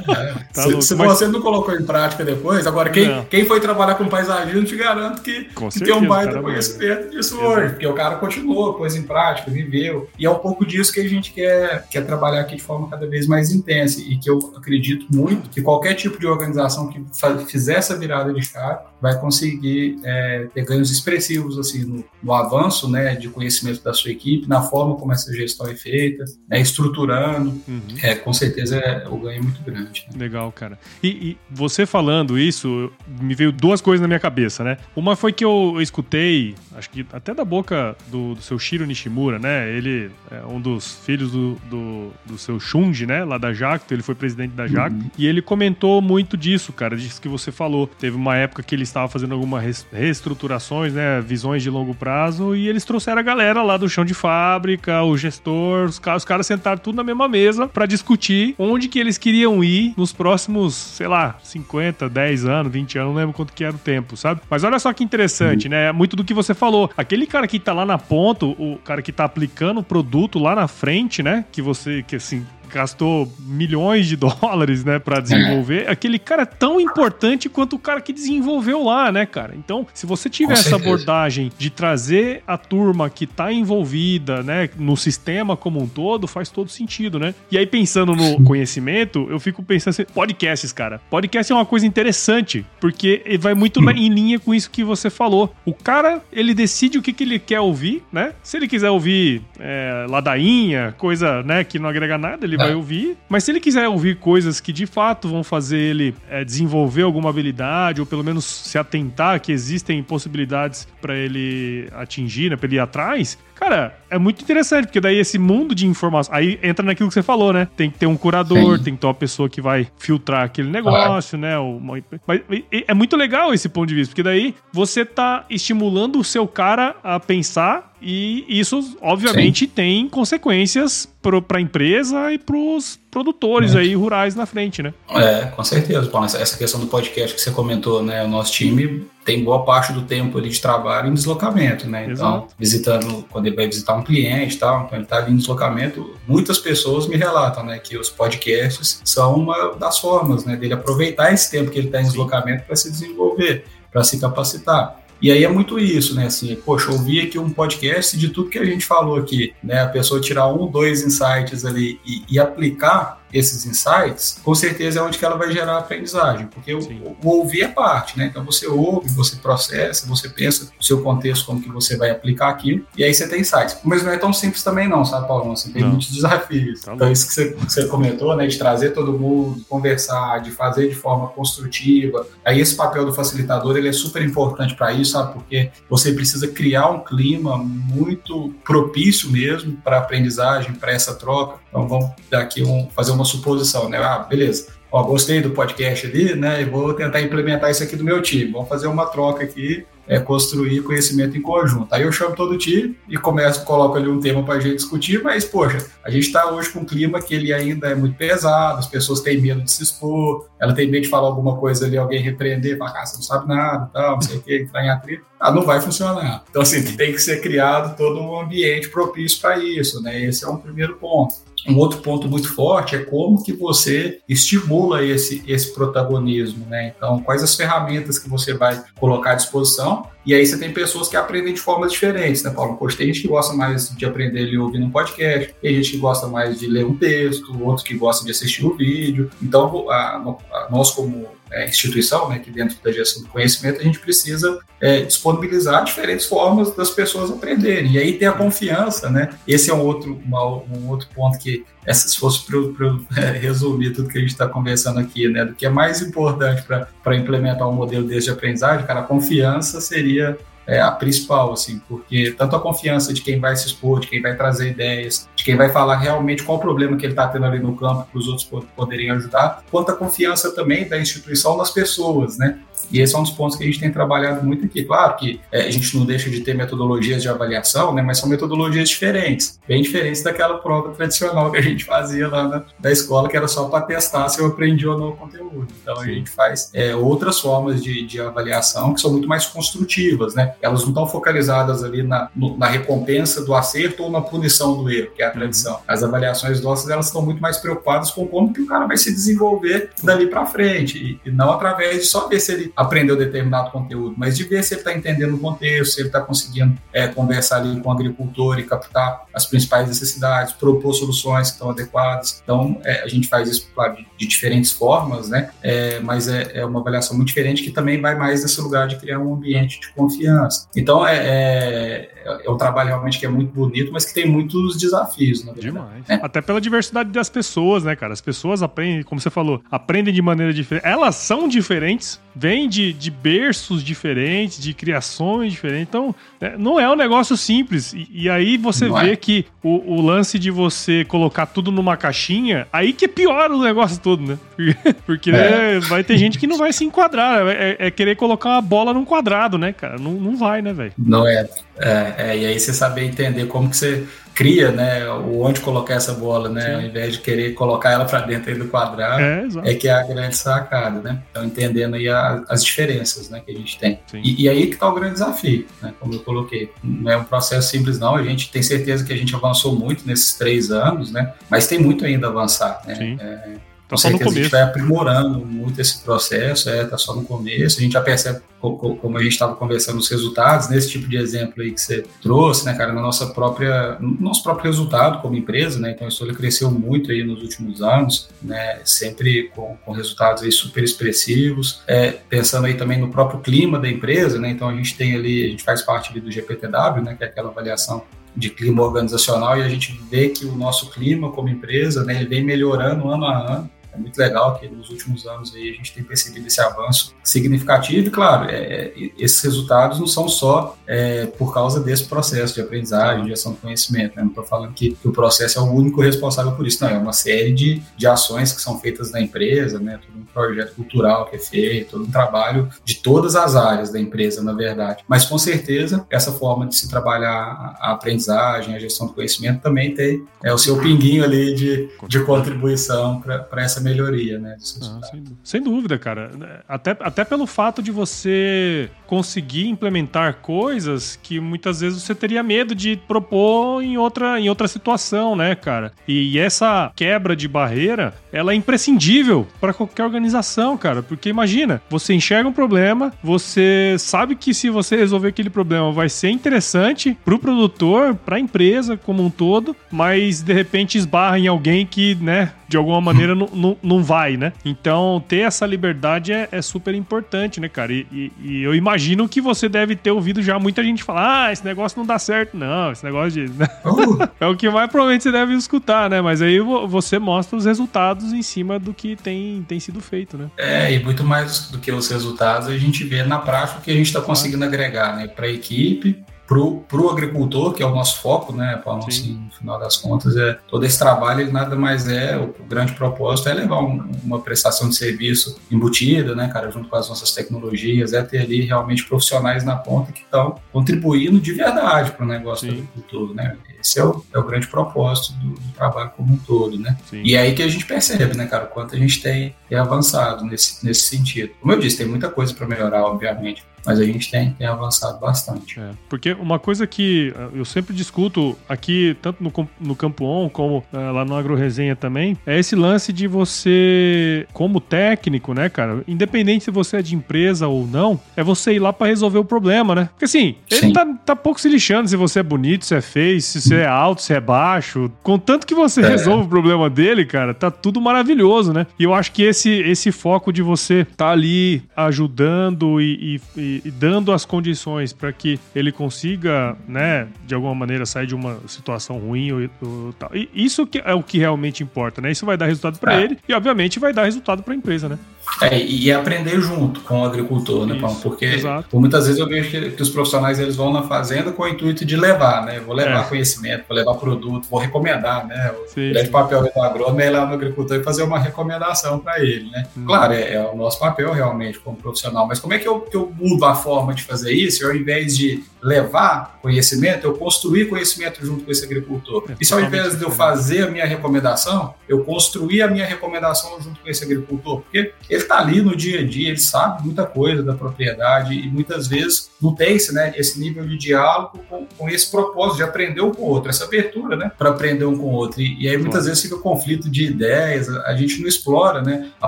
É. 0.07 0.33
tá 0.53 0.63
se, 0.63 0.81
se 0.81 0.95
Mas... 0.95 1.07
você 1.09 1.27
não 1.27 1.41
colocou 1.41 1.75
em 1.75 1.83
prática 1.83 2.23
depois, 2.23 2.65
agora 2.67 2.89
quem, 2.89 3.25
quem 3.25 3.45
foi 3.45 3.59
trabalhar 3.59 3.95
com 3.95 4.07
paisagismo, 4.07 4.28
te 4.63 4.75
garanto 4.75 5.21
que, 5.21 5.45
Com 5.53 5.69
que 5.69 5.79
tem 5.79 5.93
um 5.93 6.07
baita 6.07 6.41
conhecimento 6.41 7.11
disso 7.11 7.39
hoje, 7.39 7.69
porque 7.71 7.87
o 7.87 7.93
cara 7.93 8.15
continuou, 8.15 8.73
pôs 8.73 8.95
em 8.95 9.03
prática, 9.03 9.51
viveu. 9.51 10.09
E 10.17 10.25
é 10.25 10.29
um 10.29 10.39
pouco 10.39 10.65
disso 10.65 10.91
que 10.91 10.99
a 10.99 11.07
gente 11.07 11.31
quer, 11.33 11.87
quer 11.89 12.05
trabalhar 12.05 12.41
aqui 12.41 12.55
de 12.55 12.61
forma 12.61 12.89
cada 12.89 13.07
vez 13.07 13.27
mais 13.27 13.51
intensa 13.51 13.99
e 14.01 14.17
que 14.17 14.29
eu 14.29 14.39
acredito 14.55 15.05
muito 15.13 15.49
que 15.49 15.61
qualquer 15.61 15.93
tipo 15.93 16.19
de 16.19 16.27
organização 16.27 16.87
que 16.87 17.03
fizer 17.45 17.75
essa 17.75 17.97
virada 17.97 18.33
de 18.33 18.41
chave 18.41 18.89
vai 19.01 19.17
conseguir 19.19 19.97
é, 20.03 20.47
ter 20.53 20.65
ganhos 20.65 20.91
expressivos 20.91 21.57
assim 21.57 21.85
no, 21.85 22.03
no, 22.21 22.33
avanço 22.33 22.89
né, 22.89 23.15
de 23.15 23.29
conhecimento 23.29 23.81
da 23.81 23.93
sua 23.93 24.11
equipe, 24.11 24.47
na 24.47 24.61
forma 24.61 24.95
como 24.95 25.11
essa 25.11 25.33
gestão 25.33 25.67
é 25.67 25.75
feita, 25.75 26.25
né, 26.47 26.59
estruturando. 26.59 27.49
Uhum. 27.67 27.81
É, 28.01 28.15
com 28.15 28.33
certeza 28.33 28.77
é, 28.77 29.07
o 29.07 29.17
ganho 29.17 29.39
é 29.39 29.41
muito 29.41 29.63
grande. 29.63 30.05
Né? 30.11 30.19
Legal, 30.19 30.51
cara. 30.51 30.77
E, 31.01 31.07
e, 31.07 31.37
você 31.49 31.85
falando 31.85 32.37
isso, 32.37 32.91
me 33.19 33.33
veio 33.33 33.51
duas 33.51 33.81
coisas 33.81 34.01
na 34.01 34.07
minha 34.07 34.18
cabeça, 34.19 34.63
né? 34.63 34.77
Uma 34.95 35.15
foi 35.15 35.31
que 35.31 35.43
eu, 35.43 35.77
escutei, 35.81 36.55
acho 36.75 36.89
que 36.89 37.05
até 37.11 37.33
da 37.33 37.45
boca 37.45 37.95
do, 38.07 38.35
do, 38.35 38.41
seu 38.41 38.57
Shiro 38.59 38.85
Nishimura, 38.85 39.39
né? 39.39 39.69
Ele 39.69 40.11
é 40.31 40.45
um 40.45 40.59
dos 40.59 40.99
filhos 41.05 41.31
do, 41.31 41.57
do, 41.69 42.11
do 42.25 42.37
seu 42.37 42.59
Shunji, 42.59 43.05
né? 43.05 43.23
Lá 43.23 43.37
da 43.37 43.53
Jacto, 43.53 43.93
ele 43.93 44.03
foi 44.03 44.15
presidente 44.15 44.51
da 44.51 44.67
Jacto. 44.67 44.97
Uhum. 44.97 45.11
E 45.17 45.25
ele 45.25 45.41
comentou 45.41 46.01
muito 46.01 46.37
disso, 46.37 46.71
cara, 46.73 46.95
disso 46.95 47.21
que 47.21 47.27
você 47.27 47.51
falou. 47.51 47.87
Teve 47.87 48.15
uma 48.15 48.35
época 48.35 48.63
que 48.63 48.75
ele 48.75 48.83
estava 48.83 49.07
fazendo 49.07 49.33
algumas 49.33 49.85
reestruturações, 49.91 50.93
né? 50.93 51.21
Visões 51.21 51.63
de 51.63 51.69
longo 51.69 51.93
prazo, 51.93 52.55
e 52.55 52.67
eles 52.67 52.85
trouxeram 52.85 53.19
a 53.19 53.23
galera 53.23 53.61
lá 53.61 53.77
do 53.77 53.89
chão 53.89 54.05
de 54.05 54.13
fábrica, 54.13 55.03
o 55.03 55.17
gestor, 55.17 55.85
os 55.85 55.99
caras, 55.99 56.23
os 56.23 56.25
caras 56.25 56.47
sentaram 56.47 56.77
tudo 56.77 56.95
na 56.95 57.03
mesma 57.03 57.27
mesa 57.27 57.67
para 57.67 57.85
discutir 57.85 58.55
onde 58.57 58.87
que 58.87 58.99
eles 58.99 59.17
queriam 59.17 59.63
ir 59.63 59.93
nos 59.97 60.11
próximos, 60.11 60.75
sei 60.75 61.07
lá, 61.07 61.37
50, 61.43 62.09
10 62.09 62.45
anos, 62.45 62.71
20 62.71 62.97
anos, 62.97 63.09
não 63.09 63.17
lembro 63.19 63.33
quanto 63.33 63.53
que 63.53 63.63
era 63.63 63.75
o 63.75 63.79
tempo, 63.79 64.08
sabe? 64.17 64.41
Mas 64.49 64.63
olha 64.63 64.79
só 64.79 64.91
que 64.93 65.03
interessante, 65.03 65.65
uhum. 65.65 65.71
né? 65.71 65.87
É 65.87 65.91
muito 65.91 66.15
do 66.15 66.23
que 66.23 66.33
você 66.33 66.53
falou. 66.53 66.89
Aquele 66.95 67.25
cara 67.25 67.47
que 67.47 67.59
tá 67.59 67.73
lá 67.73 67.85
na 67.85 67.97
ponta, 67.97 68.45
o 68.45 68.79
cara 68.83 69.01
que 69.01 69.11
tá 69.11 69.25
aplicando 69.25 69.79
o 69.79 69.83
produto 69.83 70.39
lá 70.39 70.55
na 70.55 70.67
frente, 70.67 71.21
né? 71.23 71.45
Que 71.51 71.61
você, 71.61 72.03
que 72.03 72.15
assim, 72.15 72.45
gastou 72.71 73.31
milhões 73.39 74.07
de 74.07 74.15
dólares, 74.17 74.83
né, 74.83 74.99
para 74.99 75.19
desenvolver, 75.19 75.85
é. 75.85 75.91
aquele 75.91 76.19
cara 76.19 76.43
é 76.43 76.45
tão 76.45 76.79
importante 76.79 77.49
quanto 77.49 77.75
o 77.75 77.79
cara 77.79 78.01
que 78.01 78.13
desenvolveu 78.13 78.83
lá, 78.83 79.11
né, 79.11 79.25
cara? 79.25 79.53
Então, 79.55 79.85
se 79.93 80.05
você 80.05 80.29
tiver 80.29 80.53
essa 80.53 80.75
abordagem 80.75 81.51
de 81.57 81.69
trazer 81.69 82.43
a 82.47 82.57
turma 82.57 83.09
que 83.09 83.25
tá 83.25 83.51
envolvida, 83.51 84.43
né, 84.43 84.69
no 84.77 84.95
sistema 84.95 85.57
como 85.57 85.81
um 85.81 85.87
todo, 85.87 86.27
faz 86.27 86.49
todo 86.49 86.69
sentido, 86.69 87.19
né? 87.19 87.33
E 87.51 87.57
aí, 87.57 87.65
pensando 87.65 88.15
no 88.15 88.43
conhecimento, 88.43 89.27
eu 89.29 89.39
fico 89.39 89.63
pensando 89.63 89.91
assim, 89.91 90.05
podcasts, 90.13 90.71
cara. 90.71 91.01
Podcast 91.09 91.51
é 91.51 91.55
uma 91.55 91.65
coisa 91.65 91.85
interessante, 91.85 92.65
porque 92.79 93.23
vai 93.39 93.53
muito 93.53 93.79
hum. 93.79 93.89
em 93.91 94.09
linha 94.09 94.39
com 94.39 94.53
isso 94.53 94.69
que 94.69 94.83
você 94.83 95.09
falou. 95.09 95.53
O 95.65 95.73
cara, 95.73 96.21
ele 96.31 96.53
decide 96.53 96.97
o 96.97 97.01
que, 97.01 97.13
que 97.13 97.23
ele 97.23 97.39
quer 97.39 97.59
ouvir, 97.59 98.03
né? 98.11 98.33
Se 98.43 98.57
ele 98.57 98.67
quiser 98.67 98.89
ouvir 98.89 99.41
é, 99.59 100.05
ladainha, 100.09 100.93
coisa, 100.97 101.43
né, 101.43 101.63
que 101.63 101.79
não 101.79 101.89
agrega 101.89 102.17
nada, 102.17 102.45
ele 102.45 102.57
vai 102.65 102.75
ouvir. 102.75 103.17
Mas 103.27 103.43
se 103.43 103.51
ele 103.51 103.59
quiser 103.59 103.87
ouvir 103.87 104.17
coisas 104.17 104.59
que 104.59 104.71
de 104.71 104.85
fato 104.85 105.27
vão 105.27 105.43
fazer 105.43 105.77
ele 105.77 106.15
é, 106.29 106.43
desenvolver 106.43 107.03
alguma 107.03 107.29
habilidade, 107.29 107.99
ou 108.01 108.07
pelo 108.07 108.23
menos 108.23 108.45
se 108.45 108.77
atentar 108.77 109.39
que 109.39 109.51
existem 109.51 110.01
possibilidades 110.03 110.87
para 111.01 111.15
ele 111.15 111.87
atingir, 111.93 112.49
né, 112.49 112.55
para 112.55 112.67
ele 112.67 112.75
ir 112.75 112.79
atrás, 112.79 113.37
Cara, 113.59 113.93
é 114.09 114.17
muito 114.17 114.41
interessante, 114.41 114.85
porque 114.85 115.01
daí 115.01 115.17
esse 115.17 115.37
mundo 115.37 115.75
de 115.75 115.85
informação. 115.85 116.33
Aí 116.33 116.57
entra 116.63 116.85
naquilo 116.85 117.09
que 117.09 117.13
você 117.13 117.21
falou, 117.21 117.51
né? 117.51 117.67
Tem 117.75 117.91
que 117.91 117.99
ter 117.99 118.05
um 118.05 118.15
curador, 118.15 118.77
Sim. 118.77 118.83
tem 118.85 118.95
que 118.95 119.01
ter 119.01 119.07
uma 119.07 119.13
pessoa 119.13 119.49
que 119.49 119.59
vai 119.59 119.85
filtrar 119.97 120.45
aquele 120.45 120.69
negócio, 120.69 121.37
ah. 121.37 121.41
né? 121.41 121.57
Uma... 121.57 122.01
Mas 122.25 122.41
é 122.71 122.93
muito 122.93 123.17
legal 123.17 123.53
esse 123.53 123.67
ponto 123.67 123.89
de 123.89 123.95
vista, 123.95 124.11
porque 124.11 124.23
daí 124.23 124.55
você 124.71 125.03
tá 125.03 125.45
estimulando 125.49 126.19
o 126.19 126.23
seu 126.23 126.47
cara 126.47 126.95
a 127.03 127.19
pensar 127.19 127.91
e 128.01 128.45
isso, 128.47 128.97
obviamente, 129.01 129.65
Sim. 129.65 129.71
tem 129.75 130.07
consequências 130.07 131.13
para 131.21 131.57
a 131.57 131.61
empresa 131.61 132.31
e 132.31 132.37
para 132.37 132.55
os 132.55 132.97
produtores 133.09 133.75
é. 133.75 133.79
aí 133.79 133.95
rurais 133.95 134.35
na 134.35 134.45
frente, 134.45 134.81
né? 134.83 134.93
É, 135.09 135.45
com 135.45 135.63
certeza, 135.63 136.07
Paulo. 136.07 136.25
Essa 136.27 136.57
questão 136.57 136.79
do 136.79 136.87
podcast 136.87 137.35
que 137.35 137.41
você 137.41 137.51
comentou, 137.51 138.03
né? 138.03 138.23
O 138.23 138.27
nosso 138.27 138.51
time 138.51 139.05
tem 139.25 139.43
boa 139.43 139.63
parte 139.63 139.93
do 139.93 140.03
tempo 140.03 140.37
ali 140.37 140.49
de 140.49 140.59
trabalho 140.59 141.09
em 141.09 141.13
deslocamento, 141.13 141.87
né? 141.87 142.03
Então, 142.03 142.13
Exato. 142.13 142.55
visitando, 142.57 143.25
quando 143.29 143.47
ele 143.47 143.55
vai 143.55 143.67
visitar 143.67 143.95
um 143.95 144.03
cliente 144.03 144.55
e 144.55 144.59
tal, 144.59 144.85
então 144.85 144.97
ele 144.97 145.03
está 145.03 145.17
ali 145.17 145.31
em 145.31 145.37
deslocamento, 145.37 146.15
muitas 146.27 146.57
pessoas 146.57 147.07
me 147.07 147.15
relatam, 147.15 147.63
né, 147.63 147.77
que 147.79 147.97
os 147.97 148.09
podcasts 148.09 149.01
são 149.05 149.35
uma 149.35 149.75
das 149.75 149.99
formas, 149.99 150.45
né, 150.45 150.55
dele 150.55 150.73
aproveitar 150.73 151.33
esse 151.33 151.51
tempo 151.51 151.69
que 151.69 151.77
ele 151.77 151.87
está 151.87 152.01
em 152.01 152.05
deslocamento 152.05 152.63
para 152.65 152.75
se 152.75 152.89
desenvolver, 152.89 153.65
para 153.91 154.03
se 154.03 154.19
capacitar. 154.19 154.98
E 155.21 155.31
aí 155.31 155.43
é 155.43 155.49
muito 155.49 155.77
isso, 155.77 156.15
né? 156.15 156.27
Assim, 156.27 156.55
poxa, 156.55 156.91
ouvir 156.91 157.21
aqui 157.21 157.37
um 157.37 157.49
podcast 157.49 158.17
de 158.17 158.29
tudo 158.29 158.49
que 158.49 158.59
a 158.59 158.65
gente 158.65 158.85
falou 158.85 159.17
aqui, 159.17 159.53
né? 159.61 159.81
A 159.81 159.87
pessoa 159.87 160.21
tirar 160.21 160.47
um, 160.47 160.67
dois 160.67 161.03
insights 161.03 161.65
ali 161.65 161.99
e, 162.05 162.23
e 162.29 162.39
aplicar 162.39 163.18
esses 163.33 163.65
insights, 163.65 164.39
com 164.43 164.55
certeza 164.55 164.99
é 164.99 165.01
onde 165.01 165.17
que 165.17 165.25
ela 165.25 165.37
vai 165.37 165.51
gerar 165.51 165.77
aprendizagem, 165.77 166.47
porque 166.47 166.73
o, 166.73 166.79
o, 167.23 167.29
ouvir 167.29 167.61
é 167.61 167.67
parte, 167.67 168.17
né? 168.17 168.27
Então 168.27 168.43
você 168.43 168.67
ouve, 168.67 169.09
você 169.09 169.35
processa, 169.37 170.07
você 170.07 170.29
pensa 170.29 170.71
no 170.75 170.83
seu 170.83 171.01
contexto 171.01 171.45
como 171.45 171.61
que 171.61 171.69
você 171.69 171.95
vai 171.95 172.09
aplicar 172.09 172.49
aquilo, 172.49 172.85
e 172.97 173.03
aí 173.03 173.13
você 173.13 173.27
tem 173.27 173.41
insights. 173.41 173.77
Mas 173.83 174.03
não 174.03 174.11
é 174.11 174.17
tão 174.17 174.33
simples 174.33 174.63
também 174.63 174.87
não, 174.87 175.05
sabe, 175.05 175.27
Paulo? 175.27 175.51
Assim, 175.51 175.71
tem 175.71 175.81
não. 175.81 175.89
muitos 175.89 176.11
desafios. 176.11 176.81
Tá 176.81 176.95
então 176.95 177.11
isso 177.11 177.27
que 177.27 177.33
você, 177.33 177.51
que 177.51 177.71
você, 177.71 177.87
comentou, 177.87 178.35
né? 178.35 178.47
De 178.47 178.57
trazer 178.57 178.91
todo 178.91 179.13
mundo, 179.13 179.63
conversar, 179.69 180.39
de 180.41 180.51
fazer 180.51 180.89
de 180.89 180.95
forma 180.95 181.27
construtiva. 181.27 182.25
Aí 182.43 182.59
esse 182.59 182.75
papel 182.75 183.05
do 183.05 183.13
facilitador, 183.13 183.77
ele 183.77 183.89
é 183.89 183.93
super 183.93 184.23
importante 184.23 184.75
para 184.75 184.91
isso, 184.91 185.11
sabe? 185.11 185.33
Porque 185.33 185.71
você 185.89 186.11
precisa 186.11 186.47
criar 186.47 186.89
um 186.89 187.03
clima 187.03 187.57
muito 187.57 188.53
propício 188.63 189.29
mesmo 189.29 189.77
para 189.77 189.97
aprendizagem, 189.97 190.73
para 190.73 190.91
essa 190.91 191.13
troca. 191.13 191.59
Então 191.69 191.87
vamos 191.87 192.11
dar 192.29 192.41
aqui 192.41 192.63
um, 192.63 192.89
fazer 192.95 193.11
um 193.11 193.18
uma 193.19 193.25
suposição, 193.25 193.89
né? 193.89 193.97
Ah, 193.97 194.19
beleza. 194.19 194.67
Ó, 194.91 195.03
gostei 195.03 195.41
do 195.41 195.51
podcast 195.51 196.07
ali, 196.07 196.35
né? 196.35 196.61
E 196.61 196.65
vou 196.65 196.93
tentar 196.93 197.21
implementar 197.21 197.69
isso 197.69 197.83
aqui 197.83 197.95
do 197.95 198.03
meu 198.03 198.21
time. 198.21 198.51
Vamos 198.51 198.67
fazer 198.67 198.87
uma 198.87 199.05
troca 199.05 199.43
aqui, 199.43 199.85
é, 200.09 200.19
construir 200.19 200.81
conhecimento 200.81 201.37
em 201.37 201.41
conjunto. 201.41 201.93
Aí 201.93 202.01
eu 202.01 202.11
chamo 202.11 202.35
todo 202.35 202.53
o 202.53 202.57
time 202.57 202.97
e 203.07 203.15
começo, 203.15 203.63
coloco 203.63 203.95
ali 203.95 204.09
um 204.09 204.19
tema 204.19 204.43
para 204.43 204.55
a 204.55 204.59
gente 204.59 204.77
discutir, 204.77 205.21
mas, 205.23 205.45
poxa, 205.45 205.85
a 206.03 206.09
gente 206.09 206.25
está 206.25 206.51
hoje 206.51 206.69
com 206.69 206.79
um 206.79 206.85
clima 206.85 207.21
que 207.21 207.35
ele 207.35 207.53
ainda 207.53 207.87
é 207.87 207.95
muito 207.95 208.17
pesado, 208.17 208.79
as 208.79 208.87
pessoas 208.87 209.21
têm 209.21 209.39
medo 209.39 209.61
de 209.61 209.71
se 209.71 209.83
expor, 209.83 210.47
ela 210.59 210.73
tem 210.73 210.89
medo 210.89 211.03
de 211.03 211.09
falar 211.09 211.27
alguma 211.27 211.57
coisa 211.57 211.85
ali, 211.85 211.95
alguém 211.95 212.21
repreender, 212.21 212.77
falar, 212.79 212.99
ah, 212.99 213.05
você 213.05 213.15
não 213.17 213.23
sabe 213.23 213.47
nada, 213.47 213.85
tal, 213.93 214.13
não 214.15 214.21
sei 214.21 214.37
o 214.37 214.41
que, 214.41 214.57
entrar 214.57 214.83
em 214.83 214.89
atrito. 214.89 215.23
Ah, 215.39 215.51
não 215.51 215.63
vai 215.63 215.79
funcionar. 215.79 216.43
Então, 216.49 216.63
assim, 216.63 216.83
tem 216.97 217.13
que 217.13 217.19
ser 217.19 217.39
criado 217.39 217.95
todo 217.95 218.19
um 218.19 218.41
ambiente 218.41 218.89
propício 218.89 219.39
para 219.39 219.57
isso, 219.59 220.01
né? 220.01 220.21
Esse 220.25 220.43
é 220.43 220.49
um 220.49 220.57
primeiro 220.57 220.95
ponto. 220.95 221.35
Um 221.67 221.77
outro 221.77 221.99
ponto 221.99 222.27
muito 222.27 222.53
forte 222.53 222.95
é 222.95 222.99
como 222.99 223.43
que 223.43 223.53
você 223.53 224.19
estimula 224.27 225.03
esse, 225.03 225.43
esse 225.47 225.73
protagonismo, 225.73 226.65
né? 226.67 226.93
Então, 226.95 227.21
quais 227.21 227.43
as 227.43 227.55
ferramentas 227.55 228.17
que 228.17 228.29
você 228.29 228.53
vai 228.53 228.81
colocar 228.99 229.31
à 229.31 229.35
disposição 229.35 229.98
e 230.25 230.33
aí 230.33 230.45
você 230.45 230.57
tem 230.57 230.71
pessoas 230.71 231.07
que 231.07 231.17
aprendem 231.17 231.53
de 231.53 231.59
formas 231.59 231.91
diferentes, 231.91 232.43
né, 232.43 232.51
Paulo? 232.51 232.77
Poxa, 232.77 232.97
tem 232.97 233.07
gente 233.07 233.21
que 233.21 233.27
gosta 233.27 233.53
mais 233.53 233.89
de 233.95 234.05
aprender 234.05 234.41
ali 234.41 234.57
ouvindo 234.57 234.85
um 234.85 234.91
podcast, 234.91 235.53
tem 235.61 235.75
gente 235.75 235.91
que 235.91 235.97
gosta 235.97 236.27
mais 236.27 236.59
de 236.59 236.67
ler 236.67 236.85
um 236.85 236.95
texto, 236.95 237.63
outros 237.63 237.85
que 237.85 237.95
gostam 237.95 238.25
de 238.25 238.31
assistir 238.31 238.65
um 238.65 238.75
vídeo. 238.75 239.29
Então, 239.41 239.89
a, 239.89 240.17
a, 240.51 240.67
nós 240.69 240.91
como 240.91 241.27
é, 241.51 241.67
instituição, 241.67 242.29
né, 242.29 242.39
que 242.39 242.51
dentro 242.51 242.77
da 242.83 242.91
gestão 242.91 243.23
do 243.23 243.29
conhecimento 243.29 243.79
a 243.79 243.83
gente 243.83 243.99
precisa 243.99 244.59
é, 244.79 245.01
disponibilizar 245.01 245.83
diferentes 245.83 246.25
formas 246.25 246.75
das 246.75 246.89
pessoas 246.89 247.31
aprenderem. 247.31 247.93
E 247.93 247.97
aí 247.97 248.13
tem 248.13 248.27
a 248.27 248.31
confiança, 248.31 249.09
né? 249.09 249.29
Esse 249.47 249.69
é 249.69 249.73
um 249.73 249.81
outro, 249.81 250.21
uma, 250.25 250.45
um 250.45 250.87
outro 250.87 251.07
ponto 251.13 251.37
que, 251.37 251.65
essa, 251.85 252.07
se 252.07 252.17
fosse 252.17 252.45
para 252.45 253.23
é, 253.23 253.31
resumir 253.31 253.91
tudo 253.91 254.09
que 254.09 254.17
a 254.17 254.21
gente 254.21 254.31
está 254.31 254.47
conversando 254.47 254.99
aqui, 254.99 255.27
né, 255.27 255.45
do 255.45 255.53
que 255.53 255.65
é 255.65 255.69
mais 255.69 256.01
importante 256.01 256.63
para 256.63 257.15
implementar 257.15 257.67
um 257.67 257.73
modelo 257.73 258.07
desse 258.07 258.25
de 258.25 258.31
aprendizagem, 258.31 258.85
cara, 258.85 259.01
a 259.01 259.03
confiança 259.03 259.81
seria 259.81 260.37
é 260.69 260.79
a 260.79 260.91
principal, 260.91 261.51
assim, 261.51 261.81
porque 261.89 262.31
tanto 262.37 262.55
a 262.55 262.59
confiança 262.59 263.11
de 263.11 263.21
quem 263.21 263.39
vai 263.39 263.55
se 263.55 263.65
expor, 263.65 263.99
de 263.99 264.07
quem 264.07 264.21
vai 264.21 264.37
trazer 264.37 264.69
ideias, 264.69 265.27
de 265.35 265.43
quem 265.43 265.55
vai 265.55 265.69
falar 265.69 265.97
realmente 265.97 266.43
qual 266.43 266.59
o 266.59 266.61
problema 266.61 266.95
que 266.95 267.05
ele 267.05 267.13
está 267.13 267.27
tendo 267.27 267.45
ali 267.45 267.57
no 267.57 267.75
campo 267.75 268.07
para 268.11 268.19
os 268.19 268.27
outros 268.27 268.47
poderem 268.75 269.09
ajudar, 269.09 269.63
quanto 269.71 269.91
a 269.91 269.95
confiança 269.95 270.53
também 270.53 270.87
da 270.87 270.99
instituição 270.99 271.57
nas 271.57 271.71
pessoas, 271.71 272.37
né? 272.37 272.59
E 272.91 273.01
esse 273.01 273.15
é 273.15 273.17
um 273.17 273.23
dos 273.23 273.31
pontos 273.31 273.57
que 273.57 273.63
a 273.63 273.67
gente 273.67 273.79
tem 273.79 273.91
trabalhado 273.91 274.45
muito 274.45 274.65
aqui. 274.65 274.83
Claro 274.83 275.15
que 275.15 275.39
é, 275.51 275.61
a 275.61 275.71
gente 275.71 275.95
não 275.97 276.05
deixa 276.05 276.29
de 276.29 276.41
ter 276.41 276.55
metodologias 276.55 277.21
de 277.21 277.29
avaliação, 277.29 277.93
né, 277.93 278.01
mas 278.01 278.17
são 278.17 278.29
metodologias 278.29 278.89
diferentes, 278.89 279.59
bem 279.67 279.81
diferentes 279.81 280.23
daquela 280.23 280.57
prova 280.57 280.91
tradicional 280.91 281.51
que 281.51 281.57
a 281.57 281.61
gente 281.61 281.85
fazia 281.85 282.27
lá 282.27 282.47
na, 282.47 282.63
da 282.79 282.91
escola, 282.91 283.29
que 283.29 283.37
era 283.37 283.47
só 283.47 283.65
para 283.65 283.81
testar 283.85 284.29
se 284.29 284.39
eu 284.39 284.47
aprendi 284.47 284.87
ou 284.87 284.97
não 284.97 285.09
o 285.09 285.15
conteúdo. 285.15 285.67
Então 285.81 285.99
a 285.99 286.05
gente 286.05 286.29
faz 286.29 286.69
é, 286.73 286.95
outras 286.95 287.39
formas 287.39 287.83
de, 287.83 288.05
de, 288.05 288.19
avaliação 288.19 288.93
que 288.93 289.01
são 289.01 289.11
muito 289.11 289.27
mais 289.27 289.45
construtivas, 289.45 290.35
né? 290.35 290.53
Elas 290.61 290.81
não 290.81 290.89
estão 290.89 291.07
focalizadas 291.07 291.83
ali 291.83 292.03
na, 292.03 292.29
no, 292.35 292.57
na 292.57 292.67
recompensa 292.67 293.43
do 293.43 293.55
acerto 293.55 294.03
ou 294.03 294.11
na 294.11 294.21
punição 294.21 294.77
do 294.77 294.89
erro, 294.89 295.11
que 295.15 295.23
é 295.23 295.25
a 295.25 295.31
tradição. 295.31 295.75
Uhum. 295.75 295.79
As 295.87 296.03
avaliações 296.03 296.61
nossas 296.61 296.89
elas 296.89 297.07
estão 297.07 297.21
muito 297.21 297.41
mais 297.41 297.57
preocupadas 297.57 298.11
com 298.11 298.27
como 298.27 298.53
que 298.53 298.61
o 298.61 298.67
cara 298.67 298.85
vai 298.85 298.97
se 298.97 299.11
desenvolver 299.11 299.91
dali 300.03 300.27
para 300.27 300.45
frente 300.45 300.97
e, 300.97 301.29
e 301.29 301.31
não 301.31 301.51
através 301.51 302.01
de 302.01 302.05
só 302.05 302.27
ver 302.27 302.39
se 302.39 302.51
ele 302.51 302.68
aprendeu 302.75 303.15
determinado 303.15 303.71
conteúdo, 303.71 304.15
mas 304.17 304.37
de 304.37 304.43
ver 304.43 304.63
se 304.63 304.73
ele 304.73 304.81
está 304.81 304.93
entendendo 304.93 305.35
o 305.35 305.39
contexto, 305.39 305.93
se 305.93 306.01
ele 306.01 306.09
está 306.09 306.21
conseguindo 306.21 306.77
é, 306.93 307.07
conversar 307.07 307.57
ali 307.57 307.79
com 307.79 307.89
o 307.89 307.91
agricultor 307.91 308.59
e 308.59 308.63
captar 308.63 309.25
as 309.33 309.45
principais 309.45 309.87
necessidades, 309.87 310.53
propor 310.53 310.93
soluções 310.93 311.49
que 311.49 311.53
estão 311.53 311.69
adequadas. 311.69 312.41
Então, 312.43 312.79
é, 312.83 313.03
a 313.03 313.07
gente 313.07 313.27
faz 313.27 313.49
isso, 313.49 313.69
claro, 313.73 313.95
de, 313.95 314.07
de 314.17 314.27
diferentes 314.27 314.71
formas, 314.71 315.29
né? 315.29 315.49
É, 315.61 315.99
mas 315.99 316.27
é, 316.27 316.51
é, 316.53 316.65
uma 316.65 316.79
avaliação 316.79 317.15
muito 317.15 317.27
diferente 317.27 317.63
que 317.63 317.71
também 317.71 317.99
vai 318.01 318.15
mais 318.15 318.43
nesse 318.43 318.59
lugar 318.61 318.87
de 318.87 318.97
criar 318.97 319.19
um 319.19 319.33
ambiente 319.33 319.79
de 319.79 319.91
confiança. 319.93 320.67
Então, 320.75 321.05
é, 321.05 321.17
é, 321.17 322.41
é 322.45 322.49
um 322.49 322.57
trabalho 322.57 322.89
realmente 322.89 323.19
que 323.19 323.25
é 323.25 323.29
muito 323.29 323.51
bonito, 323.53 323.91
mas 323.91 324.05
que 324.05 324.13
tem 324.13 324.27
muitos 324.27 324.77
desafios, 324.77 325.43
na 325.43 325.53
verdade. 325.53 325.73
Demais. 325.73 326.09
É. 326.09 326.15
Até 326.15 326.41
pela 326.41 326.59
diversidade 326.59 327.09
das 327.09 327.29
pessoas, 327.29 327.83
né, 327.83 327.95
cara? 327.95 328.13
As 328.13 328.21
pessoas 328.21 328.61
aprendem, 328.61 329.03
como 329.03 329.19
você 329.19 329.29
falou, 329.29 329.61
aprendem 329.71 330.13
de 330.13 330.21
maneira 330.21 330.53
diferente. 330.53 330.85
Elas 330.85 331.15
são 331.15 331.47
diferentes, 331.47 332.19
vêm 332.39 332.69
de, 332.69 332.93
de 332.93 333.11
berços 333.11 333.83
diferentes, 333.83 334.59
de 334.59 334.73
criações 334.73 335.51
diferentes. 335.51 335.87
Então, 335.89 336.15
né, 336.39 336.55
não 336.57 336.79
é 336.79 336.89
um 336.89 336.95
negócio 336.95 337.35
simples. 337.35 337.93
E, 337.93 338.07
e 338.11 338.29
aí 338.29 338.55
você 338.55 338.87
não 338.87 338.97
vê 338.97 339.11
é. 339.11 339.15
que 339.15 339.45
o, 339.61 339.95
o, 339.95 340.01
lance 340.01 340.39
de 340.39 340.49
você 340.49 341.03
colocar 341.03 341.45
tudo 341.47 341.69
numa 341.71 341.97
caixinha, 341.97 342.65
aí 342.71 342.93
que 342.93 343.05
é 343.05 343.07
pior 343.07 343.51
o 343.51 343.61
negócio 343.61 343.99
todo, 343.99 344.25
né? 344.25 344.37
Porque, 345.05 345.31
é. 345.31 345.33
né, 345.33 345.79
vai 345.81 346.03
ter 346.03 346.17
gente 346.17 346.39
que 346.39 346.47
não 346.47 346.57
vai 346.57 346.71
se 346.71 346.85
enquadrar. 346.85 347.45
É, 347.47 347.75
é, 347.77 347.91
querer 347.91 348.15
colocar 348.15 348.49
uma 348.49 348.61
bola 348.61 348.93
num 348.93 349.03
quadrado, 349.03 349.57
né, 349.57 349.73
cara? 349.73 349.97
Não, 349.97 350.13
não 350.13 350.37
vai, 350.37 350.61
né, 350.61 350.71
velho? 350.71 350.93
Não 350.97 351.27
é. 351.27 351.47
é. 351.77 352.15
É, 352.17 352.37
e 352.37 352.45
aí 352.45 352.59
você 352.59 352.73
saber 352.73 353.03
entender 353.03 353.45
como 353.47 353.69
que 353.69 353.75
você 353.75 354.07
cria, 354.33 354.71
né, 354.71 355.07
o 355.09 355.41
onde 355.41 355.59
colocar 355.59 355.95
essa 355.95 356.13
bola, 356.13 356.49
né, 356.49 356.61
Sim. 356.61 356.73
ao 356.73 356.81
invés 356.81 357.13
de 357.13 357.19
querer 357.19 357.53
colocar 357.53 357.91
ela 357.91 358.05
para 358.05 358.21
dentro 358.21 358.57
do 358.57 358.67
quadrado, 358.67 359.21
é, 359.21 359.71
é, 359.71 359.75
que 359.75 359.87
é 359.87 359.91
a 359.91 360.03
grande 360.03 360.35
sacada, 360.35 361.01
né? 361.01 361.21
Então 361.29 361.43
entendendo 361.43 361.95
aí 361.95 362.07
a, 362.07 362.43
as 362.47 362.63
diferenças, 362.63 363.29
né, 363.29 363.41
que 363.45 363.51
a 363.51 363.55
gente 363.55 363.77
tem. 363.77 363.99
E, 364.13 364.43
e, 364.43 364.49
aí 364.49 364.67
que 364.67 364.73
está 364.73 364.87
o 364.87 364.93
grande 364.93 365.13
desafio, 365.13 365.65
né, 365.81 365.93
como 365.99 366.13
eu 366.13 366.19
coloquei. 366.21 366.71
Não 366.83 367.11
é 367.11 367.17
um 367.17 367.23
processo 367.23 367.69
simples 367.69 367.99
não. 367.99 368.15
A 368.15 368.23
gente 368.23 368.51
tem 368.51 368.61
certeza 368.61 369.03
que 369.03 369.13
a 369.13 369.17
gente 369.17 369.35
avançou 369.35 369.75
muito 369.75 370.07
nesses 370.07 370.33
três 370.33 370.71
anos, 370.71 371.11
né? 371.11 371.33
Mas 371.49 371.67
tem 371.67 371.79
muito 371.79 372.05
ainda 372.05 372.27
a 372.27 372.29
avançar, 372.29 372.81
né? 372.85 373.17
É, 373.19 373.68
Tá 373.89 373.97
só 373.97 374.07
no 374.11 374.19
começo. 374.19 374.37
A 374.37 374.43
gente 374.43 374.51
vai 374.51 374.61
aprimorando 374.61 375.43
muito 375.43 375.81
esse 375.81 376.03
processo, 376.03 376.69
é, 376.69 376.85
tá 376.85 376.95
só 376.95 377.15
no 377.15 377.23
começo. 377.23 377.79
A 377.79 377.81
gente 377.81 377.93
já 377.93 378.01
percebe, 378.01 378.39
como 378.61 379.17
a 379.17 379.23
gente 379.23 379.31
estava 379.31 379.55
conversando, 379.55 379.97
os 379.97 380.07
resultados, 380.07 380.69
nesse 380.69 380.91
tipo 380.91 381.09
de 381.09 381.17
exemplo 381.17 381.63
aí 381.63 381.71
que 381.71 381.81
você 381.81 382.05
trouxe, 382.21 382.67
né, 382.67 382.75
cara, 382.75 382.93
na 382.93 383.01
nossa 383.01 383.25
própria, 383.33 383.97
no 383.99 384.15
nosso 384.21 384.43
próprio 384.43 384.69
resultado 384.69 385.21
como 385.23 385.35
empresa, 385.35 385.79
né, 385.79 385.91
então 385.91 386.05
a 386.05 386.09
Estolha 386.09 386.35
cresceu 386.35 386.69
muito 386.69 387.11
aí 387.11 387.23
nos 387.23 387.41
últimos 387.41 387.81
anos, 387.81 388.29
né, 388.43 388.79
sempre 388.85 389.49
com, 389.55 389.75
com 389.83 389.91
resultados 389.91 390.43
aí 390.43 390.51
super 390.51 390.83
expressivos, 390.83 391.81
é, 391.87 392.11
pensando 392.11 392.67
aí 392.67 392.75
também 392.75 392.99
no 392.99 393.09
próprio 393.09 393.39
clima 393.39 393.79
da 393.79 393.89
empresa, 393.89 394.37
né, 394.37 394.51
então 394.51 394.69
a 394.69 394.75
gente 394.75 394.95
tem 394.95 395.15
ali, 395.15 395.45
a 395.45 395.49
gente 395.49 395.63
faz 395.63 395.81
parte 395.81 396.11
ali 396.11 396.21
do 396.21 396.29
GPTW, 396.29 397.01
né, 397.01 397.15
que 397.15 397.23
é 397.23 397.27
aquela 397.27 397.49
avaliação 397.49 398.03
de 398.35 398.51
clima 398.51 398.83
organizacional 398.83 399.57
e 399.57 399.63
a 399.63 399.69
gente 399.69 399.99
vê 400.11 400.29
que 400.29 400.45
o 400.45 400.55
nosso 400.55 400.91
clima 400.91 401.31
como 401.31 401.49
empresa, 401.49 402.03
né, 402.03 402.17
ele 402.17 402.27
vem 402.27 402.43
melhorando 402.43 403.09
ano 403.09 403.25
a 403.25 403.53
ano, 403.57 403.69
é 403.93 403.97
muito 403.97 404.17
legal 404.17 404.57
que 404.59 404.67
nos 404.67 404.89
últimos 404.89 405.25
anos 405.25 405.53
aí 405.53 405.69
a 405.69 405.73
gente 405.73 405.93
tem 405.93 406.03
percebido 406.03 406.47
esse 406.47 406.61
avanço 406.61 407.15
significativo 407.23 408.07
e, 408.07 408.11
claro, 408.11 408.47
é, 408.49 408.91
esses 409.17 409.41
resultados 409.41 409.99
não 409.99 410.07
são 410.07 410.27
só 410.27 410.77
é, 410.87 411.25
por 411.25 411.53
causa 411.53 411.79
desse 411.79 412.05
processo 412.05 412.55
de 412.55 412.61
aprendizagem, 412.61 413.23
de 413.23 413.29
gestão 413.29 413.53
de 413.53 413.59
conhecimento. 413.59 414.15
Né? 414.15 414.23
Não 414.23 414.29
estou 414.29 414.43
falando 414.43 414.73
que, 414.73 414.95
que, 414.95 415.07
o 415.07 415.11
processo 415.11 415.59
é 415.59 415.61
o 415.61 415.65
único 415.65 416.01
responsável 416.01 416.51
por 416.53 416.65
isso, 416.65 416.83
não. 416.83 416.89
É 416.89 416.97
uma 416.97 417.13
série 417.13 417.51
de, 417.51 417.81
de 417.97 418.07
ações 418.07 418.51
que 418.51 418.61
são 418.61 418.79
feitas 418.79 419.11
na 419.11 419.21
empresa, 419.21 419.79
né? 419.79 419.99
todo 420.05 420.21
um 420.21 420.25
projeto 420.25 420.75
cultural 420.75 421.25
que 421.25 421.35
é 421.35 421.39
feito, 421.39 421.91
todo 421.91 422.05
um 422.05 422.11
trabalho 422.11 422.69
de 422.83 422.95
todas 422.95 423.35
as 423.35 423.55
áreas 423.55 423.91
da 423.91 423.99
empresa, 423.99 424.43
na 424.43 424.53
verdade. 424.53 425.03
Mas, 425.07 425.25
com 425.25 425.37
certeza, 425.37 426.05
essa 426.09 426.31
forma 426.31 426.67
de 426.67 426.75
se 426.75 426.89
trabalhar 426.89 427.75
a 427.79 427.91
aprendizagem, 427.91 428.75
a 428.75 428.79
gestão 428.79 429.07
do 429.07 429.13
conhecimento 429.13 429.61
também 429.61 429.93
tem 429.93 430.25
é, 430.43 430.53
o 430.53 430.57
seu 430.57 430.77
pinguinho 430.79 431.23
ali 431.23 431.53
de, 431.53 431.89
de 432.07 432.19
contribuição 432.21 433.21
para 433.21 433.63
essa 433.63 433.78
essa 433.79 433.83
melhoria, 433.83 434.37
né? 434.37 434.55
Ah, 434.57 435.01
sem, 435.09 435.23
sem, 435.43 435.61
dúvida, 435.61 435.97
cara. 435.97 436.31
Até, 436.67 436.91
até 436.99 437.23
pelo 437.23 437.47
fato 437.47 437.81
de 437.81 437.91
você 437.91 438.89
conseguir 439.07 439.67
implementar 439.67 440.35
coisas 440.41 441.17
que 441.21 441.39
muitas 441.39 441.81
vezes 441.81 442.03
você 442.03 442.13
teria 442.13 442.43
medo 442.43 442.75
de 442.75 442.97
propor 443.07 443.81
em 443.81 443.97
outra, 443.97 444.39
em 444.39 444.49
outra 444.49 444.67
situação, 444.67 445.35
né, 445.35 445.55
cara? 445.55 445.91
E, 446.07 446.33
e 446.33 446.39
essa 446.39 446.91
quebra 446.95 447.35
de 447.35 447.47
barreira, 447.47 448.13
ela 448.31 448.51
é 448.51 448.55
imprescindível 448.55 449.47
para 449.59 449.73
qualquer 449.73 450.03
organização, 450.03 450.77
cara. 450.77 451.01
Porque 451.01 451.29
imagina, 451.29 451.81
você 451.89 452.13
enxerga 452.13 452.49
um 452.49 452.53
problema, 452.53 453.13
você 453.23 453.95
sabe 453.97 454.35
que 454.35 454.53
se 454.53 454.69
você 454.69 454.95
resolver 454.95 455.29
aquele 455.29 455.49
problema 455.49 455.91
vai 455.91 456.09
ser 456.09 456.29
interessante 456.29 457.17
pro 457.23 457.39
produtor, 457.39 458.15
pra 458.15 458.39
empresa 458.39 458.97
como 458.97 459.23
um 459.23 459.29
todo, 459.29 459.75
mas 459.91 460.41
de 460.41 460.53
repente 460.53 460.97
esbarra 460.97 461.39
em 461.39 461.47
alguém 461.47 461.85
que, 461.85 462.15
né, 462.15 462.51
de 462.69 462.77
alguma 462.77 463.01
maneira 463.01 463.33
não, 463.33 463.47
não, 463.51 463.77
não 463.81 464.03
vai, 464.03 464.37
né? 464.37 464.53
Então, 464.63 465.23
ter 465.27 465.39
essa 465.39 465.65
liberdade 465.65 466.31
é, 466.31 466.47
é 466.51 466.61
super 466.61 466.93
importante, 466.93 467.59
né, 467.59 467.67
cara? 467.67 467.91
E, 467.91 468.05
e, 468.11 468.31
e, 468.39 468.63
eu 468.63 468.75
imagino 468.75 469.27
que 469.27 469.41
você 469.41 469.67
deve 469.67 469.95
ter 469.95 470.11
ouvido 470.11 470.41
já 470.43 470.59
muita 470.59 470.83
gente 470.83 471.03
falar: 471.03 471.47
ah, 471.47 471.51
esse 471.51 471.65
negócio 471.65 471.97
não 471.97 472.05
dá 472.05 472.19
certo, 472.19 472.55
não, 472.55 472.91
esse 472.91 473.03
negócio 473.03 473.31
de. 473.31 473.51
Uh. 473.51 474.29
é 474.39 474.45
o 474.45 474.55
que 474.55 474.69
mais 474.69 474.89
provavelmente 474.89 475.23
você 475.23 475.31
deve 475.31 475.55
escutar, 475.55 476.11
né? 476.11 476.21
Mas 476.21 476.43
aí 476.43 476.59
você 476.59 477.17
mostra 477.17 477.57
os 477.57 477.65
resultados 477.65 478.31
em 478.31 478.43
cima 478.43 478.77
do 478.77 478.93
que 478.93 479.15
tem, 479.15 479.65
tem 479.67 479.79
sido 479.79 479.99
feito, 479.99 480.37
né? 480.37 480.49
É, 480.55 480.93
e 480.93 481.03
muito 481.03 481.23
mais 481.23 481.71
do 481.71 481.79
que 481.79 481.91
os 481.91 482.07
resultados, 482.09 482.67
a 482.67 482.77
gente 482.77 483.03
vê 483.03 483.23
na 483.23 483.39
prática 483.39 483.79
o 483.79 483.81
que 483.81 483.89
a 483.89 483.95
gente 483.95 484.07
está 484.07 484.21
conseguindo 484.21 484.63
agregar, 484.63 485.15
né? 485.15 485.27
Para 485.27 485.47
a 485.47 485.49
equipe, 485.49 486.23
para 486.49 486.99
o 486.99 487.09
agricultor, 487.11 487.73
que 487.73 487.83
é 487.83 487.85
o 487.85 487.93
nosso 487.93 488.21
foco, 488.21 488.51
né, 488.51 488.81
Paulo, 488.83 489.05
assim, 489.07 489.33
no 489.45 489.51
final 489.51 489.79
das 489.79 489.97
contas, 489.97 490.35
é 490.35 490.57
todo 490.67 490.83
esse 490.83 490.97
trabalho, 490.97 491.41
ele 491.41 491.51
nada 491.51 491.75
mais 491.75 492.07
é, 492.07 492.35
o, 492.37 492.45
o 492.45 492.63
grande 492.67 492.93
propósito 492.93 493.49
é 493.49 493.53
levar 493.53 493.79
um, 493.83 494.11
uma 494.23 494.39
prestação 494.39 494.89
de 494.89 494.95
serviço 494.95 495.59
embutida, 495.69 496.33
né, 496.33 496.49
cara, 496.51 496.71
junto 496.71 496.89
com 496.89 496.95
as 496.95 497.07
nossas 497.07 497.31
tecnologias, 497.31 498.13
é 498.13 498.23
ter 498.23 498.39
ali 498.39 498.61
realmente 498.61 499.05
profissionais 499.05 499.63
na 499.63 499.75
ponta 499.75 500.11
que 500.11 500.21
estão 500.21 500.59
contribuindo 500.73 501.39
de 501.39 501.53
verdade 501.53 502.11
para 502.13 502.25
o 502.25 502.27
negócio 502.27 502.67
Sim. 502.67 502.75
do 502.75 502.81
agricultor, 502.81 503.35
né. 503.35 503.55
Esse 503.79 503.99
é 503.99 504.03
o, 504.03 504.25
é 504.33 504.39
o 504.39 504.43
grande 504.43 504.67
propósito 504.67 505.33
do, 505.33 505.51
do 505.51 505.73
trabalho 505.73 506.11
como 506.17 506.33
um 506.33 506.37
todo, 506.37 506.79
né. 506.79 506.97
Sim. 507.09 507.21
E 507.23 507.35
é 507.35 507.41
aí 507.41 507.53
que 507.53 507.61
a 507.61 507.67
gente 507.67 507.85
percebe, 507.85 508.35
né, 508.35 508.47
cara, 508.47 508.65
o 508.65 508.67
quanto 508.67 508.95
a 508.95 508.97
gente 508.97 509.21
tem, 509.21 509.55
tem 509.69 509.77
avançado 509.77 510.43
nesse, 510.43 510.85
nesse 510.85 511.01
sentido. 511.01 511.51
Como 511.61 511.71
eu 511.71 511.79
disse, 511.79 511.97
tem 511.97 512.07
muita 512.07 512.29
coisa 512.29 512.53
para 512.53 512.67
melhorar, 512.67 513.03
obviamente, 513.03 513.63
mas 513.85 513.99
a 513.99 514.03
gente 514.03 514.29
tem, 514.29 514.51
tem 514.51 514.67
avançado 514.67 515.19
bastante. 515.19 515.79
É, 515.79 515.91
porque 516.07 516.33
uma 516.33 516.59
coisa 516.59 516.85
que 516.85 517.33
eh, 517.35 517.49
eu 517.53 517.65
sempre 517.65 517.93
discuto 517.93 518.57
aqui, 518.67 519.15
tanto 519.21 519.43
no, 519.43 519.51
no 519.79 519.95
Campo 519.95 520.25
On 520.25 520.49
como 520.49 520.79
uh, 520.93 521.11
lá 521.13 521.25
no 521.25 521.35
Agro 521.35 521.55
Resenha 521.55 521.95
também, 521.95 522.37
é 522.45 522.59
esse 522.59 522.75
lance 522.75 523.11
de 523.11 523.27
você, 523.27 524.47
como 524.53 524.79
técnico, 524.79 525.53
né, 525.53 525.69
cara, 525.69 526.03
independente 526.07 526.65
se 526.65 526.71
você 526.71 526.97
é 526.97 527.01
de 527.01 527.15
empresa 527.15 527.67
ou 527.67 527.87
não, 527.87 528.19
é 528.35 528.43
você 528.43 528.73
ir 528.73 528.79
lá 528.79 528.91
para 528.93 529.07
resolver 529.07 529.39
o 529.39 529.45
problema, 529.45 529.95
né? 529.95 530.09
Porque 530.11 530.25
assim, 530.25 530.55
ele 530.69 530.93
tá, 530.93 531.05
tá 531.25 531.35
pouco 531.35 531.59
se 531.59 531.69
lixando 531.69 532.07
se 532.07 532.15
você 532.15 532.39
é 532.39 532.43
bonito, 532.43 532.85
se 532.85 532.95
é 532.95 533.01
feio, 533.01 533.41
se 533.41 533.61
você 533.61 533.75
é 533.77 533.87
alto, 533.87 534.21
se 534.21 534.33
é 534.33 534.39
baixo. 534.39 535.11
Contanto 535.23 535.65
que 535.65 535.73
você 535.73 536.01
é. 536.01 536.09
resolve 536.09 536.45
o 536.45 536.49
problema 536.49 536.89
dele, 536.89 537.25
cara, 537.25 537.53
tá 537.53 537.71
tudo 537.71 537.99
maravilhoso, 537.99 538.73
né? 538.73 538.85
E 538.99 539.03
eu 539.03 539.13
acho 539.13 539.31
que 539.31 539.43
esse, 539.43 539.58
esse 539.67 540.11
foco 540.11 540.53
de 540.53 540.61
você 540.61 541.05
tá 541.17 541.31
ali 541.31 541.83
ajudando 541.95 543.01
e, 543.01 543.35
e 543.35 543.79
e, 543.85 543.91
dando 543.91 544.31
as 544.31 544.45
condições 544.45 545.13
para 545.13 545.31
que 545.31 545.59
ele 545.75 545.91
consiga, 545.91 546.75
né, 546.87 547.27
de 547.45 547.53
alguma 547.53 547.75
maneira 547.75 548.05
sair 548.05 548.27
de 548.27 548.35
uma 548.35 548.59
situação 548.67 549.17
ruim 549.17 549.51
ou, 549.51 549.69
ou 549.81 550.13
tal. 550.13 550.31
E 550.33 550.49
isso 550.53 550.85
que 550.85 550.99
é 550.99 551.13
o 551.13 551.23
que 551.23 551.37
realmente 551.37 551.83
importa, 551.83 552.21
né? 552.21 552.31
Isso 552.31 552.45
vai 552.45 552.57
dar 552.57 552.65
resultado 552.65 552.99
para 552.99 553.19
é. 553.19 553.23
ele 553.23 553.37
e 553.47 553.53
obviamente 553.53 553.99
vai 553.99 554.13
dar 554.13 554.23
resultado 554.23 554.63
para 554.63 554.73
a 554.73 554.77
empresa, 554.77 555.09
né? 555.09 555.19
É, 555.61 555.77
e 555.77 556.11
aprender 556.11 556.59
junto 556.61 557.01
com 557.01 557.21
o 557.21 557.25
agricultor, 557.25 557.85
né, 557.85 557.97
Paulo? 557.99 558.17
Porque 558.21 558.61
por 558.89 558.99
muitas 558.99 559.25
vezes 559.25 559.39
eu 559.39 559.47
vejo 559.47 559.69
que, 559.69 559.91
que, 559.91 560.01
os 560.01 560.09
profissionais 560.09 560.57
eles 560.59 560.75
vão 560.75 560.93
na 560.93 561.03
fazenda 561.03 561.51
com 561.51 561.63
o 561.63 561.67
intuito 561.67 562.05
de 562.05 562.15
levar, 562.15 562.65
né? 562.65 562.79
vou 562.79 562.95
levar 562.95 563.25
é. 563.25 563.27
conhecimento 563.27 563.85
para 563.85 563.97
levar 563.97 564.13
produto, 564.15 564.69
vou 564.69 564.79
recomendar, 564.79 565.45
né? 565.47 565.71
O 565.71 565.89
sim, 565.89 566.11
grande 566.11 566.27
sim. 566.27 566.31
papel 566.31 566.63
do 566.63 566.81
agrônomo 566.81 567.19
é 567.19 567.27
ir 567.27 567.29
lá 567.31 567.45
no 567.45 567.53
agricultor 567.53 567.97
e 567.97 568.03
fazer 568.03 568.23
uma 568.23 568.39
recomendação 568.39 569.19
para 569.19 569.41
ele, 569.41 569.69
né? 569.69 569.85
Hum. 569.97 570.05
Claro, 570.05 570.33
é, 570.33 570.53
é, 570.53 570.61
o 570.61 570.75
nosso 570.75 570.97
papel 570.99 571.31
realmente 571.33 571.79
como 571.79 571.97
profissional, 571.97 572.47
mas 572.47 572.59
como 572.59 572.73
é 572.73 572.79
que 572.79 572.87
eu, 572.87 573.01
que 573.01 573.17
eu 573.17 573.31
mudo 573.37 573.65
a 573.65 573.75
forma 573.75 574.13
de 574.13 574.23
fazer 574.23 574.53
isso? 574.53 574.83
Eu, 574.83 574.91
ao 574.91 574.95
invés 574.95 575.35
de 575.35 575.63
levar 575.81 576.59
conhecimento, 576.61 577.25
eu 577.25 577.33
construir 577.33 577.85
conhecimento 577.85 578.45
junto 578.45 578.63
com 578.63 578.71
esse 578.71 578.85
agricultor. 578.85 579.45
É, 579.49 579.55
e 579.59 579.65
se 579.65 579.73
ao 579.73 579.81
invés 579.81 580.17
de 580.17 580.23
eu 580.23 580.31
fazer 580.31 580.83
a 580.83 580.91
minha 580.91 581.05
recomendação, 581.05 581.93
eu 582.07 582.23
construir 582.23 582.81
a 582.81 582.87
minha 582.87 583.05
recomendação 583.05 583.81
junto 583.81 583.99
com 583.99 584.09
esse 584.09 584.23
agricultor, 584.23 584.81
porque 584.81 585.13
ele 585.29 585.38
está 585.41 585.59
ali 585.59 585.81
no 585.81 585.95
dia 585.95 586.21
a 586.21 586.25
dia, 586.25 586.49
ele 586.49 586.59
sabe 586.59 587.03
muita 587.03 587.25
coisa 587.25 587.63
da 587.63 587.73
propriedade 587.73 588.53
e 588.53 588.67
muitas 588.69 589.07
vezes 589.07 589.49
não 589.61 589.75
tem 589.75 589.95
esse, 589.95 590.13
né, 590.13 590.33
esse 590.35 590.59
nível 590.59 590.85
de 590.85 590.97
diálogo 590.97 591.59
com, 591.69 591.85
com 591.97 592.09
esse 592.09 592.29
propósito 592.29 592.77
de 592.77 592.83
aprender 592.83 593.21
um 593.21 593.31
com 593.31 593.43
o 593.43 593.49
outro, 593.49 593.69
essa 593.69 593.85
abertura, 593.85 594.35
né, 594.35 594.51
para 594.57 594.69
aprender 594.69 595.05
um 595.05 595.17
com 595.17 595.25
o 595.25 595.31
outro. 595.31 595.61
E, 595.61 595.83
e 595.83 595.89
aí 595.89 595.97
muitas 595.97 596.25
vezes 596.25 596.41
fica 596.41 596.57
conflito 596.57 597.09
de 597.09 597.25
ideias, 597.25 597.89
a, 597.89 598.07
a, 598.07 598.15
gente 598.15 598.39
não 598.41 598.47
explora, 598.47 599.01
né, 599.01 599.29
a 599.41 599.47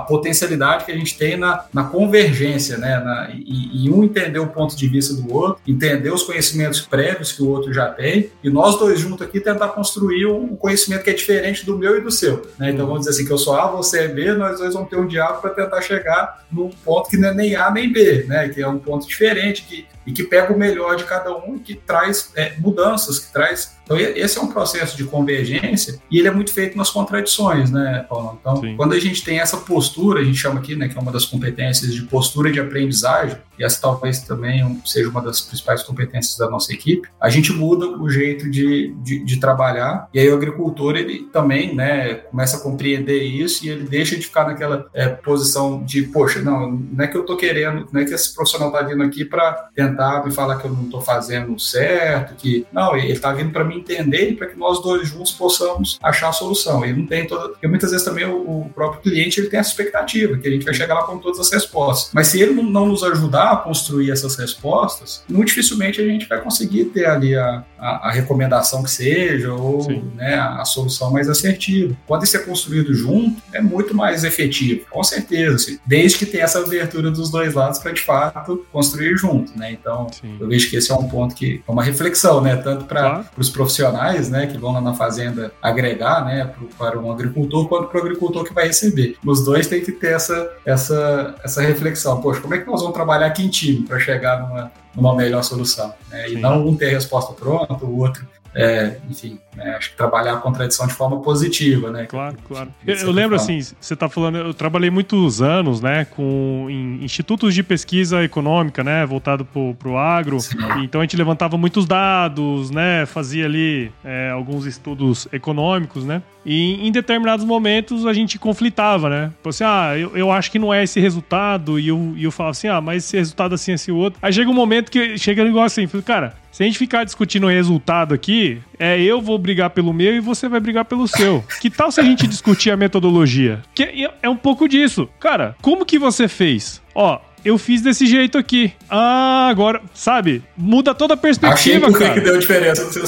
potencialidade 0.00 0.84
que 0.84 0.92
a 0.92 0.96
gente 0.96 1.16
tem 1.16 1.36
na, 1.36 1.64
na 1.72 1.84
convergência, 1.84 2.76
né, 2.76 2.98
na, 2.98 3.30
e, 3.32 3.86
e 3.86 3.90
um 3.90 4.04
entender 4.04 4.38
o 4.38 4.48
ponto 4.48 4.76
de 4.76 4.88
vista 4.88 5.14
do 5.14 5.32
outro, 5.32 5.60
entender 5.66 6.12
os 6.12 6.22
conhecimentos 6.22 6.80
prévios 6.80 7.32
que 7.32 7.42
o 7.42 7.48
outro 7.48 7.72
já 7.72 7.88
tem, 7.88 8.30
e 8.42 8.50
nós 8.50 8.78
dois 8.78 9.00
juntos 9.00 9.26
aqui 9.26 9.40
tentar 9.40 9.68
construir 9.68 10.26
um 10.26 10.56
conhecimento 10.56 11.02
que 11.02 11.10
é 11.10 11.14
diferente 11.14 11.64
do 11.64 11.76
meu 11.76 11.96
e 11.98 12.00
do 12.00 12.10
seu. 12.10 12.46
Né? 12.58 12.70
Então 12.70 12.86
vamos 12.86 13.00
dizer 13.00 13.10
assim, 13.10 13.26
que 13.26 13.32
eu 13.32 13.38
sou 13.38 13.54
A, 13.54 13.66
você 13.66 14.00
é 14.00 14.08
B, 14.08 14.32
nós 14.34 14.58
dois 14.58 14.74
vamos 14.74 14.88
ter 14.88 14.96
um 14.96 15.06
diálogo 15.06 15.40
para 15.40 15.50
tentar 15.50 15.81
chegar 15.82 16.44
num 16.50 16.70
ponto 16.70 17.10
que 17.10 17.16
não 17.16 17.28
é 17.28 17.34
nem 17.34 17.56
A 17.56 17.70
nem 17.70 17.92
B, 17.92 18.24
né? 18.28 18.48
que 18.48 18.62
é 18.62 18.68
um 18.68 18.78
ponto 18.78 19.06
diferente, 19.06 19.62
que 19.62 19.86
e 20.06 20.12
que 20.12 20.24
pega 20.24 20.52
o 20.52 20.58
melhor 20.58 20.96
de 20.96 21.04
cada 21.04 21.36
um 21.36 21.56
e 21.56 21.60
que 21.60 21.74
traz 21.74 22.32
é, 22.36 22.54
mudanças, 22.58 23.18
que 23.18 23.32
traz. 23.32 23.76
Então, 23.84 23.96
esse 23.98 24.38
é 24.38 24.40
um 24.40 24.46
processo 24.46 24.96
de 24.96 25.04
convergência 25.04 26.00
e 26.10 26.18
ele 26.18 26.28
é 26.28 26.30
muito 26.30 26.52
feito 26.52 26.76
nas 26.76 26.90
contradições, 26.90 27.70
né, 27.70 28.06
Paulo? 28.08 28.38
Então, 28.40 28.56
Sim. 28.56 28.76
quando 28.76 28.94
a 28.94 28.98
gente 28.98 29.24
tem 29.24 29.40
essa 29.40 29.56
postura, 29.56 30.20
a 30.20 30.24
gente 30.24 30.38
chama 30.38 30.60
aqui, 30.60 30.76
né, 30.76 30.88
que 30.88 30.96
é 30.96 31.00
uma 31.00 31.12
das 31.12 31.24
competências 31.24 31.92
de 31.92 32.02
postura 32.02 32.50
de 32.50 32.60
aprendizagem, 32.60 33.36
e 33.58 33.64
essa 33.64 33.80
talvez 33.80 34.20
também 34.20 34.80
seja 34.84 35.08
uma 35.08 35.20
das 35.20 35.40
principais 35.40 35.82
competências 35.82 36.36
da 36.36 36.48
nossa 36.48 36.72
equipe, 36.72 37.08
a 37.20 37.28
gente 37.28 37.52
muda 37.52 37.86
o 37.86 38.08
jeito 38.08 38.50
de, 38.50 38.94
de, 39.02 39.24
de 39.24 39.36
trabalhar 39.38 40.08
e 40.12 40.18
aí 40.18 40.28
o 40.28 40.34
agricultor, 40.34 40.96
ele 40.96 41.28
também, 41.32 41.74
né, 41.74 42.14
começa 42.14 42.56
a 42.56 42.60
compreender 42.60 43.22
isso 43.22 43.64
e 43.66 43.68
ele 43.68 43.84
deixa 43.84 44.16
de 44.16 44.26
ficar 44.26 44.46
naquela 44.46 44.86
é, 44.94 45.08
posição 45.08 45.82
de, 45.84 46.02
poxa, 46.02 46.40
não, 46.40 46.70
não 46.70 47.04
é 47.04 47.08
que 47.08 47.16
eu 47.16 47.24
tô 47.24 47.36
querendo, 47.36 47.86
não 47.92 48.00
é 48.00 48.04
que 48.04 48.14
esse 48.14 48.34
profissional 48.34 48.72
tá 48.72 48.82
vindo 48.82 49.02
aqui 49.02 49.24
para 49.24 49.52
tentar 49.74 50.24
me 50.24 50.32
falar 50.32 50.56
que 50.56 50.66
eu 50.66 50.72
não 50.72 50.84
estou 50.84 51.00
fazendo 51.00 51.58
certo, 51.58 52.34
que 52.34 52.66
não, 52.72 52.96
ele 52.96 53.12
está 53.12 53.32
vindo 53.32 53.50
para 53.50 53.64
me 53.72 53.80
entender 53.80 54.30
e 54.30 54.36
para 54.36 54.46
que 54.46 54.58
nós 54.58 54.82
dois 54.82 55.08
juntos 55.08 55.32
possamos 55.32 55.98
achar 56.02 56.28
a 56.28 56.32
solução. 56.32 56.84
Ele 56.84 57.00
não 57.00 57.06
tem 57.06 57.26
toda, 57.26 57.50
porque 57.50 57.66
muitas 57.66 57.90
vezes 57.90 58.04
também 58.04 58.24
o, 58.24 58.36
o, 58.36 58.70
próprio 58.74 59.02
cliente 59.02 59.40
ele 59.40 59.48
tem 59.48 59.60
essa 59.60 59.70
expectativa 59.70 60.36
que 60.38 60.48
a 60.48 60.50
gente 60.50 60.64
vai 60.64 60.74
chegar 60.74 60.94
lá 60.94 61.02
com 61.04 61.18
todas 61.18 61.40
as 61.40 61.50
respostas. 61.50 62.10
Mas 62.12 62.28
se 62.28 62.40
ele 62.40 62.52
não, 62.52 62.62
não 62.62 62.86
nos 62.86 63.02
ajudar 63.02 63.52
a 63.52 63.56
construir 63.56 64.10
essas 64.10 64.36
respostas, 64.36 65.24
muito 65.28 65.48
dificilmente 65.48 66.00
a 66.00 66.04
gente 66.04 66.26
vai 66.26 66.40
conseguir 66.40 66.86
ter 66.86 67.06
ali 67.06 67.36
a, 67.36 67.64
a, 67.78 68.08
a 68.08 68.10
recomendação 68.12 68.82
que 68.82 68.90
seja 68.90 69.52
ou 69.52 69.90
né, 70.14 70.34
a, 70.34 70.62
a, 70.62 70.64
solução 70.64 71.10
mais 71.10 71.28
assertiva. 71.28 71.96
Quando 72.06 72.24
isso 72.24 72.36
é 72.36 72.40
construído 72.40 72.94
junto, 72.94 73.42
é 73.52 73.60
muito 73.60 73.94
mais 73.94 74.24
efetivo, 74.24 74.86
com 74.90 75.02
certeza, 75.02 75.56
assim, 75.56 75.78
desde 75.86 76.18
que 76.18 76.26
tenha 76.26 76.44
essa 76.44 76.60
abertura 76.60 77.10
dos 77.10 77.30
dois 77.30 77.54
lados 77.54 77.78
para 77.78 77.92
de 77.92 78.00
fato 78.00 78.64
construir 78.72 79.16
junto, 79.16 79.56
né? 79.58 79.72
Então, 79.72 80.06
Sim. 80.12 80.36
eu 80.40 80.48
vejo 80.48 80.70
que 80.70 80.76
esse 80.76 80.90
é 80.90 80.94
um 80.94 81.08
ponto 81.08 81.34
que 81.34 81.62
é 81.66 81.70
uma 81.70 81.82
reflexão, 81.82 82.40
né? 82.40 82.56
Tanto 82.56 82.84
para 82.84 83.00
claro. 83.00 83.26
os 83.36 83.50
profissionais, 83.62 84.28
né, 84.28 84.46
que 84.46 84.58
vão 84.58 84.72
lá 84.72 84.80
na 84.80 84.94
fazenda 84.94 85.52
agregar, 85.62 86.24
né, 86.24 86.44
pro, 86.44 86.66
para 86.78 86.98
um 86.98 87.10
agricultor, 87.10 87.68
quanto 87.68 87.88
para 87.88 87.98
o 87.98 88.02
agricultor 88.02 88.44
que 88.44 88.52
vai 88.52 88.66
receber. 88.66 89.16
Os 89.24 89.44
dois 89.44 89.66
têm 89.66 89.82
que 89.82 89.92
ter 89.92 90.14
essa, 90.14 90.50
essa, 90.64 91.34
essa 91.44 91.62
reflexão. 91.62 92.20
Poxa, 92.20 92.40
como 92.40 92.54
é 92.54 92.58
que 92.58 92.66
nós 92.66 92.80
vamos 92.80 92.94
trabalhar 92.94 93.26
aqui 93.26 93.44
em 93.44 93.48
time 93.48 93.86
para 93.86 93.98
chegar 93.98 94.40
numa, 94.40 94.72
numa 94.94 95.16
melhor 95.16 95.42
solução? 95.42 95.92
Né? 96.10 96.30
E 96.30 96.38
não 96.38 96.66
um 96.66 96.76
ter 96.76 96.88
a 96.88 96.90
resposta 96.90 97.32
pronta, 97.32 97.84
o 97.84 97.98
outro 97.98 98.26
é, 98.54 98.96
enfim, 99.08 99.38
né, 99.56 99.74
acho 99.76 99.90
que 99.90 99.96
trabalhar 99.96 100.34
a 100.34 100.36
contradição 100.36 100.86
de 100.86 100.94
forma 100.94 101.20
positiva, 101.20 101.90
né? 101.90 102.06
Claro, 102.06 102.36
claro. 102.48 102.70
Eu, 102.86 102.96
eu 102.96 103.10
lembro 103.10 103.36
assim, 103.36 103.60
você 103.60 103.94
está 103.94 104.08
falando, 104.08 104.38
eu 104.38 104.54
trabalhei 104.54 104.90
muitos 104.90 105.42
anos, 105.42 105.80
né, 105.80 106.04
com 106.04 106.66
em 106.70 107.04
institutos 107.04 107.54
de 107.54 107.62
pesquisa 107.62 108.22
econômica, 108.24 108.82
né, 108.82 109.04
voltado 109.04 109.44
para 109.44 109.88
o 109.88 109.98
agro. 109.98 110.40
Sim. 110.40 110.56
Então 110.82 111.00
a 111.00 111.04
gente 111.04 111.16
levantava 111.16 111.58
muitos 111.58 111.86
dados, 111.86 112.70
né, 112.70 113.04
fazia 113.06 113.44
ali 113.44 113.92
é, 114.04 114.30
alguns 114.30 114.64
estudos 114.64 115.28
econômicos, 115.32 116.04
né. 116.04 116.22
E 116.44 116.86
em 116.86 116.90
determinados 116.90 117.44
momentos 117.44 118.04
a 118.04 118.12
gente 118.12 118.38
conflitava, 118.38 119.08
né? 119.08 119.30
Tipo 119.36 119.48
assim, 119.50 119.64
ah, 119.64 119.96
eu, 119.96 120.16
eu 120.16 120.32
acho 120.32 120.50
que 120.50 120.58
não 120.58 120.74
é 120.74 120.82
esse 120.82 120.98
resultado, 120.98 121.78
e 121.78 121.88
eu, 121.88 122.14
e 122.16 122.24
eu 122.24 122.32
falava 122.32 122.50
assim, 122.50 122.68
ah, 122.68 122.80
mas 122.80 123.04
esse 123.04 123.16
resultado 123.16 123.54
assim, 123.54 123.72
esse 123.72 123.92
outro. 123.92 124.18
Aí 124.20 124.32
chega 124.32 124.50
um 124.50 124.54
momento 124.54 124.90
que 124.90 125.16
chega 125.18 125.42
um 125.42 125.46
negócio 125.46 125.84
assim, 125.84 126.02
cara, 126.02 126.34
se 126.50 126.62
a 126.62 126.66
gente 126.66 126.78
ficar 126.78 127.04
discutindo 127.04 127.46
o 127.46 127.48
resultado 127.48 128.12
aqui, 128.12 128.60
é 128.82 129.00
eu 129.00 129.20
vou 129.20 129.38
brigar 129.38 129.70
pelo 129.70 129.92
meu 129.92 130.12
e 130.12 130.18
você 130.18 130.48
vai 130.48 130.58
brigar 130.58 130.84
pelo 130.84 131.06
seu. 131.06 131.44
Que 131.60 131.70
tal 131.70 131.92
se 131.92 132.00
a 132.00 132.02
gente 132.02 132.26
discutir 132.26 132.72
a 132.72 132.76
metodologia? 132.76 133.62
Que 133.72 133.84
é, 133.84 134.10
é 134.24 134.28
um 134.28 134.36
pouco 134.36 134.68
disso. 134.68 135.08
Cara, 135.20 135.54
como 135.62 135.86
que 135.86 136.00
você 136.00 136.26
fez? 136.26 136.82
Ó, 136.92 137.20
eu 137.44 137.56
fiz 137.58 137.80
desse 137.80 138.06
jeito 138.06 138.36
aqui. 138.36 138.72
Ah, 138.90 139.46
agora, 139.48 139.80
sabe? 139.94 140.42
Muda 140.56 140.92
toda 140.96 141.14
a 141.14 141.16
perspectiva, 141.16 141.86
Achei 141.86 141.98
cara. 142.00 142.14
que 142.14 142.20
deu 142.20 142.38
diferença 142.38 142.90
seu... 142.90 143.04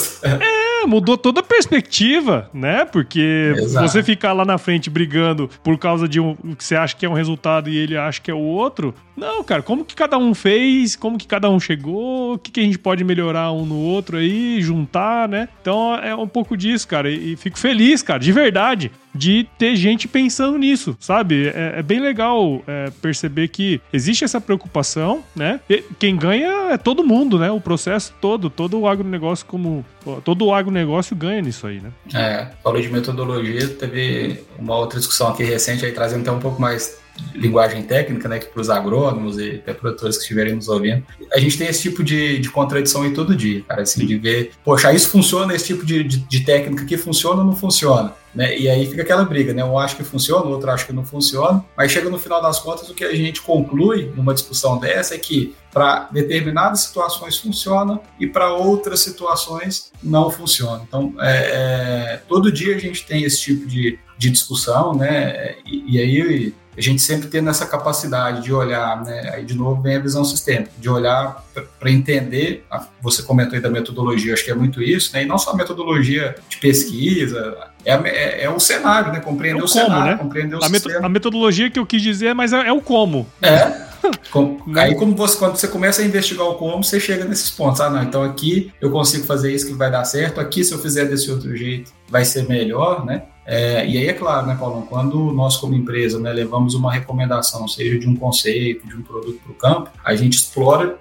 É, 0.84 0.86
mudou 0.86 1.16
toda 1.16 1.40
a 1.40 1.42
perspectiva, 1.42 2.48
né? 2.52 2.84
Porque 2.84 3.54
Exato. 3.56 3.88
você 3.88 4.02
ficar 4.02 4.32
lá 4.32 4.44
na 4.44 4.58
frente 4.58 4.90
brigando 4.90 5.50
por 5.62 5.78
causa 5.78 6.06
de 6.06 6.20
um 6.20 6.34
que 6.56 6.62
você 6.62 6.76
acha 6.76 6.94
que 6.94 7.06
é 7.06 7.08
um 7.08 7.14
resultado 7.14 7.70
e 7.70 7.76
ele 7.76 7.96
acha 7.96 8.20
que 8.20 8.30
é 8.30 8.34
o 8.34 8.38
outro. 8.38 8.94
Não, 9.16 9.42
cara, 9.42 9.62
como 9.62 9.84
que 9.84 9.94
cada 9.94 10.18
um 10.18 10.34
fez, 10.34 10.94
como 10.94 11.16
que 11.16 11.26
cada 11.26 11.48
um 11.48 11.58
chegou, 11.58 12.34
o 12.34 12.38
que, 12.38 12.50
que 12.50 12.60
a 12.60 12.62
gente 12.62 12.78
pode 12.78 13.02
melhorar 13.02 13.52
um 13.52 13.64
no 13.64 13.76
outro 13.76 14.18
aí, 14.18 14.60
juntar, 14.60 15.28
né? 15.28 15.48
Então 15.60 15.94
é 15.96 16.14
um 16.14 16.28
pouco 16.28 16.56
disso, 16.56 16.86
cara. 16.86 17.10
E, 17.10 17.36
fico 17.36 17.58
feliz, 17.58 18.02
cara, 18.02 18.18
de 18.18 18.32
verdade 18.32 18.90
de 19.14 19.46
ter 19.56 19.76
gente 19.76 20.08
pensando 20.08 20.58
nisso, 20.58 20.96
sabe? 20.98 21.46
É, 21.48 21.74
é 21.76 21.82
bem 21.82 22.00
legal 22.00 22.62
é, 22.66 22.90
perceber 23.00 23.48
que 23.48 23.80
existe 23.92 24.24
essa 24.24 24.40
preocupação, 24.40 25.22
né? 25.36 25.60
E 25.70 25.84
quem 25.98 26.16
ganha 26.16 26.72
é 26.72 26.76
todo 26.76 27.04
mundo, 27.04 27.38
né? 27.38 27.50
O 27.50 27.60
processo 27.60 28.12
todo, 28.20 28.50
todo 28.50 28.80
o 28.80 28.88
agronegócio 28.88 29.46
como... 29.46 29.84
Todo 30.24 30.46
o 30.46 30.54
agronegócio 30.54 30.73
ganha 31.14 31.42
nisso 31.42 31.66
aí, 31.66 31.80
né? 31.80 31.92
É, 32.14 32.48
falou 32.62 32.80
de 32.80 32.88
metodologia, 32.88 33.68
teve 33.68 34.42
uma 34.58 34.76
outra 34.76 34.98
discussão 34.98 35.28
aqui 35.28 35.44
recente 35.44 35.84
aí, 35.84 35.92
trazendo 35.92 36.22
até 36.22 36.30
um 36.30 36.40
pouco 36.40 36.60
mais 36.60 36.98
linguagem 37.34 37.82
técnica, 37.82 38.28
né, 38.28 38.38
que 38.38 38.46
para 38.46 38.60
os 38.60 38.70
agrônomos 38.70 39.38
e 39.38 39.56
até 39.56 39.72
produtores 39.72 40.16
que 40.16 40.22
estiverem 40.22 40.54
nos 40.54 40.68
ouvindo, 40.68 41.04
a 41.32 41.38
gente 41.38 41.58
tem 41.58 41.68
esse 41.68 41.82
tipo 41.82 42.02
de, 42.02 42.38
de 42.38 42.50
contradição 42.50 43.02
aí 43.02 43.12
todo 43.12 43.36
dia, 43.36 43.62
cara, 43.62 43.82
assim, 43.82 44.06
de 44.06 44.16
ver, 44.16 44.52
poxa, 44.64 44.92
isso 44.92 45.08
funciona, 45.08 45.54
esse 45.54 45.66
tipo 45.66 45.84
de, 45.84 46.04
de, 46.04 46.18
de 46.18 46.40
técnica 46.40 46.82
aqui 46.82 46.96
funciona 46.96 47.40
ou 47.40 47.46
não 47.46 47.56
funciona? 47.56 48.14
Né? 48.34 48.58
E 48.58 48.68
aí 48.68 48.84
fica 48.86 49.02
aquela 49.02 49.24
briga, 49.24 49.54
né? 49.54 49.64
Um 49.64 49.78
acha 49.78 49.94
que 49.94 50.02
funciona, 50.02 50.44
o 50.44 50.50
outro 50.50 50.68
acha 50.68 50.84
que 50.84 50.92
não 50.92 51.04
funciona, 51.04 51.64
mas 51.76 51.92
chega 51.92 52.10
no 52.10 52.18
final 52.18 52.42
das 52.42 52.58
contas, 52.58 52.90
o 52.90 52.94
que 52.94 53.04
a 53.04 53.14
gente 53.14 53.40
conclui 53.40 54.12
numa 54.16 54.34
discussão 54.34 54.76
dessa 54.76 55.14
é 55.14 55.18
que 55.18 55.54
para 55.72 56.08
determinadas 56.10 56.80
situações 56.80 57.38
funciona 57.38 58.00
e 58.18 58.26
para 58.26 58.52
outras 58.52 59.00
situações 59.00 59.92
não 60.02 60.30
funciona. 60.30 60.82
Então, 60.86 61.14
é, 61.20 62.14
é, 62.14 62.22
todo 62.28 62.50
dia 62.50 62.74
a 62.74 62.78
gente 62.78 63.06
tem 63.06 63.22
esse 63.22 63.40
tipo 63.40 63.66
de, 63.66 63.98
de 64.18 64.30
discussão, 64.30 64.94
né? 64.94 65.56
E, 65.64 65.96
e 65.96 66.00
aí 66.00 66.54
a 66.76 66.80
gente 66.80 67.02
sempre 67.02 67.28
tendo 67.28 67.50
essa 67.50 67.66
capacidade 67.66 68.42
de 68.42 68.52
olhar, 68.52 69.02
né? 69.02 69.32
Aí 69.34 69.44
de 69.44 69.54
novo 69.54 69.80
vem 69.80 69.96
a 69.96 70.00
visão 70.00 70.24
sistêmica, 70.24 70.72
de 70.78 70.88
olhar 70.88 71.44
para 71.78 71.90
entender. 71.90 72.64
Você 73.00 73.22
comentou 73.22 73.54
aí 73.54 73.60
da 73.60 73.70
metodologia, 73.70 74.34
acho 74.34 74.44
que 74.44 74.50
é 74.50 74.54
muito 74.54 74.82
isso, 74.82 75.12
né? 75.12 75.22
E 75.22 75.26
não 75.26 75.38
só 75.38 75.52
a 75.52 75.56
metodologia 75.56 76.34
de 76.48 76.56
pesquisa, 76.58 77.56
é, 77.84 77.92
é, 77.92 78.44
é 78.44 78.50
o 78.50 78.58
cenário, 78.58 79.12
né? 79.12 79.20
Compreender 79.20 79.60
é 79.60 79.62
o, 79.62 79.66
o 79.66 79.70
como, 79.70 79.84
cenário, 79.84 80.12
né? 80.12 80.18
compreender 80.18 80.56
o 80.56 80.64
a, 80.64 80.68
meto 80.68 80.88
a 80.90 81.08
metodologia 81.08 81.70
que 81.70 81.78
eu 81.78 81.86
quis 81.86 82.02
dizer, 82.02 82.34
mas 82.34 82.52
é, 82.52 82.68
é 82.68 82.72
o 82.72 82.80
como. 82.80 83.26
É. 83.42 83.94
Com, 84.30 84.60
aí, 84.76 84.94
como 84.96 85.14
você, 85.14 85.38
quando 85.38 85.56
você 85.56 85.66
começa 85.66 86.02
a 86.02 86.04
investigar 86.04 86.46
o 86.46 86.56
como, 86.56 86.84
você 86.84 87.00
chega 87.00 87.24
nesses 87.24 87.50
pontos. 87.50 87.80
Ah, 87.80 87.88
não, 87.88 88.02
então 88.02 88.22
aqui 88.22 88.70
eu 88.78 88.90
consigo 88.90 89.24
fazer 89.24 89.50
isso 89.50 89.66
que 89.66 89.72
vai 89.72 89.90
dar 89.90 90.04
certo, 90.04 90.40
aqui 90.40 90.62
se 90.62 90.74
eu 90.74 90.78
fizer 90.78 91.06
desse 91.06 91.30
outro 91.30 91.56
jeito 91.56 91.90
vai 92.08 92.22
ser 92.22 92.46
melhor, 92.46 93.04
né? 93.06 93.22
É, 93.46 93.86
e 93.86 93.98
aí 93.98 94.08
é 94.08 94.12
claro, 94.12 94.46
né, 94.46 94.56
Paulo, 94.58 94.86
quando 94.88 95.32
nós 95.32 95.56
como 95.56 95.74
empresa 95.74 96.18
né, 96.18 96.32
levamos 96.32 96.74
uma 96.74 96.92
recomendação, 96.92 97.68
seja 97.68 97.98
de 97.98 98.08
um 98.08 98.16
conceito, 98.16 98.86
de 98.86 98.96
um 98.96 99.02
produto 99.02 99.38
para 99.42 99.52
o 99.52 99.54
campo, 99.54 99.90
a 100.04 100.14
gente 100.14 100.34
explora 100.34 100.98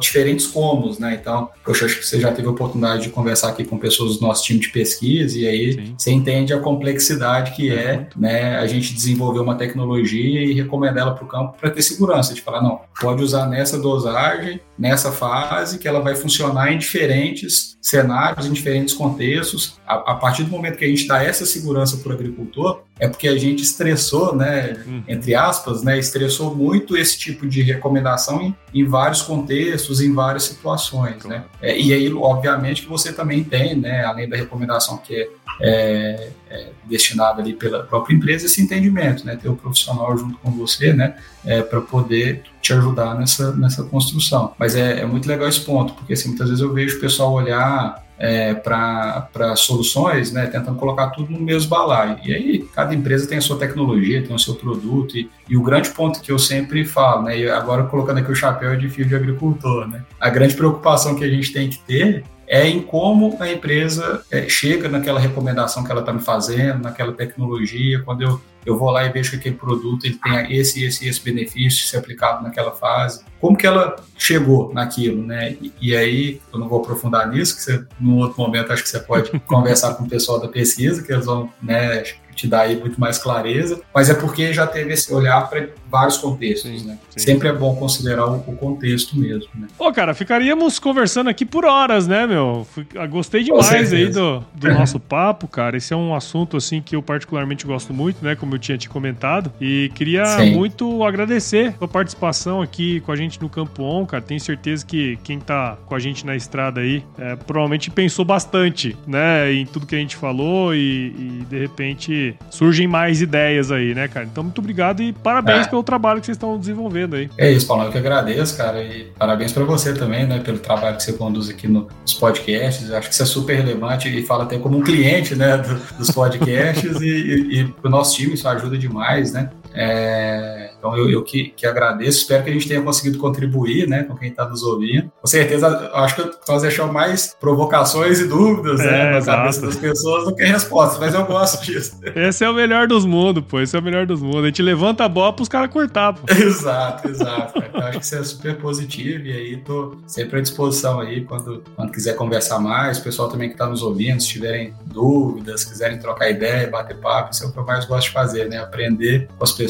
diferentes 0.00 0.46
comos, 0.46 0.98
né? 0.98 1.18
Então, 1.20 1.48
poxa, 1.64 1.86
acho 1.86 1.98
que 1.98 2.06
você 2.06 2.20
já 2.20 2.32
teve 2.32 2.46
a 2.46 2.50
oportunidade 2.50 3.04
de 3.04 3.10
conversar 3.10 3.48
aqui 3.48 3.64
com 3.64 3.78
pessoas 3.78 4.16
do 4.16 4.26
nosso 4.26 4.44
time 4.44 4.60
de 4.60 4.68
pesquisa 4.68 5.38
e 5.38 5.46
aí 5.46 5.72
Sim. 5.72 5.94
você 5.96 6.10
entende 6.10 6.52
a 6.52 6.58
complexidade 6.58 7.52
que 7.52 7.70
é, 7.72 8.06
né, 8.16 8.56
a 8.56 8.66
gente 8.66 8.92
desenvolver 8.92 9.40
uma 9.40 9.54
tecnologia 9.54 10.42
e 10.42 10.52
recomendar 10.52 11.02
ela 11.02 11.14
para 11.14 11.24
o 11.24 11.28
campo 11.28 11.56
para 11.58 11.70
ter 11.70 11.82
segurança, 11.82 12.34
de 12.34 12.40
falar, 12.40 12.62
não, 12.62 12.80
pode 13.00 13.22
usar 13.22 13.46
nessa 13.46 13.78
dosagem, 13.78 14.60
nessa 14.82 15.12
fase, 15.12 15.78
que 15.78 15.86
ela 15.86 16.00
vai 16.00 16.16
funcionar 16.16 16.72
em 16.72 16.78
diferentes 16.78 17.78
cenários, 17.80 18.46
em 18.46 18.52
diferentes 18.52 18.92
contextos. 18.92 19.78
A, 19.86 19.94
a 19.94 20.14
partir 20.16 20.42
do 20.42 20.50
momento 20.50 20.76
que 20.76 20.84
a 20.84 20.88
gente 20.88 21.06
dá 21.06 21.22
essa 21.22 21.46
segurança 21.46 21.98
para 21.98 22.10
o 22.10 22.12
agricultor, 22.12 22.82
é 22.98 23.06
porque 23.06 23.28
a 23.28 23.38
gente 23.38 23.62
estressou, 23.62 24.34
né, 24.34 24.82
hum. 24.84 25.04
entre 25.06 25.36
aspas, 25.36 25.84
né, 25.84 26.00
estressou 26.00 26.52
muito 26.56 26.96
esse 26.96 27.16
tipo 27.16 27.46
de 27.46 27.62
recomendação 27.62 28.42
em, 28.42 28.56
em 28.74 28.84
vários 28.84 29.22
contextos, 29.22 30.00
em 30.00 30.12
várias 30.12 30.42
situações, 30.42 31.24
né. 31.24 31.44
É, 31.60 31.78
e 31.78 31.92
aí, 31.92 32.12
obviamente, 32.12 32.82
que 32.82 32.88
você 32.88 33.12
também 33.12 33.44
tem, 33.44 33.76
né, 33.76 34.04
além 34.04 34.28
da 34.28 34.36
recomendação 34.36 34.96
que 34.98 35.14
é, 35.14 35.28
é, 35.60 36.30
é 36.52 36.68
destinada 36.84 37.40
ali 37.40 37.54
pela 37.54 37.82
própria 37.82 38.14
empresa, 38.14 38.44
esse 38.46 38.60
entendimento, 38.60 39.24
né, 39.24 39.36
ter 39.36 39.48
o 39.48 39.56
profissional 39.56 40.16
junto 40.16 40.38
com 40.38 40.50
você, 40.50 40.92
né, 40.92 41.16
é, 41.44 41.62
para 41.62 41.80
poder 41.80 42.42
te 42.60 42.72
ajudar 42.74 43.14
nessa, 43.14 43.56
nessa 43.56 43.82
construção. 43.84 44.52
Mas 44.58 44.76
é, 44.76 45.00
é 45.00 45.06
muito 45.06 45.26
legal 45.26 45.48
esse 45.48 45.60
ponto, 45.60 45.94
porque 45.94 46.12
assim, 46.12 46.28
muitas 46.28 46.48
vezes 46.48 46.62
eu 46.62 46.72
vejo 46.72 46.98
o 46.98 47.00
pessoal 47.00 47.32
olhar 47.32 48.02
é, 48.18 48.54
para 48.54 49.56
soluções, 49.56 50.30
né, 50.30 50.46
tentando 50.46 50.78
colocar 50.78 51.08
tudo 51.08 51.32
no 51.32 51.40
mesmo 51.40 51.68
balaio. 51.68 52.18
E 52.22 52.32
aí, 52.32 52.58
cada 52.72 52.94
empresa 52.94 53.26
tem 53.26 53.38
a 53.38 53.40
sua 53.40 53.58
tecnologia, 53.58 54.22
tem 54.22 54.36
o 54.36 54.38
seu 54.38 54.54
produto, 54.54 55.16
e, 55.16 55.28
e 55.48 55.56
o 55.56 55.62
grande 55.62 55.90
ponto 55.90 56.20
que 56.20 56.30
eu 56.30 56.38
sempre 56.38 56.84
falo, 56.84 57.22
né, 57.22 57.38
e 57.38 57.50
agora 57.50 57.84
colocando 57.84 58.18
aqui 58.18 58.30
o 58.30 58.36
chapéu 58.36 58.76
de 58.76 58.88
filho 58.88 59.08
de 59.08 59.16
agricultor, 59.16 59.88
né, 59.88 60.04
a 60.20 60.30
grande 60.30 60.54
preocupação 60.54 61.16
que 61.16 61.24
a 61.24 61.28
gente 61.28 61.52
tem 61.52 61.68
que 61.68 61.78
ter 61.78 62.24
é 62.52 62.68
em 62.68 62.82
como 62.82 63.34
a 63.40 63.50
empresa 63.50 64.22
é, 64.30 64.46
chega 64.46 64.86
naquela 64.86 65.18
recomendação 65.18 65.82
que 65.82 65.90
ela 65.90 66.00
está 66.00 66.12
me 66.12 66.20
fazendo, 66.20 66.82
naquela 66.82 67.14
tecnologia, 67.14 68.02
quando 68.02 68.20
eu 68.20 68.38
eu 68.64 68.78
vou 68.78 68.90
lá 68.90 69.04
e 69.04 69.10
vejo 69.10 69.30
que 69.30 69.36
aquele 69.36 69.56
produto 69.56 70.04
ele 70.04 70.16
tem 70.22 70.56
esse, 70.56 70.84
esse, 70.84 71.08
esse 71.08 71.20
benefício 71.20 71.84
se 71.84 71.96
aplicado 71.96 72.44
naquela 72.44 72.70
fase. 72.70 73.24
Como 73.40 73.56
que 73.56 73.66
ela 73.66 73.96
chegou 74.16 74.72
naquilo, 74.72 75.20
né? 75.20 75.56
E, 75.60 75.72
e 75.80 75.96
aí, 75.96 76.40
eu 76.52 76.60
não 76.60 76.68
vou 76.68 76.80
aprofundar 76.80 77.28
nisso, 77.28 77.56
que 77.56 77.62
você, 77.62 77.84
num 77.98 78.18
outro 78.18 78.40
momento, 78.40 78.72
acho 78.72 78.84
que 78.84 78.88
você 78.88 79.00
pode 79.00 79.36
conversar 79.46 79.94
com 79.94 80.04
o 80.04 80.08
pessoal 80.08 80.38
da 80.38 80.46
pesquisa, 80.46 81.02
que 81.02 81.12
eles 81.12 81.26
vão, 81.26 81.50
né, 81.60 82.04
te 82.36 82.46
dá 82.46 82.60
aí 82.60 82.78
muito 82.78 83.00
mais 83.00 83.18
clareza, 83.18 83.80
mas 83.94 84.08
é 84.08 84.14
porque 84.14 84.52
já 84.52 84.66
teve 84.66 84.92
esse 84.92 85.12
olhar 85.12 85.48
para 85.50 85.68
vários 85.92 86.16
contextos, 86.16 86.70
sim, 86.70 86.86
né? 86.86 86.98
Sim. 87.10 87.20
Sempre 87.20 87.48
é 87.48 87.52
bom 87.52 87.76
considerar 87.76 88.26
o, 88.26 88.36
o 88.36 88.56
contexto 88.56 89.14
mesmo, 89.14 89.50
né? 89.54 89.68
Pô, 89.76 89.92
cara, 89.92 90.14
ficaríamos 90.14 90.78
conversando 90.78 91.28
aqui 91.28 91.44
por 91.44 91.66
horas, 91.66 92.06
né, 92.08 92.26
meu? 92.26 92.66
Ah, 92.96 93.06
gostei 93.06 93.44
demais 93.44 93.92
aí 93.92 94.08
do, 94.08 94.42
do 94.54 94.72
nosso 94.72 94.98
papo, 94.98 95.46
cara. 95.46 95.76
Esse 95.76 95.92
é 95.92 95.96
um 95.96 96.14
assunto, 96.14 96.56
assim, 96.56 96.80
que 96.80 96.96
eu 96.96 97.02
particularmente 97.02 97.66
gosto 97.66 97.92
muito, 97.92 98.24
né? 98.24 98.34
Como 98.34 98.54
eu 98.54 98.58
tinha 98.58 98.78
te 98.78 98.88
comentado. 98.88 99.52
E 99.60 99.92
queria 99.94 100.24
sim. 100.24 100.52
muito 100.52 101.04
agradecer 101.04 101.74
a 101.78 101.86
participação 101.86 102.62
aqui 102.62 103.00
com 103.00 103.12
a 103.12 103.16
gente 103.16 103.38
no 103.38 103.50
Campo 103.50 103.82
On, 103.82 104.06
cara. 104.06 104.22
Tenho 104.22 104.40
certeza 104.40 104.86
que 104.86 105.18
quem 105.22 105.38
tá 105.38 105.76
com 105.84 105.94
a 105.94 105.98
gente 105.98 106.24
na 106.24 106.34
estrada 106.34 106.80
aí 106.80 107.04
é, 107.18 107.36
provavelmente 107.36 107.90
pensou 107.90 108.24
bastante, 108.24 108.96
né? 109.06 109.52
Em 109.52 109.66
tudo 109.66 109.86
que 109.86 109.94
a 109.94 109.98
gente 109.98 110.16
falou 110.16 110.74
e, 110.74 110.78
e 111.18 111.46
de 111.50 111.58
repente 111.58 112.34
surgem 112.48 112.86
mais 112.86 113.20
ideias 113.20 113.70
aí, 113.70 113.94
né, 113.94 114.08
cara? 114.08 114.24
Então, 114.24 114.42
muito 114.42 114.58
obrigado 114.58 115.02
e 115.02 115.12
parabéns 115.12 115.66
é. 115.66 115.70
pelo 115.70 115.81
trabalho 115.82 116.20
que 116.20 116.26
vocês 116.26 116.36
estão 116.36 116.58
desenvolvendo 116.58 117.16
aí. 117.16 117.30
É 117.38 117.50
isso, 117.50 117.66
Paulo, 117.66 117.84
eu 117.84 117.92
que 117.92 117.98
agradeço, 117.98 118.56
cara, 118.56 118.82
e 118.82 119.04
parabéns 119.18 119.52
para 119.52 119.64
você 119.64 119.92
também, 119.94 120.26
né, 120.26 120.40
pelo 120.40 120.58
trabalho 120.58 120.96
que 120.96 121.02
você 121.02 121.12
conduz 121.12 121.48
aqui 121.48 121.68
nos 121.68 122.14
podcasts. 122.18 122.88
Eu 122.88 122.96
acho 122.96 123.08
que 123.08 123.14
isso 123.14 123.22
é 123.22 123.26
super 123.26 123.56
relevante 123.56 124.08
e 124.08 124.24
fala 124.24 124.44
até 124.44 124.58
como 124.58 124.78
um 124.78 124.82
cliente, 124.82 125.34
né, 125.34 125.56
do, 125.58 125.74
dos 125.96 126.10
podcasts 126.10 126.98
e, 127.00 127.06
e, 127.06 127.60
e 127.60 127.64
para 127.64 127.88
o 127.88 127.90
nosso 127.90 128.16
time 128.16 128.34
isso 128.34 128.48
ajuda 128.48 128.76
demais, 128.78 129.32
né? 129.32 129.50
É, 129.74 130.72
então 130.82 130.96
eu, 130.96 131.08
eu 131.08 131.22
que, 131.22 131.52
que, 131.56 131.64
agradeço, 131.64 132.18
espero 132.18 132.42
que 132.42 132.50
a 132.50 132.52
gente 132.52 132.68
tenha 132.68 132.82
conseguido 132.82 133.18
contribuir 133.18 133.88
né, 133.88 134.02
com 134.02 134.16
quem 134.16 134.30
está 134.30 134.48
nos 134.48 134.62
ouvindo. 134.62 135.10
Com 135.20 135.26
certeza, 135.26 135.90
acho 135.94 136.16
que 136.16 136.30
nós 136.48 136.62
deixamos 136.62 136.92
mais 136.92 137.36
provocações 137.40 138.20
e 138.20 138.26
dúvidas 138.26 138.80
né, 138.80 138.86
é, 138.86 138.90
né, 138.90 139.10
na 139.12 139.18
exato. 139.18 139.38
cabeça 139.38 139.60
das 139.66 139.76
pessoas 139.76 140.24
do 140.24 140.34
que 140.34 140.44
respostas, 140.44 140.98
mas 140.98 141.14
eu 141.14 141.24
gosto 141.24 141.64
disso. 141.64 141.98
Esse 142.14 142.44
é 142.44 142.50
o 142.50 142.54
melhor 142.54 142.86
dos 142.86 143.04
mundos, 143.04 143.44
pô. 143.46 143.60
Esse 143.60 143.76
é 143.76 143.78
o 143.78 143.82
melhor 143.82 144.06
dos 144.06 144.20
mundos. 144.20 144.42
A 144.42 144.46
gente 144.46 144.62
levanta 144.62 145.04
a 145.04 145.08
bola 145.08 145.32
para 145.32 145.42
os 145.42 145.48
caras 145.48 145.70
cortar, 145.70 146.12
pô. 146.14 146.20
Exato, 146.32 147.08
exato. 147.08 147.58
Então, 147.58 147.80
acho 147.80 147.98
que 147.98 148.04
isso 148.04 148.16
é 148.16 148.24
super 148.24 148.56
positivo 148.58 149.26
e 149.26 149.32
aí 149.32 149.56
tô 149.58 149.96
sempre 150.06 150.38
à 150.38 150.42
disposição 150.42 151.00
aí 151.00 151.24
quando, 151.24 151.62
quando 151.76 151.92
quiser 151.92 152.14
conversar 152.14 152.58
mais. 152.58 152.98
O 152.98 153.04
pessoal 153.04 153.28
também 153.28 153.48
que 153.48 153.54
está 153.54 153.66
nos 153.66 153.82
ouvindo, 153.82 154.20
se 154.20 154.28
tiverem 154.28 154.74
dúvidas, 154.86 155.64
quiserem 155.64 155.98
trocar 155.98 156.30
ideia, 156.30 156.68
bater 156.68 156.96
papo, 156.96 157.32
isso 157.32 157.44
é 157.44 157.46
o 157.46 157.52
que 157.52 157.58
eu 157.58 157.64
mais 157.64 157.84
gosto 157.84 158.08
de 158.08 158.12
fazer, 158.12 158.48
né? 158.48 158.58
Aprender 158.58 159.28
com 159.38 159.44
as 159.44 159.52
pessoas 159.52 159.61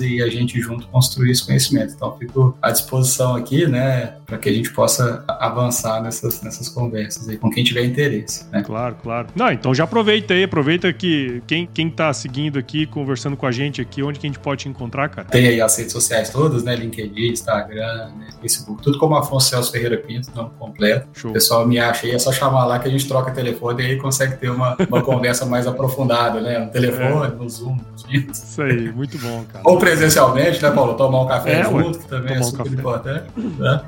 e 0.00 0.22
a 0.22 0.28
gente 0.28 0.60
junto 0.60 0.86
construir 0.88 1.30
esse 1.30 1.44
conhecimento. 1.44 1.94
Então, 1.94 2.16
fico 2.18 2.56
à 2.60 2.70
disposição 2.70 3.34
aqui, 3.34 3.66
né, 3.66 4.14
para 4.26 4.38
que 4.38 4.48
a 4.48 4.52
gente 4.52 4.72
possa 4.72 5.24
avançar 5.28 6.02
nessas, 6.02 6.42
nessas 6.42 6.68
conversas 6.68 7.28
aí 7.28 7.36
com 7.36 7.50
quem 7.50 7.64
tiver 7.64 7.84
interesse. 7.84 8.46
Né? 8.50 8.62
Claro, 8.62 8.96
claro. 9.02 9.28
Não, 9.34 9.50
então 9.50 9.74
já 9.74 9.84
aproveita 9.84 10.34
aí, 10.34 10.44
aproveita 10.44 10.92
que 10.92 11.42
quem, 11.46 11.66
quem 11.66 11.90
tá 11.90 12.12
seguindo 12.12 12.58
aqui, 12.58 12.86
conversando 12.86 13.36
com 13.36 13.46
a 13.46 13.52
gente 13.52 13.80
aqui, 13.80 14.02
onde 14.02 14.18
que 14.18 14.26
a 14.26 14.30
gente 14.30 14.38
pode 14.38 14.62
te 14.62 14.68
encontrar, 14.68 15.08
cara? 15.08 15.28
Tem 15.28 15.48
aí 15.48 15.60
as 15.60 15.76
redes 15.76 15.92
sociais 15.92 16.30
todas, 16.30 16.62
né, 16.62 16.76
LinkedIn, 16.76 17.32
Instagram, 17.32 18.10
né, 18.16 18.28
Facebook, 18.40 18.82
tudo 18.82 18.98
como 18.98 19.16
Afonso 19.16 19.48
Celso 19.48 19.72
Ferreira 19.72 19.98
Pinto, 19.98 20.30
nome 20.34 20.50
completo. 20.58 21.08
Show. 21.12 21.30
O 21.30 21.34
pessoal 21.34 21.66
me 21.66 21.78
acha 21.78 22.06
aí, 22.06 22.12
é 22.12 22.18
só 22.18 22.32
chamar 22.32 22.66
lá 22.66 22.78
que 22.78 22.88
a 22.88 22.90
gente 22.90 23.06
troca 23.08 23.30
telefone 23.30 23.82
e 23.82 23.86
aí 23.86 23.96
consegue 23.96 24.36
ter 24.36 24.50
uma, 24.50 24.76
uma 24.88 25.02
conversa 25.02 25.44
mais 25.46 25.66
aprofundada, 25.66 26.40
né, 26.40 26.58
no 26.58 26.70
telefone, 26.70 27.26
é. 27.26 27.36
no 27.36 27.48
Zoom, 27.48 27.78
Isso 28.32 28.62
aí, 28.62 28.92
muito 28.92 29.18
bom, 29.18 29.39
cara. 29.44 29.62
Ou 29.64 29.78
presencialmente, 29.78 30.62
né, 30.62 30.70
Paulo? 30.70 30.94
Tomar 30.94 31.22
um 31.22 31.26
café 31.26 31.60
é, 31.60 31.64
junto, 31.64 31.76
ué. 31.76 31.92
que 31.92 32.08
também 32.08 32.34
é 32.34 32.38
é 32.38 32.42
super 32.42 32.68
um 32.70 32.74
importante. 32.74 33.24
Né? 33.36 33.80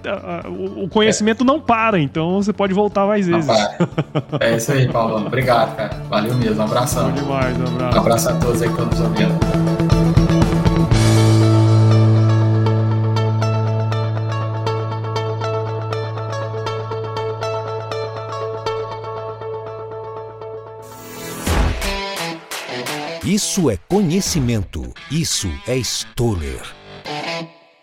O 0.47 0.87
conhecimento 0.87 1.43
é. 1.43 1.47
não 1.47 1.59
para, 1.59 1.99
então 1.99 2.41
você 2.41 2.53
pode 2.53 2.73
voltar 2.73 3.05
mais 3.05 3.27
vezes. 3.27 3.49
É 4.39 4.55
isso 4.55 4.71
aí, 4.71 4.87
Paulo. 4.87 5.25
Obrigado, 5.25 5.75
cara. 5.75 6.01
Valeu 6.09 6.33
mesmo. 6.35 6.61
Um 6.61 6.65
abração. 6.65 7.11
Demais, 7.11 7.57
um 7.57 7.67
abraço. 7.67 7.97
Um 7.97 7.99
abraço 7.99 8.29
a 8.29 8.35
todos 8.35 8.61
aí 8.61 8.69
que 8.69 8.73
estão 8.73 8.87
nos 8.87 9.01
ouvindo. 9.01 10.02
Isso 23.26 23.69
é 23.69 23.78
conhecimento. 23.78 24.93
Isso 25.09 25.47
é 25.65 25.78
Stoller. 25.78 26.61